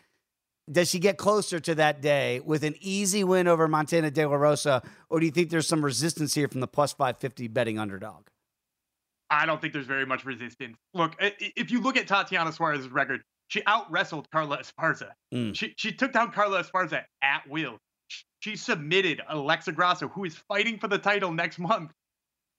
Does 0.70 0.88
she 0.88 1.00
get 1.00 1.18
closer 1.18 1.58
to 1.58 1.74
that 1.74 2.00
day 2.00 2.40
with 2.40 2.62
an 2.62 2.76
easy 2.80 3.24
win 3.24 3.48
over 3.48 3.66
Montana 3.66 4.10
De 4.10 4.24
La 4.24 4.36
Rosa, 4.36 4.82
or 5.10 5.18
do 5.18 5.26
you 5.26 5.32
think 5.32 5.50
there's 5.50 5.66
some 5.66 5.84
resistance 5.84 6.34
here 6.34 6.48
from 6.48 6.60
the 6.60 6.68
plus 6.68 6.92
550 6.92 7.48
betting 7.48 7.78
underdog? 7.78 8.28
I 9.32 9.46
don't 9.46 9.60
think 9.60 9.72
there's 9.72 9.86
very 9.86 10.06
much 10.06 10.24
resistance. 10.24 10.76
Look, 10.94 11.16
if 11.18 11.70
you 11.70 11.80
look 11.80 11.96
at 11.96 12.06
Tatiana 12.06 12.52
Suarez's 12.52 12.88
record, 12.88 13.22
she 13.48 13.62
out 13.66 13.90
wrestled 13.90 14.30
Carla 14.30 14.58
Esparza. 14.58 15.08
Mm. 15.34 15.54
She 15.54 15.74
she 15.76 15.92
took 15.92 16.12
down 16.12 16.32
Carla 16.32 16.62
Esparza 16.62 17.02
at 17.22 17.48
will. 17.48 17.78
She 18.40 18.56
submitted 18.56 19.22
Alexa 19.28 19.72
Grasso, 19.72 20.08
who 20.08 20.24
is 20.24 20.36
fighting 20.48 20.78
for 20.78 20.88
the 20.88 20.98
title 20.98 21.32
next 21.32 21.58
month. 21.58 21.92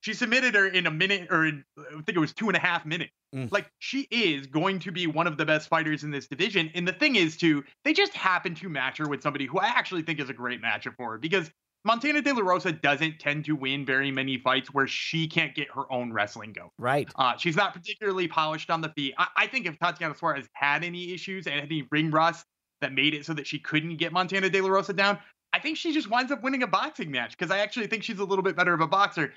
She 0.02 0.14
submitted 0.14 0.56
her 0.56 0.68
in 0.68 0.86
a 0.86 0.92
minute, 0.92 1.28
or 1.30 1.46
in, 1.46 1.64
I 1.78 1.94
think 1.94 2.10
it 2.10 2.20
was 2.20 2.34
two 2.34 2.48
and 2.48 2.58
a 2.58 2.60
half 2.60 2.86
minutes. 2.86 3.12
Mm. 3.34 3.52
Like 3.52 3.70
she 3.80 4.08
is 4.12 4.48
going 4.48 4.80
to 4.80 4.92
be 4.92 5.08
one 5.08 5.28
of 5.28 5.38
the 5.38 5.46
best 5.46 5.70
fighters 5.70 6.04
in 6.04 6.12
this 6.12 6.28
division. 6.28 6.72
And 6.76 6.88
the 6.88 6.94
thing 6.94 7.16
is, 7.16 7.38
too, 7.38 7.64
they 7.86 7.94
just 7.94 8.14
happen 8.14 8.56
to 8.56 8.68
match 8.70 8.98
her 8.98 9.08
with 9.08 9.22
somebody 9.22 9.46
who 9.46 9.60
I 9.60 9.68
actually 9.68 10.02
think 10.02 10.20
is 10.20 10.30
a 10.30 10.34
great 10.34 10.62
matchup 10.62 10.96
for 10.98 11.12
her 11.12 11.18
because 11.18 11.50
Montana 11.86 12.22
De 12.22 12.34
La 12.34 12.42
Rosa 12.42 12.72
doesn't 12.72 13.20
tend 13.20 13.46
to 13.46 13.56
win 13.56 13.86
very 13.86 14.12
many 14.12 14.38
fights 14.38 14.74
where 14.74 14.88
she 14.88 15.28
can't 15.28 15.54
get 15.54 15.70
her 15.72 15.92
own 15.92 16.14
wrestling 16.14 16.54
go. 16.54 16.72
Right. 16.78 17.10
Uh, 17.16 17.36
she's 17.38 17.58
not 17.58 17.74
particularly 17.74 18.28
polished 18.28 18.70
on 18.70 18.82
the 18.82 18.90
feet. 18.90 19.14
I, 19.18 19.28
I, 19.36 19.48
think 19.48 19.66
if 19.66 19.78
Tatiana 19.78 20.16
Suarez 20.16 20.48
had 20.54 20.84
any 20.84 21.14
issues 21.14 21.46
and 21.46 21.60
any 21.60 21.86
ring 21.92 22.10
rust 22.10 22.46
that 22.80 22.94
made 22.94 23.14
it 23.14 23.26
so 23.26 23.34
that 23.34 23.48
she 23.48 23.60
couldn't 23.60 23.98
get 23.98 24.14
Montana 24.14 24.50
De 24.50 24.62
La 24.62 24.70
Rosa 24.70 24.94
down, 24.94 25.20
I 25.52 25.60
think 25.60 25.78
she 25.78 25.94
just 25.94 26.10
winds 26.10 26.32
up 26.32 26.42
winning 26.42 26.64
a 26.64 26.68
boxing 26.68 27.12
match 27.12 27.38
because 27.38 27.52
I 27.52 27.60
actually 27.60 27.88
think 27.88 28.04
she's 28.04 28.20
a 28.20 28.26
little 28.26 28.44
bit 28.44 28.56
better 28.56 28.74
of 28.74 28.82
a 28.82 28.88
boxer. 28.88 29.34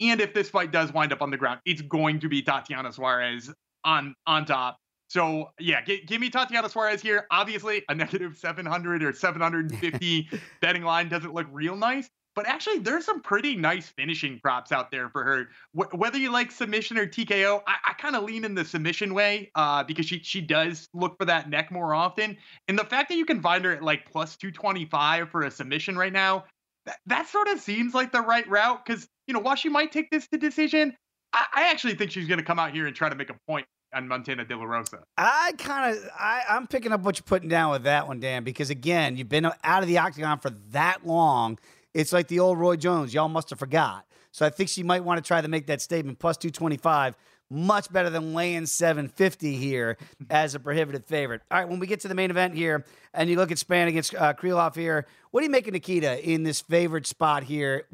And 0.00 0.20
if 0.20 0.34
this 0.34 0.50
fight 0.50 0.72
does 0.72 0.92
wind 0.92 1.12
up 1.12 1.22
on 1.22 1.30
the 1.30 1.36
ground, 1.36 1.60
it's 1.64 1.82
going 1.82 2.20
to 2.20 2.28
be 2.28 2.42
Tatiana 2.42 2.92
Suarez 2.92 3.52
on 3.84 4.14
on 4.26 4.44
top. 4.44 4.78
So 5.08 5.50
yeah, 5.58 5.84
g- 5.84 6.02
give 6.06 6.20
me 6.20 6.30
Tatiana 6.30 6.68
Suarez 6.68 7.00
here. 7.00 7.26
Obviously, 7.30 7.84
a 7.88 7.94
negative 7.94 8.36
700 8.36 9.02
or 9.02 9.12
750 9.12 10.28
betting 10.60 10.82
line 10.82 11.08
doesn't 11.08 11.32
look 11.32 11.46
real 11.52 11.76
nice, 11.76 12.08
but 12.36 12.46
actually, 12.46 12.80
there's 12.80 13.06
some 13.06 13.22
pretty 13.22 13.56
nice 13.56 13.88
finishing 13.88 14.38
props 14.40 14.70
out 14.70 14.90
there 14.90 15.08
for 15.08 15.24
her. 15.24 15.48
Wh- 15.72 15.94
whether 15.94 16.18
you 16.18 16.30
like 16.30 16.50
submission 16.50 16.98
or 16.98 17.06
TKO, 17.06 17.62
I, 17.66 17.76
I 17.82 17.92
kind 17.94 18.14
of 18.14 18.24
lean 18.24 18.44
in 18.44 18.54
the 18.54 18.64
submission 18.64 19.14
way 19.14 19.50
uh, 19.54 19.84
because 19.84 20.06
she 20.06 20.18
she 20.18 20.42
does 20.42 20.88
look 20.92 21.16
for 21.18 21.24
that 21.24 21.48
neck 21.48 21.70
more 21.70 21.94
often. 21.94 22.36
And 22.68 22.78
the 22.78 22.84
fact 22.84 23.08
that 23.08 23.16
you 23.16 23.24
can 23.24 23.40
find 23.40 23.64
her 23.64 23.72
at 23.72 23.82
like 23.82 24.10
plus 24.10 24.36
225 24.36 25.30
for 25.30 25.42
a 25.42 25.50
submission 25.50 25.96
right 25.96 26.12
now, 26.12 26.44
that, 26.84 26.98
that 27.06 27.28
sort 27.28 27.48
of 27.48 27.60
seems 27.60 27.94
like 27.94 28.12
the 28.12 28.20
right 28.20 28.46
route 28.48 28.84
because 28.84 29.08
you 29.26 29.34
know 29.34 29.40
while 29.40 29.56
she 29.56 29.68
might 29.68 29.92
take 29.92 30.10
this 30.10 30.28
to 30.28 30.36
decision, 30.36 30.94
I, 31.32 31.46
I 31.54 31.70
actually 31.70 31.94
think 31.94 32.10
she's 32.10 32.28
going 32.28 32.38
to 32.38 32.44
come 32.44 32.58
out 32.58 32.72
here 32.72 32.86
and 32.86 32.94
try 32.94 33.08
to 33.08 33.14
make 33.16 33.30
a 33.30 33.36
point 33.48 33.66
on 33.96 34.06
Montana 34.06 34.44
De 34.44 34.56
La 34.56 34.64
Rosa. 34.64 34.98
I 35.16 35.52
kind 35.58 35.96
of, 35.96 36.10
I'm 36.20 36.66
picking 36.66 36.92
up 36.92 37.00
what 37.00 37.18
you're 37.18 37.24
putting 37.24 37.48
down 37.48 37.72
with 37.72 37.84
that 37.84 38.06
one, 38.06 38.20
Dan, 38.20 38.44
because 38.44 38.68
again, 38.68 39.16
you've 39.16 39.28
been 39.28 39.46
out 39.46 39.82
of 39.82 39.88
the 39.88 39.98
octagon 39.98 40.38
for 40.38 40.50
that 40.70 41.06
long. 41.06 41.58
It's 41.94 42.12
like 42.12 42.28
the 42.28 42.40
old 42.40 42.58
Roy 42.58 42.76
Jones. 42.76 43.14
Y'all 43.14 43.28
must 43.28 43.50
have 43.50 43.58
forgot. 43.58 44.04
So 44.32 44.44
I 44.44 44.50
think 44.50 44.68
she 44.68 44.82
might 44.82 45.02
want 45.02 45.22
to 45.22 45.26
try 45.26 45.40
to 45.40 45.48
make 45.48 45.66
that 45.68 45.80
statement. 45.80 46.18
Plus 46.18 46.36
225, 46.36 47.16
much 47.48 47.90
better 47.90 48.10
than 48.10 48.34
laying 48.34 48.66
750 48.66 49.56
here 49.56 49.96
as 50.30 50.54
a 50.54 50.60
prohibitive 50.60 51.06
favorite. 51.06 51.40
All 51.50 51.58
right, 51.58 51.68
when 51.68 51.78
we 51.78 51.86
get 51.86 52.00
to 52.00 52.08
the 52.08 52.14
main 52.14 52.30
event 52.30 52.54
here, 52.54 52.84
and 53.14 53.30
you 53.30 53.36
look 53.36 53.50
at 53.50 53.56
Spann 53.56 53.88
against 53.88 54.14
uh, 54.14 54.34
Krylov 54.34 54.76
here, 54.76 55.06
what 55.30 55.40
do 55.40 55.44
you 55.44 55.50
make 55.50 55.66
of 55.66 55.72
Nikita 55.72 56.22
in 56.22 56.42
this 56.42 56.60
favored 56.60 57.06
spot 57.06 57.44
here? 57.44 57.86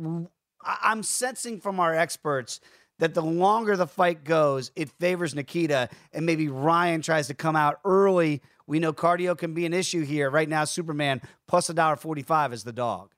I'm 0.65 1.05
sensing 1.05 1.61
from 1.61 1.79
our 1.79 1.95
experts 1.95 2.61
that 3.03 3.15
the 3.15 3.23
longer 3.23 3.77
the 3.77 3.89
fight 3.89 4.23
goes, 4.23 4.71
it 4.77 4.89
favors 4.89 5.35
Nikita, 5.35 5.89
and 6.13 6.25
maybe 6.25 6.47
Ryan 6.47 7.03
tries 7.03 7.27
to 7.27 7.35
come 7.35 7.57
out 7.57 7.81
early. 7.85 8.41
We 8.69 8.79
know 8.79 8.93
cardio 8.93 9.37
can 9.37 9.55
be 9.55 9.67
an 9.67 9.75
issue 9.75 10.05
here. 10.05 10.31
Right 10.31 10.49
now, 10.49 10.63
Superman 10.63 11.21
plus 11.49 11.69
a 11.69 11.75
dollar 11.75 11.97
forty-five 11.97 12.53
is 12.53 12.63
the 12.63 12.73
dog. 12.73 13.11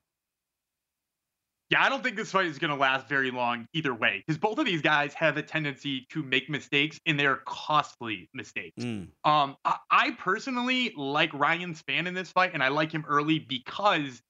Yeah, 1.68 1.85
I 1.85 1.91
don't 1.91 2.03
think 2.03 2.16
this 2.16 2.30
fight 2.30 2.47
is 2.47 2.59
going 2.59 2.70
to 2.70 2.80
last 2.80 3.11
very 3.11 3.30
long 3.30 3.68
either 3.74 3.95
way 3.95 4.24
because 4.26 4.39
both 4.39 4.59
of 4.59 4.64
these 4.64 4.80
guys 4.80 5.12
have 5.12 5.37
a 5.37 5.43
tendency 5.43 6.07
to 6.12 6.22
make 6.22 6.49
mistakes 6.49 6.99
and 7.05 7.20
they're 7.20 7.41
costly 7.45 8.30
mistakes. 8.32 8.82
Mm. 8.82 9.09
Um, 9.24 9.57
I, 9.66 9.76
I 9.91 10.11
personally 10.12 10.95
like 10.97 11.30
Ryan 11.35 11.74
Spann 11.74 12.07
in 12.07 12.14
this 12.14 12.32
fight, 12.32 12.53
and 12.55 12.62
I 12.62 12.68
like 12.68 12.91
him 12.91 13.05
early 13.07 13.39
because 13.39 14.22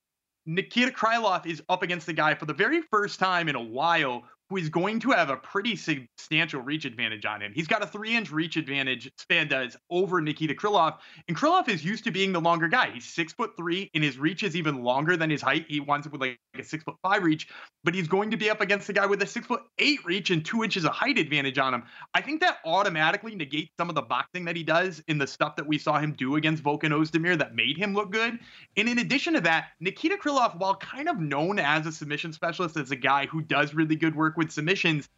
Nikita 0.47 0.91
Krylov 0.91 1.47
is 1.47 1.63
up 1.69 1.85
against 1.85 2.07
the 2.07 2.13
guy 2.13 2.35
for 2.35 2.45
the 2.45 2.55
very 2.55 2.83
first 2.83 3.21
time 3.21 3.49
in 3.49 3.55
a 3.55 3.63
while 3.63 4.25
who 4.51 4.57
is 4.57 4.69
going 4.69 5.01
to 5.01 5.11
have 5.11 5.31
a 5.31 5.37
pretty 5.37 5.77
substantial 5.77 6.61
reach 6.61 6.85
advantage 6.85 7.25
on 7.25 7.41
him. 7.41 7.53
He's 7.55 7.67
got 7.67 7.83
a 7.83 7.87
three 7.87 8.15
inch 8.15 8.31
reach 8.31 8.57
advantage, 8.57 9.11
Spann 9.17 9.49
does, 9.49 9.77
over 9.91 10.21
Nikita 10.21 10.55
Krylov. 10.55 10.99
And 11.29 11.37
Krylov 11.37 11.69
is 11.69 11.85
used 11.85 12.05
to 12.05 12.11
being 12.11 12.33
the 12.33 12.41
longer 12.41 12.69
guy. 12.69 12.91
He's 12.91 13.05
six 13.05 13.33
foot 13.33 13.53
three, 13.57 13.91
and 13.95 14.05
his 14.05 14.19
reach 14.19 14.43
is 14.43 14.55
even 14.57 14.83
longer 14.83 15.17
than 15.17 15.31
his 15.31 15.43
height. 15.43 15.67
He 15.69 15.81
winds 15.81 16.07
up 16.07 16.13
with 16.13 16.21
like 16.21 16.39
a 16.59 16.63
six 16.63 16.85
foot 16.85 16.97
five 17.03 17.25
reach, 17.25 17.49
but 17.83 17.95
he's 17.95 18.09
going 18.09 18.31
to 18.31 18.37
be 18.37 18.51
up 18.51 18.61
against 18.61 18.89
a 18.89 18.93
guy 18.93 19.07
with 19.07 19.23
a 19.23 19.27
six 19.27 19.47
foot 19.47 19.63
eight 19.79 20.05
reach 20.05 20.31
and 20.31 20.45
two 20.45 20.63
inches 20.63 20.85
of 20.85 20.93
height 20.93 21.19
advantage 21.19 21.59
on 21.59 21.75
him. 21.75 21.83
I 22.15 22.21
think 22.21 22.41
that 22.41 22.59
automatically 22.65 23.35
negates 23.35 23.73
some 23.79 23.89
of 23.89 23.95
the 23.95 24.03
boxing 24.03 24.45
that 24.45 24.57
he 24.57 24.63
does 24.63 25.03
in 25.09 25.19
the 25.19 25.27
stuff 25.27 25.57
that 25.57 25.67
we 25.67 25.79
saw 25.79 25.99
him 25.99 26.13
do 26.13 26.37
against 26.37 26.63
Volkan 26.63 26.91
Oezdemir 26.91 27.39
that 27.39 27.55
made 27.55 27.77
him 27.77 27.95
look 27.95 28.13
good. 28.13 28.39
And 28.77 28.89
in 28.89 28.99
addition 28.99 29.35
to 29.35 29.41
that, 29.43 29.69
Nikita 29.81 30.17
Krylov, 30.17 30.59
while 30.59 30.77
kind 30.77 31.09
of 31.09 31.19
known 31.19 31.59
as 31.59 31.87
a 31.87 31.93
submission 31.93 32.33
specialist, 32.33 32.77
as 32.77 32.91
a 32.91 32.97
guy 32.97 33.27
who 33.27 33.41
does 33.41 33.75
really 33.75 33.97
good 33.97 34.15
work 34.15 34.34
with 34.37 34.51
submissions 34.51 35.09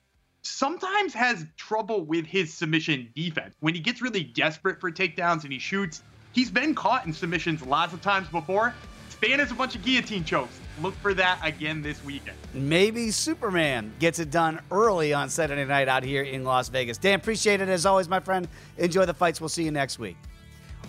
sometimes 0.42 1.12
has 1.12 1.44
trouble 1.56 2.04
with 2.04 2.24
his 2.26 2.52
submission 2.52 3.08
defense. 3.14 3.54
When 3.60 3.74
he 3.74 3.80
gets 3.80 4.00
really 4.00 4.24
desperate 4.24 4.80
for 4.80 4.90
takedowns 4.90 5.42
and 5.44 5.52
he 5.52 5.58
shoots, 5.58 6.02
he's 6.32 6.50
been 6.50 6.74
caught 6.74 7.06
in 7.06 7.12
submissions 7.12 7.62
lots 7.62 7.92
of 7.92 8.00
times 8.00 8.28
before. 8.28 8.74
Spann 9.10 9.38
is 9.38 9.50
a 9.50 9.54
bunch 9.54 9.74
of 9.74 9.82
guillotine 9.82 10.24
chokes. 10.24 10.60
Look 10.82 10.94
for 10.96 11.14
that 11.14 11.40
again 11.42 11.80
this 11.80 12.04
weekend. 12.04 12.36
Maybe 12.52 13.10
Superman 13.10 13.92
gets 13.98 14.18
it 14.18 14.30
done 14.30 14.60
early 14.70 15.14
on 15.14 15.30
Saturday 15.30 15.64
night 15.64 15.88
out 15.88 16.02
here 16.02 16.22
in 16.22 16.44
Las 16.44 16.68
Vegas. 16.68 16.98
Dan, 16.98 17.18
appreciate 17.18 17.62
it 17.62 17.68
as 17.68 17.86
always, 17.86 18.08
my 18.08 18.20
friend. 18.20 18.46
Enjoy 18.76 19.06
the 19.06 19.14
fights. 19.14 19.40
We'll 19.40 19.48
see 19.48 19.64
you 19.64 19.70
next 19.70 19.98
week. 19.98 20.16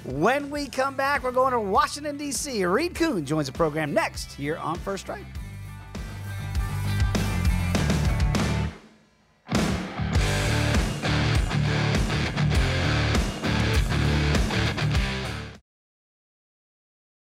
When 0.03 0.49
we 0.49 0.67
come 0.67 0.95
back, 0.95 1.23
we're 1.23 1.32
going 1.32 1.53
to 1.53 1.59
Washington, 1.59 2.17
D.C. 2.17 2.65
Reed 2.65 2.95
Kuhn 2.95 3.25
joins 3.25 3.47
the 3.47 3.53
program 3.53 3.93
next 3.93 4.34
here 4.34 4.57
on 4.57 4.78
First 4.80 5.05
Strike. 5.05 5.25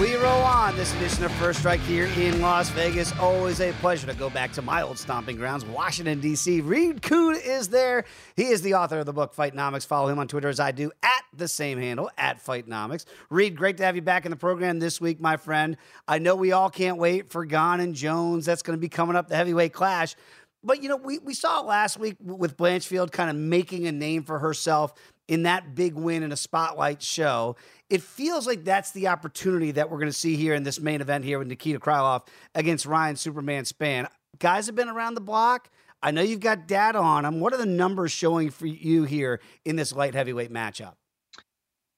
We 0.00 0.16
roll 0.16 0.42
on 0.44 0.76
this 0.76 0.94
edition 0.94 1.24
of 1.24 1.32
First 1.32 1.58
Strike 1.58 1.80
here 1.80 2.06
in 2.16 2.40
Las 2.40 2.70
Vegas. 2.70 3.12
Always 3.18 3.60
a 3.60 3.72
pleasure 3.72 4.06
to 4.06 4.14
go 4.14 4.30
back 4.30 4.50
to 4.52 4.62
my 4.62 4.80
old 4.80 4.98
stomping 4.98 5.36
grounds, 5.36 5.62
Washington, 5.66 6.20
D.C. 6.20 6.62
Reed 6.62 7.02
Kuhn 7.02 7.36
is 7.36 7.68
there. 7.68 8.06
He 8.34 8.44
is 8.44 8.62
the 8.62 8.72
author 8.72 9.00
of 9.00 9.04
the 9.04 9.12
book 9.12 9.36
Fightnomics. 9.36 9.86
Follow 9.86 10.08
him 10.08 10.18
on 10.18 10.26
Twitter 10.26 10.48
as 10.48 10.58
I 10.58 10.72
do 10.72 10.90
at 11.02 11.24
the 11.36 11.46
same 11.46 11.78
handle, 11.78 12.10
at 12.16 12.42
Fightnomics. 12.42 13.04
Reed, 13.28 13.54
great 13.54 13.76
to 13.76 13.84
have 13.84 13.94
you 13.94 14.00
back 14.00 14.24
in 14.24 14.30
the 14.30 14.36
program 14.36 14.78
this 14.78 15.02
week, 15.02 15.20
my 15.20 15.36
friend. 15.36 15.76
I 16.08 16.18
know 16.18 16.34
we 16.34 16.52
all 16.52 16.70
can't 16.70 16.96
wait 16.96 17.30
for 17.30 17.44
Gane 17.44 17.80
and 17.80 17.94
Jones. 17.94 18.46
That's 18.46 18.62
going 18.62 18.78
to 18.78 18.80
be 18.80 18.88
coming 18.88 19.16
up, 19.16 19.28
the 19.28 19.36
heavyweight 19.36 19.74
clash. 19.74 20.16
But, 20.64 20.82
you 20.82 20.88
know, 20.88 20.96
we, 20.96 21.18
we 21.18 21.34
saw 21.34 21.60
it 21.60 21.66
last 21.66 21.98
week 21.98 22.16
with 22.22 22.56
Blanchfield 22.56 23.12
kind 23.12 23.28
of 23.28 23.36
making 23.36 23.86
a 23.86 23.92
name 23.92 24.22
for 24.22 24.38
herself 24.38 24.94
in 25.30 25.44
that 25.44 25.76
big 25.76 25.94
win 25.94 26.24
in 26.24 26.32
a 26.32 26.36
spotlight 26.36 27.00
show. 27.00 27.54
It 27.88 28.02
feels 28.02 28.48
like 28.48 28.64
that's 28.64 28.90
the 28.90 29.06
opportunity 29.06 29.70
that 29.70 29.88
we're 29.88 29.98
going 29.98 30.10
to 30.10 30.12
see 30.12 30.34
here 30.34 30.54
in 30.54 30.64
this 30.64 30.80
main 30.80 31.00
event 31.00 31.24
here 31.24 31.38
with 31.38 31.46
Nikita 31.46 31.78
Krylov 31.78 32.26
against 32.54 32.84
Ryan 32.84 33.14
Superman 33.14 33.62
Spann. 33.62 34.08
Guys 34.40 34.66
have 34.66 34.74
been 34.74 34.88
around 34.88 35.14
the 35.14 35.20
block. 35.20 35.70
I 36.02 36.10
know 36.10 36.20
you've 36.20 36.40
got 36.40 36.66
data 36.66 36.98
on 36.98 37.22
them. 37.22 37.38
What 37.38 37.54
are 37.54 37.58
the 37.58 37.66
numbers 37.66 38.10
showing 38.10 38.50
for 38.50 38.66
you 38.66 39.04
here 39.04 39.40
in 39.64 39.76
this 39.76 39.92
light 39.92 40.14
heavyweight 40.14 40.52
matchup? 40.52 40.94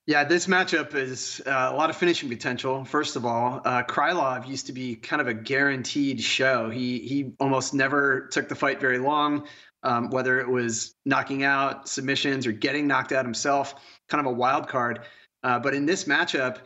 Yeah, 0.05 0.25
this 0.25 0.47
matchup 0.47 0.95
is 0.95 1.41
uh, 1.47 1.71
a 1.73 1.77
lot 1.77 1.89
of 1.89 1.97
finishing 1.97 2.29
potential. 2.29 2.85
First 2.85 3.17
of 3.17 3.25
all, 3.25 3.63
uh, 3.65 3.85
Krylov 3.85 4.47
used 4.47 4.67
to 4.67 4.73
be 4.73 4.97
kind 4.97 5.23
of 5.23 5.29
a 5.29 5.35
guaranteed 5.35 6.21
show. 6.21 6.69
He 6.69 6.99
he 6.99 7.33
almost 7.39 7.73
never 7.73 8.27
took 8.33 8.49
the 8.49 8.57
fight 8.57 8.81
very 8.81 8.99
long 8.99 9.47
um, 9.83 10.11
whether 10.11 10.41
it 10.41 10.49
was 10.49 10.95
knocking 11.05 11.45
out 11.45 11.89
submissions 11.89 12.47
or 12.47 12.53
getting 12.53 12.87
knocked 12.87 13.13
out 13.13 13.25
himself, 13.25 13.75
kind 14.09 14.25
of 14.25 14.33
a 14.33 14.35
wild 14.35 14.69
card. 14.69 15.01
Uh, 15.43 15.59
but 15.59 15.75
in 15.75 15.87
this 15.87 16.05
matchup, 16.05 16.59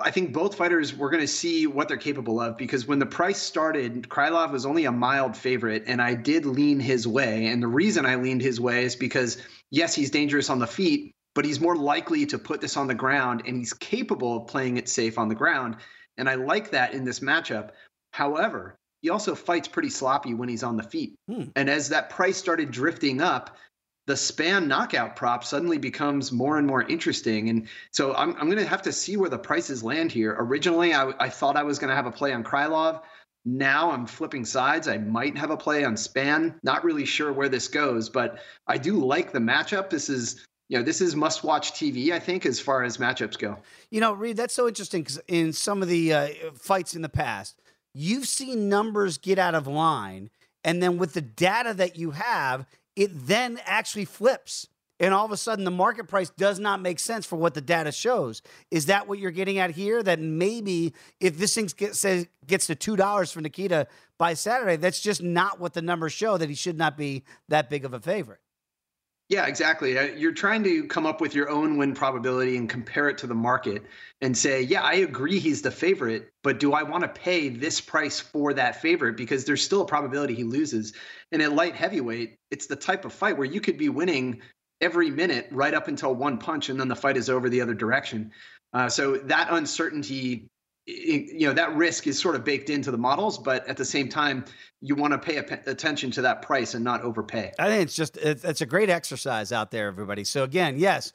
I 0.00 0.10
think 0.10 0.32
both 0.32 0.54
fighters 0.54 0.96
were 0.96 1.10
going 1.10 1.22
to 1.22 1.28
see 1.28 1.66
what 1.66 1.88
they're 1.88 1.96
capable 1.96 2.40
of 2.40 2.56
because 2.56 2.86
when 2.86 2.98
the 2.98 3.06
price 3.06 3.38
started, 3.38 4.08
Krylov 4.08 4.52
was 4.52 4.64
only 4.64 4.86
a 4.86 4.92
mild 4.92 5.36
favorite, 5.36 5.84
and 5.86 6.00
I 6.00 6.14
did 6.14 6.46
lean 6.46 6.80
his 6.80 7.06
way. 7.06 7.46
And 7.46 7.62
the 7.62 7.68
reason 7.68 8.06
I 8.06 8.16
leaned 8.16 8.40
his 8.40 8.60
way 8.60 8.84
is 8.84 8.96
because, 8.96 9.38
yes, 9.70 9.94
he's 9.94 10.10
dangerous 10.10 10.48
on 10.48 10.58
the 10.58 10.66
feet, 10.66 11.14
but 11.34 11.44
he's 11.44 11.60
more 11.60 11.76
likely 11.76 12.24
to 12.26 12.38
put 12.38 12.62
this 12.62 12.76
on 12.76 12.86
the 12.86 12.94
ground, 12.94 13.42
and 13.46 13.58
he's 13.58 13.74
capable 13.74 14.38
of 14.38 14.46
playing 14.46 14.78
it 14.78 14.88
safe 14.88 15.18
on 15.18 15.28
the 15.28 15.34
ground. 15.34 15.76
And 16.16 16.28
I 16.28 16.36
like 16.36 16.70
that 16.70 16.94
in 16.94 17.04
this 17.04 17.20
matchup. 17.20 17.70
However, 18.12 18.78
he 19.02 19.10
also 19.10 19.34
fights 19.34 19.68
pretty 19.68 19.90
sloppy 19.90 20.34
when 20.34 20.48
he's 20.48 20.62
on 20.62 20.76
the 20.76 20.82
feet. 20.82 21.14
Hmm. 21.28 21.44
And 21.54 21.70
as 21.70 21.90
that 21.90 22.10
price 22.10 22.36
started 22.36 22.70
drifting 22.70 23.20
up, 23.20 23.56
the 24.06 24.14
Spann 24.14 24.66
knockout 24.66 25.16
prop 25.16 25.44
suddenly 25.44 25.78
becomes 25.78 26.30
more 26.30 26.58
and 26.58 26.66
more 26.66 26.82
interesting. 26.82 27.48
And 27.48 27.68
so 27.90 28.14
I'm, 28.14 28.30
I'm 28.36 28.48
going 28.48 28.62
to 28.62 28.66
have 28.66 28.82
to 28.82 28.92
see 28.92 29.16
where 29.16 29.30
the 29.30 29.38
prices 29.38 29.82
land 29.82 30.12
here. 30.12 30.34
Originally, 30.38 30.94
I, 30.94 31.12
I 31.18 31.28
thought 31.28 31.56
I 31.56 31.64
was 31.64 31.78
going 31.78 31.90
to 31.90 31.96
have 31.96 32.06
a 32.06 32.12
play 32.12 32.32
on 32.32 32.44
Krylov. 32.44 33.02
Now 33.44 33.90
I'm 33.90 34.06
flipping 34.06 34.44
sides. 34.44 34.88
I 34.88 34.98
might 34.98 35.36
have 35.36 35.50
a 35.50 35.56
play 35.56 35.84
on 35.84 35.94
Spann. 35.94 36.54
Not 36.62 36.84
really 36.84 37.04
sure 37.04 37.32
where 37.32 37.48
this 37.48 37.68
goes, 37.68 38.08
but 38.08 38.38
I 38.66 38.78
do 38.78 39.04
like 39.04 39.32
the 39.32 39.38
matchup. 39.38 39.90
This 39.90 40.08
is 40.08 40.44
you 40.68 40.78
know, 40.78 40.82
this 40.82 41.00
is 41.00 41.14
must 41.14 41.44
watch 41.44 41.72
TV, 41.74 42.10
I 42.10 42.18
think, 42.18 42.44
as 42.44 42.58
far 42.58 42.82
as 42.82 42.96
matchups 42.96 43.38
go. 43.38 43.56
You 43.90 44.00
know, 44.00 44.12
Reed, 44.12 44.36
that's 44.36 44.54
so 44.54 44.66
interesting 44.66 45.02
because 45.02 45.20
in 45.28 45.52
some 45.52 45.80
of 45.80 45.88
the 45.88 46.12
uh, 46.12 46.28
fights 46.54 46.96
in 46.96 47.02
the 47.02 47.08
past, 47.08 47.60
you've 47.96 48.28
seen 48.28 48.68
numbers 48.68 49.18
get 49.18 49.38
out 49.38 49.54
of 49.54 49.66
line. 49.66 50.30
And 50.62 50.82
then 50.82 50.98
with 50.98 51.14
the 51.14 51.22
data 51.22 51.72
that 51.74 51.96
you 51.96 52.10
have, 52.10 52.66
it 52.94 53.10
then 53.26 53.58
actually 53.64 54.04
flips. 54.04 54.68
And 54.98 55.12
all 55.12 55.24
of 55.24 55.32
a 55.32 55.36
sudden, 55.36 55.64
the 55.64 55.70
market 55.70 56.08
price 56.08 56.30
does 56.30 56.58
not 56.58 56.80
make 56.80 56.98
sense 56.98 57.26
for 57.26 57.36
what 57.36 57.54
the 57.54 57.60
data 57.60 57.92
shows. 57.92 58.42
Is 58.70 58.86
that 58.86 59.06
what 59.06 59.18
you're 59.18 59.30
getting 59.30 59.58
at 59.58 59.70
here? 59.70 60.02
That 60.02 60.20
maybe 60.20 60.94
if 61.20 61.36
this 61.38 61.54
thing 61.54 61.68
gets, 61.76 62.00
says, 62.00 62.26
gets 62.46 62.66
to 62.68 62.76
$2 62.76 63.32
for 63.32 63.40
Nikita 63.40 63.88
by 64.18 64.34
Saturday, 64.34 64.76
that's 64.76 65.00
just 65.00 65.22
not 65.22 65.60
what 65.60 65.74
the 65.74 65.82
numbers 65.82 66.12
show, 66.12 66.38
that 66.38 66.48
he 66.48 66.54
should 66.54 66.78
not 66.78 66.96
be 66.96 67.24
that 67.48 67.68
big 67.68 67.84
of 67.84 67.92
a 67.92 68.00
favorite. 68.00 68.40
Yeah, 69.28 69.46
exactly. 69.46 69.98
Uh, 69.98 70.04
you're 70.04 70.32
trying 70.32 70.62
to 70.64 70.86
come 70.86 71.04
up 71.04 71.20
with 71.20 71.34
your 71.34 71.50
own 71.50 71.78
win 71.78 71.94
probability 71.94 72.56
and 72.56 72.68
compare 72.68 73.08
it 73.08 73.18
to 73.18 73.26
the 73.26 73.34
market 73.34 73.82
and 74.20 74.38
say, 74.38 74.62
yeah, 74.62 74.82
I 74.82 74.94
agree 74.94 75.40
he's 75.40 75.62
the 75.62 75.70
favorite, 75.72 76.30
but 76.44 76.60
do 76.60 76.72
I 76.72 76.84
want 76.84 77.02
to 77.02 77.08
pay 77.08 77.48
this 77.48 77.80
price 77.80 78.20
for 78.20 78.54
that 78.54 78.80
favorite? 78.80 79.16
Because 79.16 79.44
there's 79.44 79.64
still 79.64 79.80
a 79.82 79.86
probability 79.86 80.34
he 80.34 80.44
loses. 80.44 80.92
And 81.32 81.42
at 81.42 81.52
light 81.52 81.74
heavyweight, 81.74 82.36
it's 82.52 82.66
the 82.66 82.76
type 82.76 83.04
of 83.04 83.12
fight 83.12 83.36
where 83.36 83.46
you 83.46 83.60
could 83.60 83.78
be 83.78 83.88
winning 83.88 84.42
every 84.80 85.10
minute 85.10 85.48
right 85.50 85.74
up 85.74 85.88
until 85.88 86.14
one 86.14 86.38
punch 86.38 86.68
and 86.68 86.78
then 86.78 86.86
the 86.86 86.94
fight 86.94 87.16
is 87.16 87.28
over 87.28 87.48
the 87.48 87.62
other 87.62 87.74
direction. 87.74 88.30
Uh, 88.72 88.88
so 88.88 89.16
that 89.16 89.48
uncertainty 89.50 90.46
you 90.86 91.46
know 91.46 91.52
that 91.52 91.74
risk 91.74 92.06
is 92.06 92.18
sort 92.18 92.36
of 92.36 92.44
baked 92.44 92.70
into 92.70 92.90
the 92.90 92.98
models 92.98 93.38
but 93.38 93.66
at 93.66 93.76
the 93.76 93.84
same 93.84 94.08
time 94.08 94.44
you 94.80 94.94
want 94.94 95.12
to 95.12 95.18
pay 95.18 95.36
attention 95.36 96.10
to 96.10 96.22
that 96.22 96.42
price 96.42 96.74
and 96.74 96.84
not 96.84 97.02
overpay 97.02 97.52
i 97.58 97.68
think 97.68 97.82
it's 97.82 97.96
just 97.96 98.16
it's 98.18 98.60
a 98.60 98.66
great 98.66 98.88
exercise 98.88 99.50
out 99.50 99.70
there 99.70 99.88
everybody 99.88 100.22
so 100.22 100.44
again 100.44 100.78
yes 100.78 101.12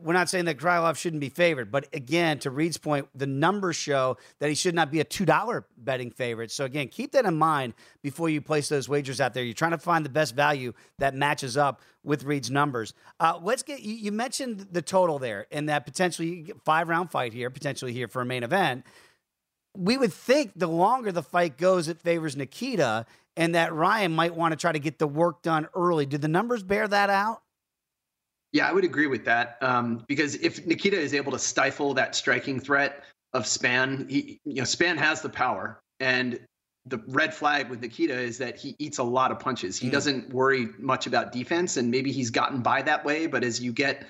we're 0.00 0.12
not 0.12 0.28
saying 0.28 0.44
that 0.44 0.58
Krylov 0.58 0.96
shouldn't 0.96 1.20
be 1.20 1.28
favored, 1.28 1.72
but 1.72 1.88
again, 1.92 2.38
to 2.40 2.50
Reed's 2.50 2.78
point, 2.78 3.08
the 3.14 3.26
numbers 3.26 3.76
show 3.76 4.16
that 4.38 4.48
he 4.48 4.54
should 4.54 4.74
not 4.74 4.90
be 4.92 5.00
a 5.00 5.04
$2 5.04 5.64
betting 5.76 6.10
favorite. 6.10 6.50
So 6.50 6.64
again, 6.64 6.88
keep 6.88 7.12
that 7.12 7.24
in 7.24 7.36
mind 7.36 7.74
before 8.00 8.28
you 8.28 8.40
place 8.40 8.68
those 8.68 8.88
wagers 8.88 9.20
out 9.20 9.34
there. 9.34 9.42
You're 9.42 9.54
trying 9.54 9.72
to 9.72 9.78
find 9.78 10.04
the 10.04 10.10
best 10.10 10.36
value 10.36 10.72
that 10.98 11.14
matches 11.14 11.56
up 11.56 11.80
with 12.04 12.22
Reed's 12.24 12.50
numbers. 12.50 12.94
Uh, 13.18 13.38
let's 13.42 13.62
get 13.62 13.80
you, 13.80 13.94
you 13.94 14.12
mentioned 14.12 14.68
the 14.70 14.82
total 14.82 15.18
there 15.18 15.46
and 15.50 15.68
that 15.68 15.84
potentially 15.84 16.52
five 16.64 16.88
round 16.88 17.10
fight 17.10 17.32
here, 17.32 17.50
potentially 17.50 17.92
here 17.92 18.08
for 18.08 18.22
a 18.22 18.26
main 18.26 18.44
event 18.44 18.84
we 19.76 19.96
would 19.96 20.12
think 20.12 20.52
the 20.54 20.66
longer 20.66 21.12
the 21.12 21.22
fight 21.22 21.56
goes, 21.56 21.88
it 21.88 21.98
favors 21.98 22.36
Nikita, 22.36 23.06
and 23.36 23.54
that 23.54 23.72
Ryan 23.72 24.12
might 24.12 24.34
want 24.34 24.52
to 24.52 24.56
try 24.56 24.72
to 24.72 24.78
get 24.78 24.98
the 24.98 25.06
work 25.06 25.42
done 25.42 25.68
early. 25.74 26.06
Do 26.06 26.18
the 26.18 26.28
numbers 26.28 26.62
bear 26.62 26.86
that 26.86 27.10
out? 27.10 27.42
Yeah, 28.52 28.68
I 28.68 28.72
would 28.72 28.84
agree 28.84 29.06
with 29.06 29.24
that. 29.24 29.56
Um, 29.62 30.04
because 30.06 30.34
if 30.36 30.66
Nikita 30.66 30.98
is 30.98 31.14
able 31.14 31.32
to 31.32 31.38
stifle 31.38 31.94
that 31.94 32.14
striking 32.14 32.60
threat 32.60 33.04
of 33.32 33.44
Spann, 33.44 34.10
he, 34.10 34.40
you 34.44 34.56
know, 34.56 34.62
Spann 34.64 34.98
has 34.98 35.22
the 35.22 35.30
power, 35.30 35.80
and 36.00 36.38
the 36.84 37.02
red 37.08 37.32
flag 37.32 37.70
with 37.70 37.80
Nikita 37.80 38.18
is 38.18 38.36
that 38.38 38.58
he 38.58 38.74
eats 38.78 38.98
a 38.98 39.02
lot 39.02 39.30
of 39.30 39.38
punches. 39.38 39.78
He 39.78 39.88
mm. 39.88 39.92
doesn't 39.92 40.34
worry 40.34 40.68
much 40.78 41.06
about 41.06 41.32
defense, 41.32 41.78
and 41.78 41.90
maybe 41.90 42.12
he's 42.12 42.28
gotten 42.28 42.60
by 42.60 42.82
that 42.82 43.04
way. 43.04 43.26
But 43.26 43.42
as 43.42 43.62
you 43.62 43.72
get 43.72 44.04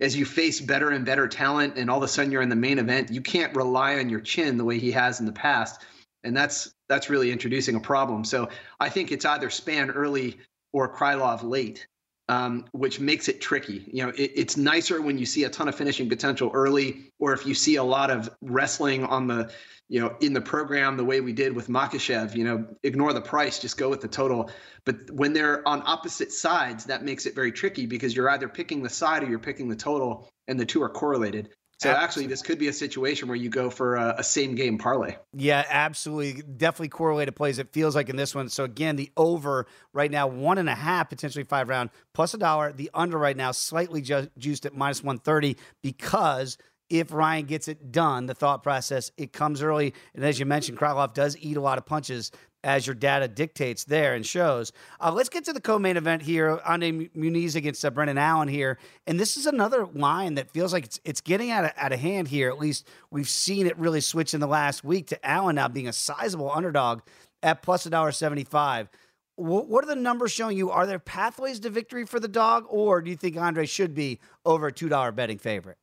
as 0.00 0.16
you 0.16 0.24
face 0.24 0.60
better 0.60 0.90
and 0.90 1.04
better 1.04 1.28
talent 1.28 1.76
and 1.76 1.90
all 1.90 1.98
of 1.98 2.02
a 2.02 2.08
sudden 2.08 2.32
you're 2.32 2.42
in 2.42 2.48
the 2.48 2.56
main 2.56 2.78
event 2.78 3.10
you 3.10 3.20
can't 3.20 3.54
rely 3.54 3.98
on 3.98 4.08
your 4.08 4.20
chin 4.20 4.56
the 4.56 4.64
way 4.64 4.78
he 4.78 4.92
has 4.92 5.20
in 5.20 5.26
the 5.26 5.32
past. 5.32 5.82
And 6.22 6.36
that's 6.36 6.72
that's 6.88 7.10
really 7.10 7.30
introducing 7.30 7.76
a 7.76 7.80
problem. 7.80 8.24
So 8.24 8.48
i 8.80 8.88
think 8.88 9.12
it's 9.12 9.24
either 9.24 9.48
Spann 9.48 9.94
early 9.94 10.38
or 10.72 10.92
krylov 10.94 11.42
late 11.42 11.86
um, 12.28 12.64
which 12.72 13.00
makes 13.00 13.28
it 13.28 13.40
tricky 13.40 13.84
you 13.86 14.02
know 14.02 14.10
it, 14.10 14.32
it's 14.34 14.56
nicer 14.56 15.02
when 15.02 15.18
you 15.18 15.26
see 15.26 15.44
a 15.44 15.48
ton 15.48 15.68
of 15.68 15.74
finishing 15.74 16.08
potential 16.08 16.50
early 16.54 17.12
or 17.18 17.32
if 17.32 17.46
you 17.46 17.54
see 17.54 17.76
a 17.76 17.84
lot 17.84 18.10
of 18.10 18.30
wrestling 18.40 19.04
on 19.04 19.26
the 19.26 19.50
you 19.88 20.00
know, 20.00 20.16
in 20.20 20.32
the 20.32 20.40
program 20.40 20.96
the 20.96 21.04
way 21.04 21.20
we 21.20 21.32
did 21.32 21.54
with 21.54 21.68
Makhachev, 21.68 22.34
you 22.34 22.44
know, 22.44 22.66
ignore 22.82 23.12
the 23.12 23.20
price, 23.20 23.58
just 23.58 23.76
go 23.76 23.90
with 23.90 24.00
the 24.00 24.08
total. 24.08 24.50
But 24.84 25.10
when 25.10 25.32
they're 25.32 25.66
on 25.68 25.82
opposite 25.84 26.32
sides, 26.32 26.86
that 26.86 27.04
makes 27.04 27.26
it 27.26 27.34
very 27.34 27.52
tricky 27.52 27.86
because 27.86 28.16
you're 28.16 28.30
either 28.30 28.48
picking 28.48 28.82
the 28.82 28.88
side 28.88 29.22
or 29.22 29.26
you're 29.26 29.38
picking 29.38 29.68
the 29.68 29.76
total, 29.76 30.28
and 30.48 30.58
the 30.58 30.64
two 30.64 30.82
are 30.82 30.88
correlated. 30.88 31.50
So 31.80 31.90
absolutely. 31.90 32.04
actually, 32.04 32.26
this 32.28 32.42
could 32.42 32.58
be 32.58 32.68
a 32.68 32.72
situation 32.72 33.28
where 33.28 33.36
you 33.36 33.50
go 33.50 33.68
for 33.68 33.96
a, 33.96 34.16
a, 34.18 34.24
same 34.24 34.54
game 34.54 34.78
parlay. 34.78 35.16
Yeah, 35.32 35.64
absolutely. 35.68 36.42
Definitely 36.42 36.90
correlated 36.90 37.34
plays. 37.34 37.58
It 37.58 37.72
feels 37.72 37.94
like 37.96 38.08
in 38.08 38.16
this 38.16 38.34
one. 38.34 38.48
So 38.48 38.64
again, 38.64 38.96
the 38.96 39.10
over 39.16 39.66
right 39.92 40.10
now, 40.10 40.26
one 40.28 40.58
and 40.58 40.68
a 40.68 40.74
half, 40.74 41.08
potentially 41.08 41.44
five 41.44 41.68
round, 41.68 41.90
plus 42.12 42.32
a 42.32 42.38
dollar. 42.38 42.72
The 42.72 42.90
under 42.94 43.18
right 43.18 43.36
now, 43.36 43.50
slightly 43.50 44.02
ju- 44.02 44.30
juiced 44.38 44.66
at 44.66 44.74
minus 44.74 45.02
130 45.02 45.56
because– 45.82 46.58
if 46.90 47.12
Ryan 47.12 47.46
gets 47.46 47.68
it 47.68 47.92
done, 47.92 48.26
the 48.26 48.34
thought 48.34 48.62
process, 48.62 49.10
it 49.16 49.32
comes 49.32 49.62
early. 49.62 49.94
And 50.14 50.24
as 50.24 50.38
you 50.38 50.46
mentioned, 50.46 50.78
Krylov 50.78 51.14
does 51.14 51.36
eat 51.38 51.56
a 51.56 51.60
lot 51.60 51.78
of 51.78 51.86
punches 51.86 52.30
as 52.64 52.86
your 52.86 52.94
data 52.94 53.28
dictates 53.28 53.84
there 53.84 54.14
and 54.14 54.26
shows. 54.26 54.72
Uh, 54.98 55.12
let's 55.12 55.28
get 55.28 55.44
to 55.44 55.52
the 55.52 55.60
co-main 55.60 55.96
event 55.96 56.22
here. 56.22 56.58
Andre 56.64 57.08
Muniz 57.08 57.54
against 57.54 57.84
uh, 57.84 57.90
Brendan 57.90 58.18
Allen 58.18 58.48
here, 58.48 58.78
and 59.06 59.20
this 59.20 59.36
is 59.36 59.46
another 59.46 59.86
line 59.86 60.34
that 60.34 60.50
feels 60.50 60.72
like 60.72 60.84
it's 60.86 60.98
it's 61.04 61.20
getting 61.20 61.50
out 61.50 61.64
of, 61.64 61.72
out 61.76 61.92
of 61.92 62.00
hand 62.00 62.28
here. 62.28 62.48
At 62.48 62.58
least 62.58 62.88
we've 63.10 63.28
seen 63.28 63.66
it 63.66 63.78
really 63.78 64.00
switch 64.00 64.34
in 64.34 64.40
the 64.40 64.48
last 64.48 64.82
week 64.82 65.06
to 65.08 65.26
Allen 65.26 65.56
now 65.56 65.68
being 65.68 65.86
a 65.88 65.92
sizable 65.92 66.50
underdog 66.50 67.02
at 67.42 67.62
plus 67.62 67.86
a 67.86 67.90
dollar 67.90 68.10
seventy 68.10 68.44
five. 68.44 68.88
What 69.36 69.84
are 69.84 69.88
the 69.88 69.96
numbers 69.96 70.30
showing 70.32 70.56
you? 70.56 70.70
Are 70.70 70.86
there 70.86 71.00
pathways 71.00 71.58
to 71.60 71.70
victory 71.70 72.06
for 72.06 72.20
the 72.20 72.28
dog, 72.28 72.66
or 72.68 73.02
do 73.02 73.10
you 73.10 73.16
think 73.16 73.36
Andre 73.36 73.66
should 73.66 73.92
be 73.94 74.20
over 74.44 74.68
a 74.68 74.72
two 74.72 74.88
dollar 74.88 75.12
betting 75.12 75.38
favorite? 75.38 75.76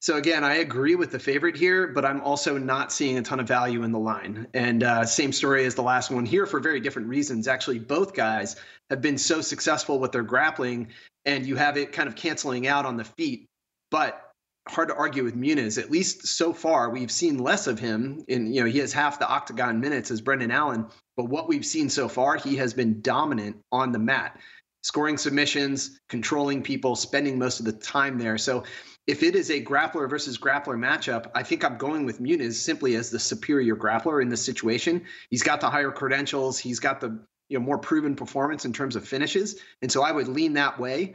So 0.00 0.16
again, 0.16 0.44
I 0.44 0.56
agree 0.56 0.94
with 0.94 1.10
the 1.10 1.18
favorite 1.18 1.56
here, 1.56 1.88
but 1.88 2.04
I'm 2.04 2.20
also 2.20 2.56
not 2.56 2.92
seeing 2.92 3.18
a 3.18 3.22
ton 3.22 3.40
of 3.40 3.48
value 3.48 3.82
in 3.82 3.90
the 3.90 3.98
line. 3.98 4.46
And 4.54 4.84
uh, 4.84 5.04
same 5.04 5.32
story 5.32 5.64
as 5.64 5.74
the 5.74 5.82
last 5.82 6.10
one 6.10 6.24
here 6.24 6.46
for 6.46 6.60
very 6.60 6.78
different 6.78 7.08
reasons. 7.08 7.48
Actually, 7.48 7.80
both 7.80 8.14
guys 8.14 8.54
have 8.90 9.02
been 9.02 9.18
so 9.18 9.40
successful 9.40 9.98
with 9.98 10.12
their 10.12 10.22
grappling, 10.22 10.88
and 11.24 11.44
you 11.44 11.56
have 11.56 11.76
it 11.76 11.92
kind 11.92 12.08
of 12.08 12.14
canceling 12.14 12.68
out 12.68 12.86
on 12.86 12.96
the 12.96 13.04
feet. 13.04 13.46
But 13.90 14.24
hard 14.68 14.88
to 14.88 14.94
argue 14.94 15.24
with 15.24 15.36
Muniz. 15.36 15.82
At 15.82 15.90
least 15.90 16.26
so 16.26 16.52
far, 16.52 16.90
we've 16.90 17.10
seen 17.10 17.38
less 17.38 17.66
of 17.66 17.80
him. 17.80 18.24
In 18.28 18.52
you 18.52 18.60
know, 18.60 18.66
he 18.66 18.78
has 18.78 18.92
half 18.92 19.18
the 19.18 19.28
octagon 19.28 19.80
minutes 19.80 20.10
as 20.10 20.20
Brendan 20.20 20.50
Allen. 20.50 20.86
But 21.16 21.24
what 21.24 21.48
we've 21.48 21.66
seen 21.66 21.88
so 21.88 22.08
far, 22.08 22.36
he 22.36 22.56
has 22.56 22.72
been 22.72 23.00
dominant 23.00 23.56
on 23.72 23.90
the 23.90 23.98
mat, 23.98 24.38
scoring 24.82 25.18
submissions, 25.18 25.98
controlling 26.08 26.62
people, 26.62 26.94
spending 26.94 27.38
most 27.38 27.58
of 27.58 27.66
the 27.66 27.72
time 27.72 28.18
there. 28.18 28.38
So 28.38 28.62
if 29.08 29.22
it 29.22 29.34
is 29.34 29.50
a 29.50 29.64
grappler 29.64 30.08
versus 30.08 30.36
grappler 30.36 30.76
matchup, 30.76 31.30
I 31.34 31.42
think 31.42 31.64
I'm 31.64 31.78
going 31.78 32.04
with 32.04 32.20
Muniz 32.20 32.52
simply 32.52 32.94
as 32.94 33.08
the 33.08 33.18
superior 33.18 33.74
grappler 33.74 34.20
in 34.20 34.28
this 34.28 34.44
situation. 34.44 35.06
He's 35.30 35.42
got 35.42 35.62
the 35.62 35.70
higher 35.70 35.90
credentials. 35.90 36.58
He's 36.58 36.78
got 36.78 37.00
the 37.00 37.18
you 37.48 37.58
know 37.58 37.64
more 37.64 37.78
proven 37.78 38.14
performance 38.14 38.66
in 38.66 38.74
terms 38.74 38.96
of 38.96 39.08
finishes, 39.08 39.60
and 39.80 39.90
so 39.90 40.02
I 40.02 40.12
would 40.12 40.28
lean 40.28 40.52
that 40.52 40.78
way. 40.78 41.14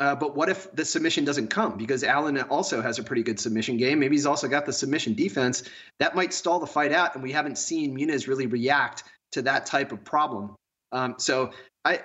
Uh, 0.00 0.14
but 0.14 0.34
what 0.34 0.48
if 0.48 0.72
the 0.72 0.86
submission 0.86 1.24
doesn't 1.24 1.48
come? 1.48 1.76
Because 1.76 2.02
Allen 2.02 2.40
also 2.40 2.80
has 2.80 2.98
a 2.98 3.02
pretty 3.02 3.22
good 3.22 3.38
submission 3.38 3.76
game. 3.76 4.00
Maybe 4.00 4.16
he's 4.16 4.26
also 4.26 4.48
got 4.48 4.64
the 4.64 4.72
submission 4.72 5.14
defense. 5.14 5.62
That 6.00 6.16
might 6.16 6.32
stall 6.32 6.58
the 6.58 6.66
fight 6.66 6.92
out, 6.92 7.14
and 7.14 7.22
we 7.22 7.30
haven't 7.30 7.58
seen 7.58 7.96
Muniz 7.96 8.26
really 8.26 8.46
react 8.46 9.04
to 9.32 9.42
that 9.42 9.66
type 9.66 9.92
of 9.92 10.02
problem. 10.02 10.56
Um, 10.92 11.16
so 11.18 11.52
I 11.84 12.00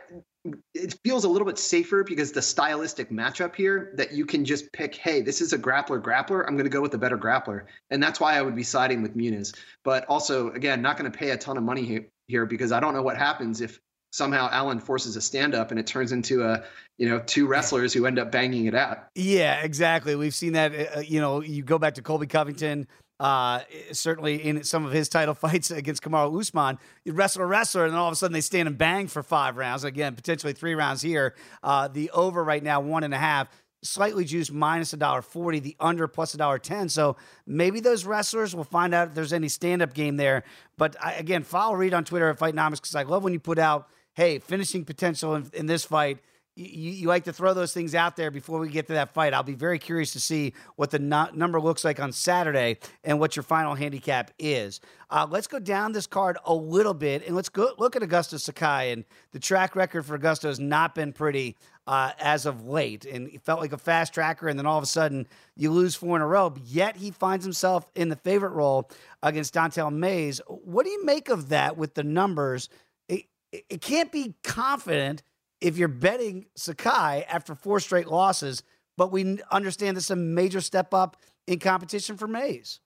it 0.74 0.96
feels 1.04 1.26
a 1.26 1.30
little 1.30 1.46
bit 1.46 1.58
safer 1.58 2.04
because 2.04 2.32
the 2.32 2.42
stylistic 2.42 3.10
matchup 3.10 3.56
here 3.56 3.94
that 3.96 4.14
you 4.14 4.26
can 4.26 4.46
just 4.46 4.72
pick, 4.72 4.96
hey, 4.96 5.22
this 5.22 5.42
is 5.42 5.54
a 5.54 5.58
grappler 5.58 6.02
grappler. 6.02 6.46
I'm 6.48 6.56
going 6.56 6.66
to 6.66 6.70
go 6.70 6.82
with 6.82 6.92
the 6.92 6.98
better 6.98 7.18
grappler. 7.18 7.66
And 7.90 8.02
that's 8.02 8.20
why 8.20 8.38
I 8.38 8.42
would 8.42 8.56
be 8.56 8.64
siding 8.64 9.02
with 9.02 9.18
Muniz. 9.18 9.56
But 9.84 10.06
also, 10.08 10.52
again, 10.52 10.82
not 10.82 10.98
going 10.98 11.12
to 11.12 11.18
pay 11.18 11.32
a 11.32 11.38
ton 11.38 11.58
of 11.58 11.64
money 11.64 12.08
here 12.28 12.46
because 12.46 12.72
I 12.72 12.80
don't 12.80 12.94
know 12.94 13.02
what 13.02 13.18
happens 13.18 13.60
if 13.60 13.80
somehow 14.12 14.50
Allen 14.52 14.80
forces 14.80 15.16
a 15.16 15.22
stand 15.22 15.54
up 15.54 15.72
and 15.72 15.80
it 15.80 15.86
turns 15.86 16.12
into 16.12 16.44
a, 16.44 16.64
you 16.98 17.08
know, 17.08 17.20
two 17.20 17.46
wrestlers 17.46 17.94
who 17.94 18.06
end 18.06 18.18
up 18.18 18.32
banging 18.32 18.66
it 18.66 18.76
out. 18.76 19.08
Yeah, 19.16 19.62
exactly. 19.62 20.16
We've 20.16 20.34
seen 20.34 20.54
that, 20.54 20.98
uh, 20.98 21.00
you 21.02 21.20
know, 21.20 21.42
you 21.42 21.64
go 21.64 21.78
back 21.78 21.96
to 21.96 22.02
Colby 22.02 22.28
Covington 22.28 22.88
uh, 23.20 23.62
certainly 23.92 24.36
in 24.44 24.64
some 24.64 24.86
of 24.86 24.92
his 24.92 25.10
title 25.10 25.34
fights 25.36 25.72
against 25.72 26.02
Kamaru 26.02 26.40
Usman, 26.40 26.80
you 27.04 27.14
wrestle 27.14 27.42
a 27.42 27.46
wrestler, 27.46 27.86
and 27.86 27.94
then 27.94 28.00
all 28.00 28.08
of 28.08 28.14
a 28.14 28.16
sudden 28.16 28.34
they 28.34 28.42
stand 28.42 28.68
and 28.68 28.78
bang 28.78 29.08
for 29.08 29.24
five 29.24 29.58
rounds. 29.58 29.84
Again, 29.84 30.16
potentially 30.16 30.54
three 30.54 30.76
rounds 30.76 31.02
here. 31.02 31.36
Uh, 31.62 31.88
the 31.88 32.10
over 32.12 32.44
right 32.44 32.64
now, 32.64 32.80
one 32.80 33.04
and 33.04 33.14
a 33.14 33.18
half. 33.18 33.50
Slightly 33.82 34.26
juiced 34.26 34.52
minus 34.52 34.92
a 34.92 34.98
dollar 34.98 35.22
forty, 35.22 35.60
the 35.60 35.76
under 35.80 36.06
plus 36.10 36.34
a 36.34 36.38
dollar 36.38 36.60
ten. 36.60 36.90
So 36.90 37.16
maybe 37.48 37.80
those 37.80 38.04
wrestlers 38.04 38.54
will 38.54 38.66
find 38.66 38.94
out 38.94 39.10
if 39.10 39.14
there's 39.14 39.32
any 39.32 39.48
stand 39.48 39.82
up 39.82 39.94
game 39.94 40.18
there. 40.18 40.44
But 40.78 40.98
I, 41.02 41.14
again, 41.14 41.44
follow 41.44 41.76
Reed 41.76 41.94
on 41.94 42.04
Twitter 42.04 42.30
at 42.30 42.38
Fightnomics 42.38 42.82
because 42.82 42.96
I 42.96 43.04
love 43.04 43.24
when 43.24 43.32
you 43.32 43.40
put 43.40 43.58
out, 43.58 43.88
hey, 44.16 44.40
finishing 44.40 44.84
potential 44.84 45.34
in, 45.36 45.50
in 45.54 45.66
this 45.66 45.86
fight 45.86 46.20
you, 46.60 46.92
you 46.92 47.08
like 47.08 47.24
to 47.24 47.34
throw 47.34 47.54
those 47.54 47.74
things 47.74 47.96
out 47.96 48.16
there 48.16 48.32
before 48.32 48.60
we 48.60 48.70
get 48.70 48.88
to 48.88 48.94
that 48.94 49.14
fight. 49.14 49.34
I'll 49.34 49.44
be 49.44 49.54
very 49.54 49.80
curious 49.80 50.12
to 50.14 50.20
see 50.20 50.54
what 50.76 50.92
the 50.92 51.00
no- 51.00 51.30
number 51.34 51.62
looks 51.62 51.86
like 51.86 52.00
on 52.00 52.12
Saturday 52.12 52.78
and 53.04 53.20
what 53.20 53.36
your 53.36 53.44
final 53.44 53.76
handicap 53.76 54.32
is. 54.38 54.82
Uh, 55.10 55.26
let's 55.30 55.48
go 55.48 55.60
down 55.60 55.92
this 55.92 56.06
card 56.06 56.38
a 56.46 56.54
little 56.54 56.94
bit 56.94 57.26
and 57.26 57.36
let's 57.36 57.50
go 57.50 57.72
look 57.78 57.96
at 57.96 58.02
Augusto 58.02 58.40
Sakai. 58.40 58.92
And 58.92 59.06
the 59.32 59.40
track 59.40 59.76
record 59.76 60.06
for 60.06 60.18
Augusto 60.18 60.44
has 60.44 60.60
not 60.60 60.94
been 60.94 61.14
pretty 61.14 61.56
uh, 61.88 62.12
as 62.20 62.46
of 62.46 62.68
late. 62.68 63.06
And 63.06 63.28
he 63.28 63.38
felt 63.38 63.60
like 63.62 63.74
a 63.74 63.78
fast 63.78 64.14
tracker, 64.14 64.48
and 64.48 64.60
then 64.60 64.66
all 64.66 64.78
of 64.78 64.84
a 64.84 64.88
sudden 64.88 65.28
you 65.56 65.72
lose 65.72 65.96
four 65.96 66.16
in 66.16 66.22
a 66.22 66.28
row. 66.28 66.54
Yet 66.64 66.98
he 66.98 67.12
finds 67.12 67.46
himself 67.46 67.90
in 67.96 68.10
the 68.10 68.16
favorite 68.18 68.52
role 68.52 68.90
against 69.24 69.54
Don'Tale 69.54 69.92
Mayes. 69.92 70.42
What 70.48 70.86
do 70.86 70.92
you 70.92 71.04
make 71.06 71.30
of 71.30 71.50
that 71.50 71.78
with 71.78 71.96
the 71.96 72.04
numbers? 72.04 72.70
It, 73.08 73.26
it 73.52 73.82
can't 73.82 74.12
be 74.12 74.36
confident 74.44 75.24
if 75.62 75.78
you're 75.78 75.88
betting 75.88 76.46
Sakai 76.56 77.26
after 77.28 77.56
four 77.56 77.80
straight 77.80 78.08
losses, 78.08 78.64
but 78.98 79.12
we 79.12 79.40
understand 79.52 79.98
this 79.98 80.06
is 80.06 80.12
a 80.12 80.16
major 80.16 80.62
step 80.62 80.94
up 80.94 81.18
in 81.48 81.60
competition 81.60 82.18
for 82.18 82.28
Mayes. 82.28 82.80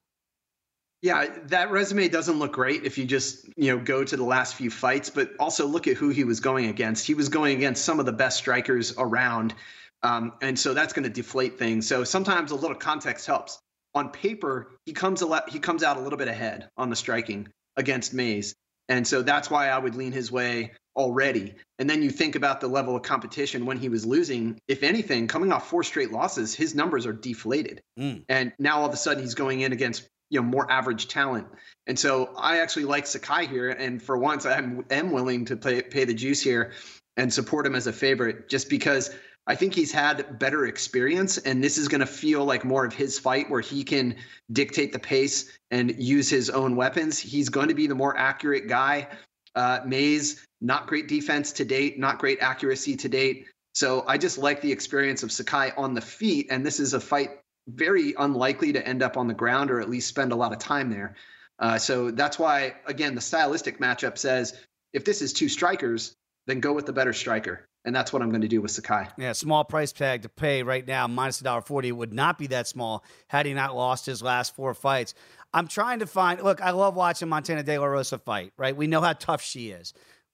Yeah, 1.01 1.27
that 1.47 1.69
resume 1.69 2.07
doesn't 2.07 2.39
look 2.39 2.53
great 2.53 2.85
if 2.85 2.97
you 2.97 3.03
just, 3.03 3.49
you 3.57 3.75
know, 3.75 3.83
go 3.83 4.05
to 4.05 4.15
the 4.15 4.23
last 4.23 4.55
few 4.55 4.69
fights, 4.69 5.09
but 5.09 5.31
also 5.37 5.67
look 5.67 5.85
at 5.87 5.97
who 5.97 6.09
he 6.09 6.23
was 6.23 6.39
going 6.39 6.67
against. 6.67 7.05
He 7.05 7.13
was 7.13 7.27
going 7.27 7.57
against 7.57 7.83
some 7.83 7.99
of 7.99 8.05
the 8.05 8.13
best 8.13 8.37
strikers 8.37 8.93
around. 8.97 9.53
Um, 10.01 10.31
and 10.41 10.57
so 10.57 10.73
that's 10.73 10.93
going 10.93 11.03
to 11.03 11.09
deflate 11.09 11.59
things. 11.59 11.85
So 11.87 12.05
sometimes 12.05 12.51
a 12.51 12.55
little 12.55 12.77
context 12.77 13.27
helps. 13.27 13.59
On 13.95 14.09
paper, 14.09 14.71
he 14.85 14.93
comes 14.93 15.21
a 15.21 15.43
he 15.49 15.59
comes 15.59 15.83
out 15.83 15.97
a 15.97 15.99
little 15.99 16.17
bit 16.17 16.29
ahead 16.29 16.69
on 16.77 16.89
the 16.89 16.95
striking 16.95 17.49
against 17.75 18.13
Mayes. 18.13 18.55
And 18.87 19.05
so 19.05 19.21
that's 19.21 19.49
why 19.49 19.69
I 19.69 19.77
would 19.77 19.95
lean 19.95 20.13
his 20.13 20.31
way 20.31 20.71
already. 20.95 21.53
And 21.79 21.89
then 21.89 22.01
you 22.01 22.09
think 22.09 22.35
about 22.35 22.61
the 22.61 22.67
level 22.67 22.95
of 22.95 23.03
competition 23.03 23.65
when 23.65 23.77
he 23.77 23.89
was 23.89 24.05
losing. 24.05 24.59
If 24.67 24.83
anything, 24.83 25.27
coming 25.27 25.51
off 25.51 25.69
four 25.69 25.83
straight 25.83 26.11
losses, 26.11 26.53
his 26.53 26.75
numbers 26.75 27.05
are 27.05 27.13
deflated. 27.13 27.81
Mm. 27.99 28.23
And 28.29 28.53
now 28.59 28.79
all 28.79 28.85
of 28.85 28.93
a 28.93 28.97
sudden 28.97 29.23
he's 29.23 29.35
going 29.35 29.61
in 29.61 29.71
against 29.71 30.07
you 30.29 30.41
know 30.41 30.47
more 30.47 30.69
average 30.71 31.07
talent. 31.07 31.47
And 31.87 31.97
so 31.97 32.33
I 32.37 32.59
actually 32.59 32.85
like 32.85 33.07
Sakai 33.07 33.45
here. 33.47 33.69
And 33.69 34.01
for 34.01 34.17
once, 34.17 34.45
I 34.45 34.57
am 34.57 35.11
willing 35.11 35.45
to 35.45 35.57
pay, 35.57 35.81
pay 35.81 36.05
the 36.05 36.13
juice 36.13 36.41
here 36.41 36.73
and 37.17 37.31
support 37.31 37.65
him 37.65 37.75
as 37.75 37.87
a 37.87 37.93
favorite 37.93 38.49
just 38.49 38.69
because 38.69 39.15
I 39.45 39.55
think 39.55 39.73
he's 39.73 39.91
had 39.91 40.39
better 40.39 40.65
experience, 40.65 41.37
and 41.37 41.61
this 41.61 41.77
is 41.77 41.89
going 41.89 41.99
to 41.99 42.07
feel 42.07 42.45
like 42.45 42.63
more 42.63 42.85
of 42.85 42.93
his 42.93 43.19
fight 43.19 43.49
where 43.49 43.59
he 43.59 43.83
can 43.83 44.15
dictate 44.51 44.93
the 44.93 44.99
pace 44.99 45.57
and 45.69 46.01
use 46.01 46.29
his 46.29 46.49
own 46.49 46.77
weapons. 46.77 47.19
He's 47.19 47.49
going 47.49 47.67
to 47.67 47.73
be 47.73 47.87
the 47.87 47.95
more 47.95 48.17
accurate 48.17 48.67
guy. 48.67 49.09
Uh, 49.53 49.81
Mayes, 49.85 50.47
not 50.63 50.87
great 50.87 51.07
defense 51.07 51.51
to 51.53 51.65
date, 51.65 51.99
not 51.99 52.17
great 52.17 52.39
accuracy 52.41 52.95
to 52.95 53.09
date. 53.09 53.45
So 53.73 54.03
I 54.07 54.17
just 54.17 54.37
like 54.37 54.61
the 54.61 54.71
experience 54.71 55.23
of 55.23 55.31
Sakai 55.31 55.71
on 55.77 55.93
the 55.93 56.01
feet, 56.01 56.47
and 56.49 56.65
this 56.65 56.79
is 56.79 56.93
a 56.93 56.99
fight 56.99 57.31
very 57.67 58.15
unlikely 58.17 58.73
to 58.73 58.87
end 58.87 59.03
up 59.03 59.17
on 59.17 59.27
the 59.27 59.33
ground 59.33 59.71
or 59.71 59.79
at 59.79 59.89
least 59.89 60.07
spend 60.07 60.31
a 60.31 60.35
lot 60.35 60.53
of 60.53 60.59
time 60.59 60.89
there. 60.89 61.15
Uh, 61.59 61.77
so 61.77 62.11
that's 62.11 62.39
why, 62.39 62.73
again, 62.87 63.15
the 63.15 63.21
stylistic 63.21 63.79
matchup 63.79 64.17
says 64.17 64.53
if 64.91 65.05
this 65.05 65.21
is 65.21 65.33
two 65.33 65.49
strikers, 65.49 66.13
then 66.47 66.59
go 66.59 66.73
with 66.73 66.85
the 66.85 66.93
better 66.93 67.13
striker 67.13 67.67
and 67.85 67.95
that's 67.95 68.13
what 68.13 68.21
I'm 68.21 68.29
going 68.29 68.41
to 68.41 68.47
do 68.47 68.61
with 68.61 68.71
Sakai. 68.71 69.07
Yeah, 69.17 69.33
small 69.33 69.63
price 69.63 69.91
tag 69.91 70.21
to 70.23 70.29
pay 70.29 70.63
right 70.63 70.85
now, 70.85 71.07
minus 71.07 71.41
a 71.41 71.43
dollar 71.43 71.61
forty. 71.61 71.91
Would 71.91 72.13
not 72.13 72.37
be 72.37 72.47
that 72.47 72.67
small 72.67 73.03
had 73.27 73.45
he 73.45 73.53
not 73.53 73.75
lost 73.75 74.05
his 74.05 74.21
last 74.21 74.55
four 74.55 74.73
fights. 74.73 75.13
I'm 75.53 75.67
trying 75.67 75.99
to 75.99 76.07
find. 76.07 76.41
Look, 76.41 76.61
I 76.61 76.71
love 76.71 76.95
watching 76.95 77.29
Montana 77.29 77.63
De 77.63 77.77
La 77.77 77.85
Rosa 77.85 78.17
fight. 78.17 78.53
Right, 78.57 78.75
we 78.75 78.87
know 78.87 79.01
how 79.01 79.13
tough 79.13 79.41
she 79.41 79.71
is, 79.71 79.93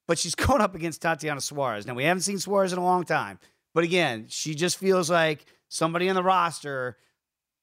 but 0.10 0.18
she's 0.18 0.34
going 0.48 0.60
up 0.60 0.76
against 0.76 1.04
Tatiana 1.04 1.40
Suarez. 1.40 1.86
Now 1.86 1.94
we 1.94 2.04
haven't 2.04 2.24
seen 2.24 2.40
Suarez 2.40 2.74
in 2.74 2.80
a 2.80 2.84
long 2.84 3.06
time, 3.06 3.40
but 3.74 3.86
again, 3.86 4.26
she 4.28 4.56
just 4.56 4.78
feels 4.78 5.10
like 5.10 5.46
somebody 5.70 6.10
on 6.10 6.16
the 6.16 6.24
roster. 6.24 6.98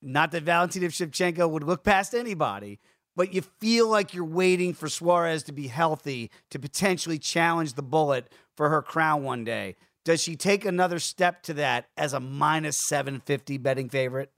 Not 0.01 0.31
that 0.31 0.45
Valentina 0.45 0.87
Shevchenko 0.87 1.51
would 1.51 1.65
look 1.65 1.83
past 1.83 2.15
anybody, 2.15 2.79
but 3.17 3.35
you 3.35 3.43
feel 3.43 3.89
like 3.89 4.15
you're 4.15 4.25
waiting 4.25 4.75
for 4.75 4.89
Suarez 4.89 5.43
to 5.45 5.53
be 5.53 5.67
healthy 5.67 6.31
to 6.51 6.61
potentially 6.61 7.19
challenge 7.19 7.73
the 7.73 7.83
bullet 7.83 8.33
for 8.57 8.69
her 8.69 8.81
crown 8.81 9.25
one 9.25 9.43
day. 9.43 9.75
Does 10.05 10.23
she 10.23 10.37
take 10.37 10.65
another 10.65 11.01
step 11.01 11.43
to 11.45 11.55
that 11.55 11.89
as 11.97 12.13
a 12.13 12.21
minus 12.21 12.77
750 12.77 13.59
betting 13.59 13.89
favorite? 13.89 14.31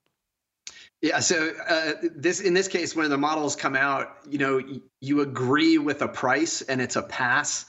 Yeah, 1.02 1.20
so 1.20 1.52
uh, 1.68 1.92
this 2.14 2.40
in 2.40 2.54
this 2.54 2.68
case, 2.68 2.96
when 2.96 3.10
the 3.10 3.18
models 3.18 3.54
come 3.54 3.76
out, 3.76 4.16
you 4.28 4.38
know, 4.38 4.62
you 5.00 5.20
agree 5.20 5.76
with 5.76 6.00
a 6.00 6.08
price 6.08 6.62
and 6.62 6.80
it's 6.80 6.96
a 6.96 7.02
pass. 7.02 7.66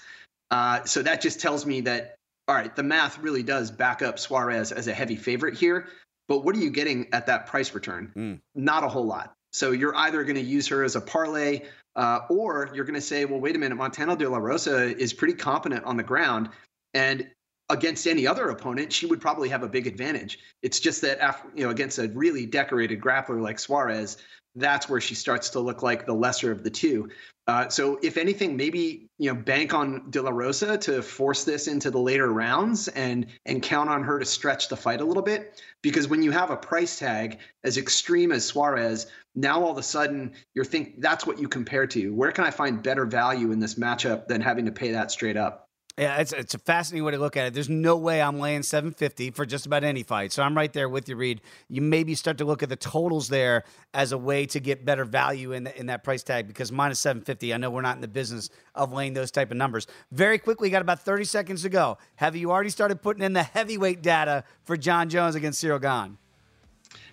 Uh, 0.52 0.84
so 0.86 1.02
that 1.04 1.22
just 1.22 1.40
tells 1.40 1.66
me 1.66 1.82
that 1.82 2.16
all 2.50 2.56
right, 2.56 2.76
the 2.76 2.82
math 2.82 3.20
really 3.20 3.44
does 3.44 3.70
back 3.70 4.02
up 4.02 4.18
Suarez 4.18 4.72
as 4.72 4.88
a 4.88 4.94
heavy 4.94 5.16
favorite 5.16 5.54
here. 5.54 5.88
But 6.28 6.44
what 6.44 6.56
are 6.56 6.60
you 6.60 6.72
getting 6.72 7.08
at 7.14 7.28
that 7.28 7.46
price 7.46 7.76
return? 7.76 8.12
Mm. 8.16 8.40
Not 8.56 8.84
a 8.84 8.88
whole 8.88 9.06
lot. 9.06 9.34
So 9.54 9.70
you're 9.70 9.96
either 9.96 10.24
going 10.24 10.36
to 10.36 10.42
use 10.42 10.68
her 10.68 10.84
as 10.84 10.96
a 10.96 11.02
parlay, 11.02 11.62
uh, 11.96 12.22
or 12.28 12.72
you're 12.74 12.86
going 12.86 12.96
to 12.96 13.02
say, 13.02 13.26
well, 13.26 13.40
wait 13.40 13.56
a 13.56 13.60
minute, 13.60 13.76
Montana 13.76 14.16
De 14.16 14.28
La 14.28 14.40
Rosa 14.40 14.98
is 14.98 15.14
pretty 15.14 15.36
competent 15.36 15.86
on 15.86 15.96
the 15.96 16.04
ground, 16.04 16.50
and 16.96 17.28
against 17.70 18.08
any 18.08 18.26
other 18.26 18.50
opponent, 18.50 18.92
she 18.92 19.06
would 19.06 19.22
probably 19.22 19.50
have 19.50 19.62
a 19.62 19.70
big 19.70 19.86
advantage. 19.86 20.40
It's 20.64 20.80
just 20.80 21.02
that 21.04 21.20
after, 21.20 21.50
you 21.56 21.64
know, 21.64 21.70
against 21.70 22.00
a 22.00 22.08
really 22.08 22.48
decorated 22.48 23.00
grappler 23.00 23.40
like 23.40 23.60
Suarez, 23.60 24.18
that's 24.56 24.90
where 24.90 25.02
she 25.02 25.16
starts 25.16 25.52
to 25.52 25.60
look 25.60 25.84
like 25.84 26.06
the 26.06 26.14
lesser 26.14 26.52
of 26.52 26.64
the 26.64 26.70
two. 26.70 27.10
Uh, 27.48 27.68
so 27.68 28.00
if 28.04 28.18
anything, 28.18 28.58
maybe 28.58 29.08
you 29.18 29.34
know 29.34 29.40
bank 29.40 29.74
on 29.74 30.10
De 30.12 30.22
La 30.22 30.30
Rosa 30.30 30.78
to 30.78 31.02
force 31.02 31.46
this 31.46 31.68
into 31.68 31.90
the 31.90 32.00
later 32.00 32.32
rounds 32.32 32.88
and 32.90 33.26
and 33.46 33.64
count 33.64 33.90
on 33.90 34.04
her 34.04 34.20
to 34.20 34.26
stretch 34.26 34.70
the 34.70 34.78
fight 34.78 35.02
a 35.02 35.06
little 35.06 35.24
bit. 35.24 35.62
Because 35.82 36.08
when 36.08 36.22
you 36.22 36.32
have 36.32 36.52
a 36.52 36.58
price 36.58 37.00
tag 37.00 37.40
as 37.64 37.78
extreme 37.78 38.32
as 38.32 38.46
Suarez, 38.46 39.08
now 39.36 39.64
all 39.64 39.72
of 39.72 39.78
a 39.78 39.84
sudden 39.84 40.34
you're 40.54 40.66
think 40.66 41.02
that's 41.02 41.26
what 41.26 41.40
you 41.40 41.48
compare 41.48 41.88
to. 41.88 42.14
Where 42.14 42.32
can 42.32 42.44
I 42.44 42.52
find 42.52 42.84
better 42.84 43.06
value 43.06 43.52
in 43.52 43.60
this 43.60 43.76
matchup 43.76 44.28
than 44.28 44.42
having 44.42 44.66
to 44.66 44.72
pay 44.72 44.92
that 44.92 45.12
straight 45.12 45.38
up? 45.38 45.69
Yeah, 45.98 46.18
it's 46.18 46.32
it's 46.32 46.54
a 46.54 46.60
fascinating 46.60 47.04
way 47.04 47.12
to 47.12 47.18
look 47.18 47.36
at 47.36 47.48
it. 47.48 47.54
There's 47.54 47.68
no 47.68 47.98
way 47.98 48.22
I'm 48.22 48.40
laying 48.40 48.64
750 48.64 49.32
for 49.32 49.46
just 49.46 49.66
about 49.66 49.84
any 49.84 50.02
fight. 50.04 50.32
So 50.32 50.42
I'm 50.42 50.56
right 50.56 50.72
there 50.72 50.88
with 50.88 51.10
you, 51.10 51.18
Reed. 51.18 51.42
You 51.68 51.82
maybe 51.82 52.16
start 52.16 52.38
to 52.38 52.46
look 52.46 52.64
at 52.64 52.70
the 52.70 52.78
totals 52.78 53.28
there 53.28 53.66
as 53.94 54.14
a 54.14 54.18
way 54.18 54.46
to 54.46 54.62
get 54.62 54.86
better 54.86 55.04
value 55.04 55.52
in 55.52 55.66
the, 55.66 55.78
in 55.78 55.88
that 55.88 56.06
price 56.06 56.24
tag 56.24 56.48
because 56.48 56.72
minus 56.72 57.00
750. 57.00 57.54
I 57.54 57.58
know 57.58 57.70
we're 57.70 57.82
not 57.82 57.96
in 57.98 58.02
the 58.02 58.08
business 58.08 58.50
of 58.76 58.94
laying 58.94 59.14
those 59.14 59.30
type 59.30 59.52
of 59.52 59.58
numbers. 59.58 59.88
Very 60.12 60.38
quickly, 60.38 60.70
got 60.70 60.82
about 60.82 61.02
30 61.02 61.26
seconds 61.26 61.64
to 61.64 61.70
go. 61.70 61.98
Have 62.16 62.34
you 62.34 62.50
already 62.50 62.70
started 62.70 63.02
putting 63.02 63.24
in 63.24 63.34
the 63.34 63.44
heavyweight 63.44 64.02
data 64.02 64.46
for 64.64 64.78
Jon 64.78 65.10
Jones 65.10 65.36
against 65.36 65.62
Ciryl 65.62 65.82
Gane? 65.82 66.18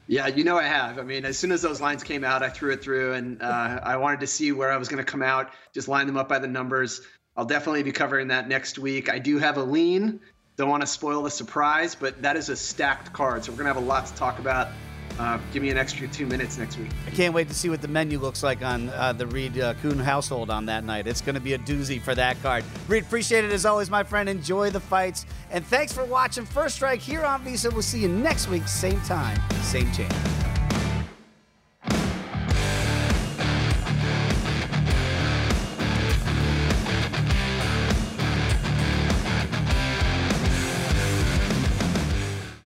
Yeah, 0.08 0.28
you 0.28 0.44
know 0.44 0.56
I 0.56 0.62
have. 0.62 1.00
I 1.00 1.02
mean, 1.02 1.24
as 1.24 1.36
soon 1.36 1.50
as 1.50 1.62
those 1.62 1.80
lines 1.80 2.04
came 2.04 2.22
out, 2.22 2.42
I 2.44 2.48
threw 2.48 2.72
it 2.72 2.82
through, 2.82 3.14
and 3.14 3.42
uh, 3.42 3.80
I 3.82 3.96
wanted 3.96 4.20
to 4.20 4.28
see 4.28 4.52
where 4.52 4.70
I 4.70 4.76
was 4.76 4.88
going 4.88 5.04
to 5.04 5.10
come 5.10 5.22
out. 5.22 5.50
Just 5.74 5.88
line 5.88 6.06
them 6.06 6.16
up 6.16 6.28
by 6.28 6.38
the 6.38 6.46
numbers. 6.46 7.00
I'll 7.36 7.44
definitely 7.44 7.82
be 7.82 7.92
covering 7.92 8.28
that 8.28 8.48
next 8.48 8.78
week. 8.78 9.10
I 9.10 9.18
do 9.18 9.38
have 9.38 9.58
a 9.58 9.62
lean. 9.62 10.20
Don't 10.56 10.70
want 10.70 10.80
to 10.80 10.86
spoil 10.86 11.22
the 11.22 11.30
surprise, 11.30 11.94
but 11.94 12.22
that 12.22 12.36
is 12.36 12.48
a 12.48 12.56
stacked 12.56 13.12
card. 13.12 13.44
So 13.44 13.52
we're 13.52 13.58
going 13.58 13.66
to 13.66 13.74
have 13.74 13.82
a 13.82 13.86
lot 13.86 14.06
to 14.06 14.14
talk 14.14 14.38
about. 14.38 14.68
Uh, 15.18 15.38
give 15.52 15.62
me 15.62 15.70
an 15.70 15.78
extra 15.78 16.06
two 16.08 16.26
minutes 16.26 16.58
next 16.58 16.78
week. 16.78 16.90
I 17.06 17.10
can't 17.10 17.32
wait 17.32 17.48
to 17.48 17.54
see 17.54 17.70
what 17.70 17.80
the 17.80 17.88
menu 17.88 18.18
looks 18.18 18.42
like 18.42 18.62
on 18.62 18.90
uh, 18.90 19.14
the 19.14 19.26
Reed 19.26 19.58
uh, 19.58 19.74
Kuhn 19.74 19.98
household 19.98 20.50
on 20.50 20.66
that 20.66 20.84
night. 20.84 21.06
It's 21.06 21.22
going 21.22 21.34
to 21.34 21.40
be 21.40 21.54
a 21.54 21.58
doozy 21.58 22.00
for 22.00 22.14
that 22.14 22.40
card. 22.42 22.64
Reed, 22.86 23.04
appreciate 23.04 23.44
it 23.44 23.52
as 23.52 23.64
always, 23.64 23.88
my 23.88 24.02
friend. 24.02 24.28
Enjoy 24.28 24.68
the 24.68 24.80
fights. 24.80 25.24
And 25.50 25.64
thanks 25.64 25.92
for 25.92 26.04
watching 26.04 26.44
First 26.44 26.76
Strike 26.76 27.00
here 27.00 27.24
on 27.24 27.44
VSiN. 27.44 27.72
We'll 27.72 27.82
see 27.82 28.00
you 28.00 28.08
next 28.08 28.48
week, 28.48 28.68
same 28.68 29.00
time, 29.02 29.38
same 29.62 29.90
channel. 29.92 30.55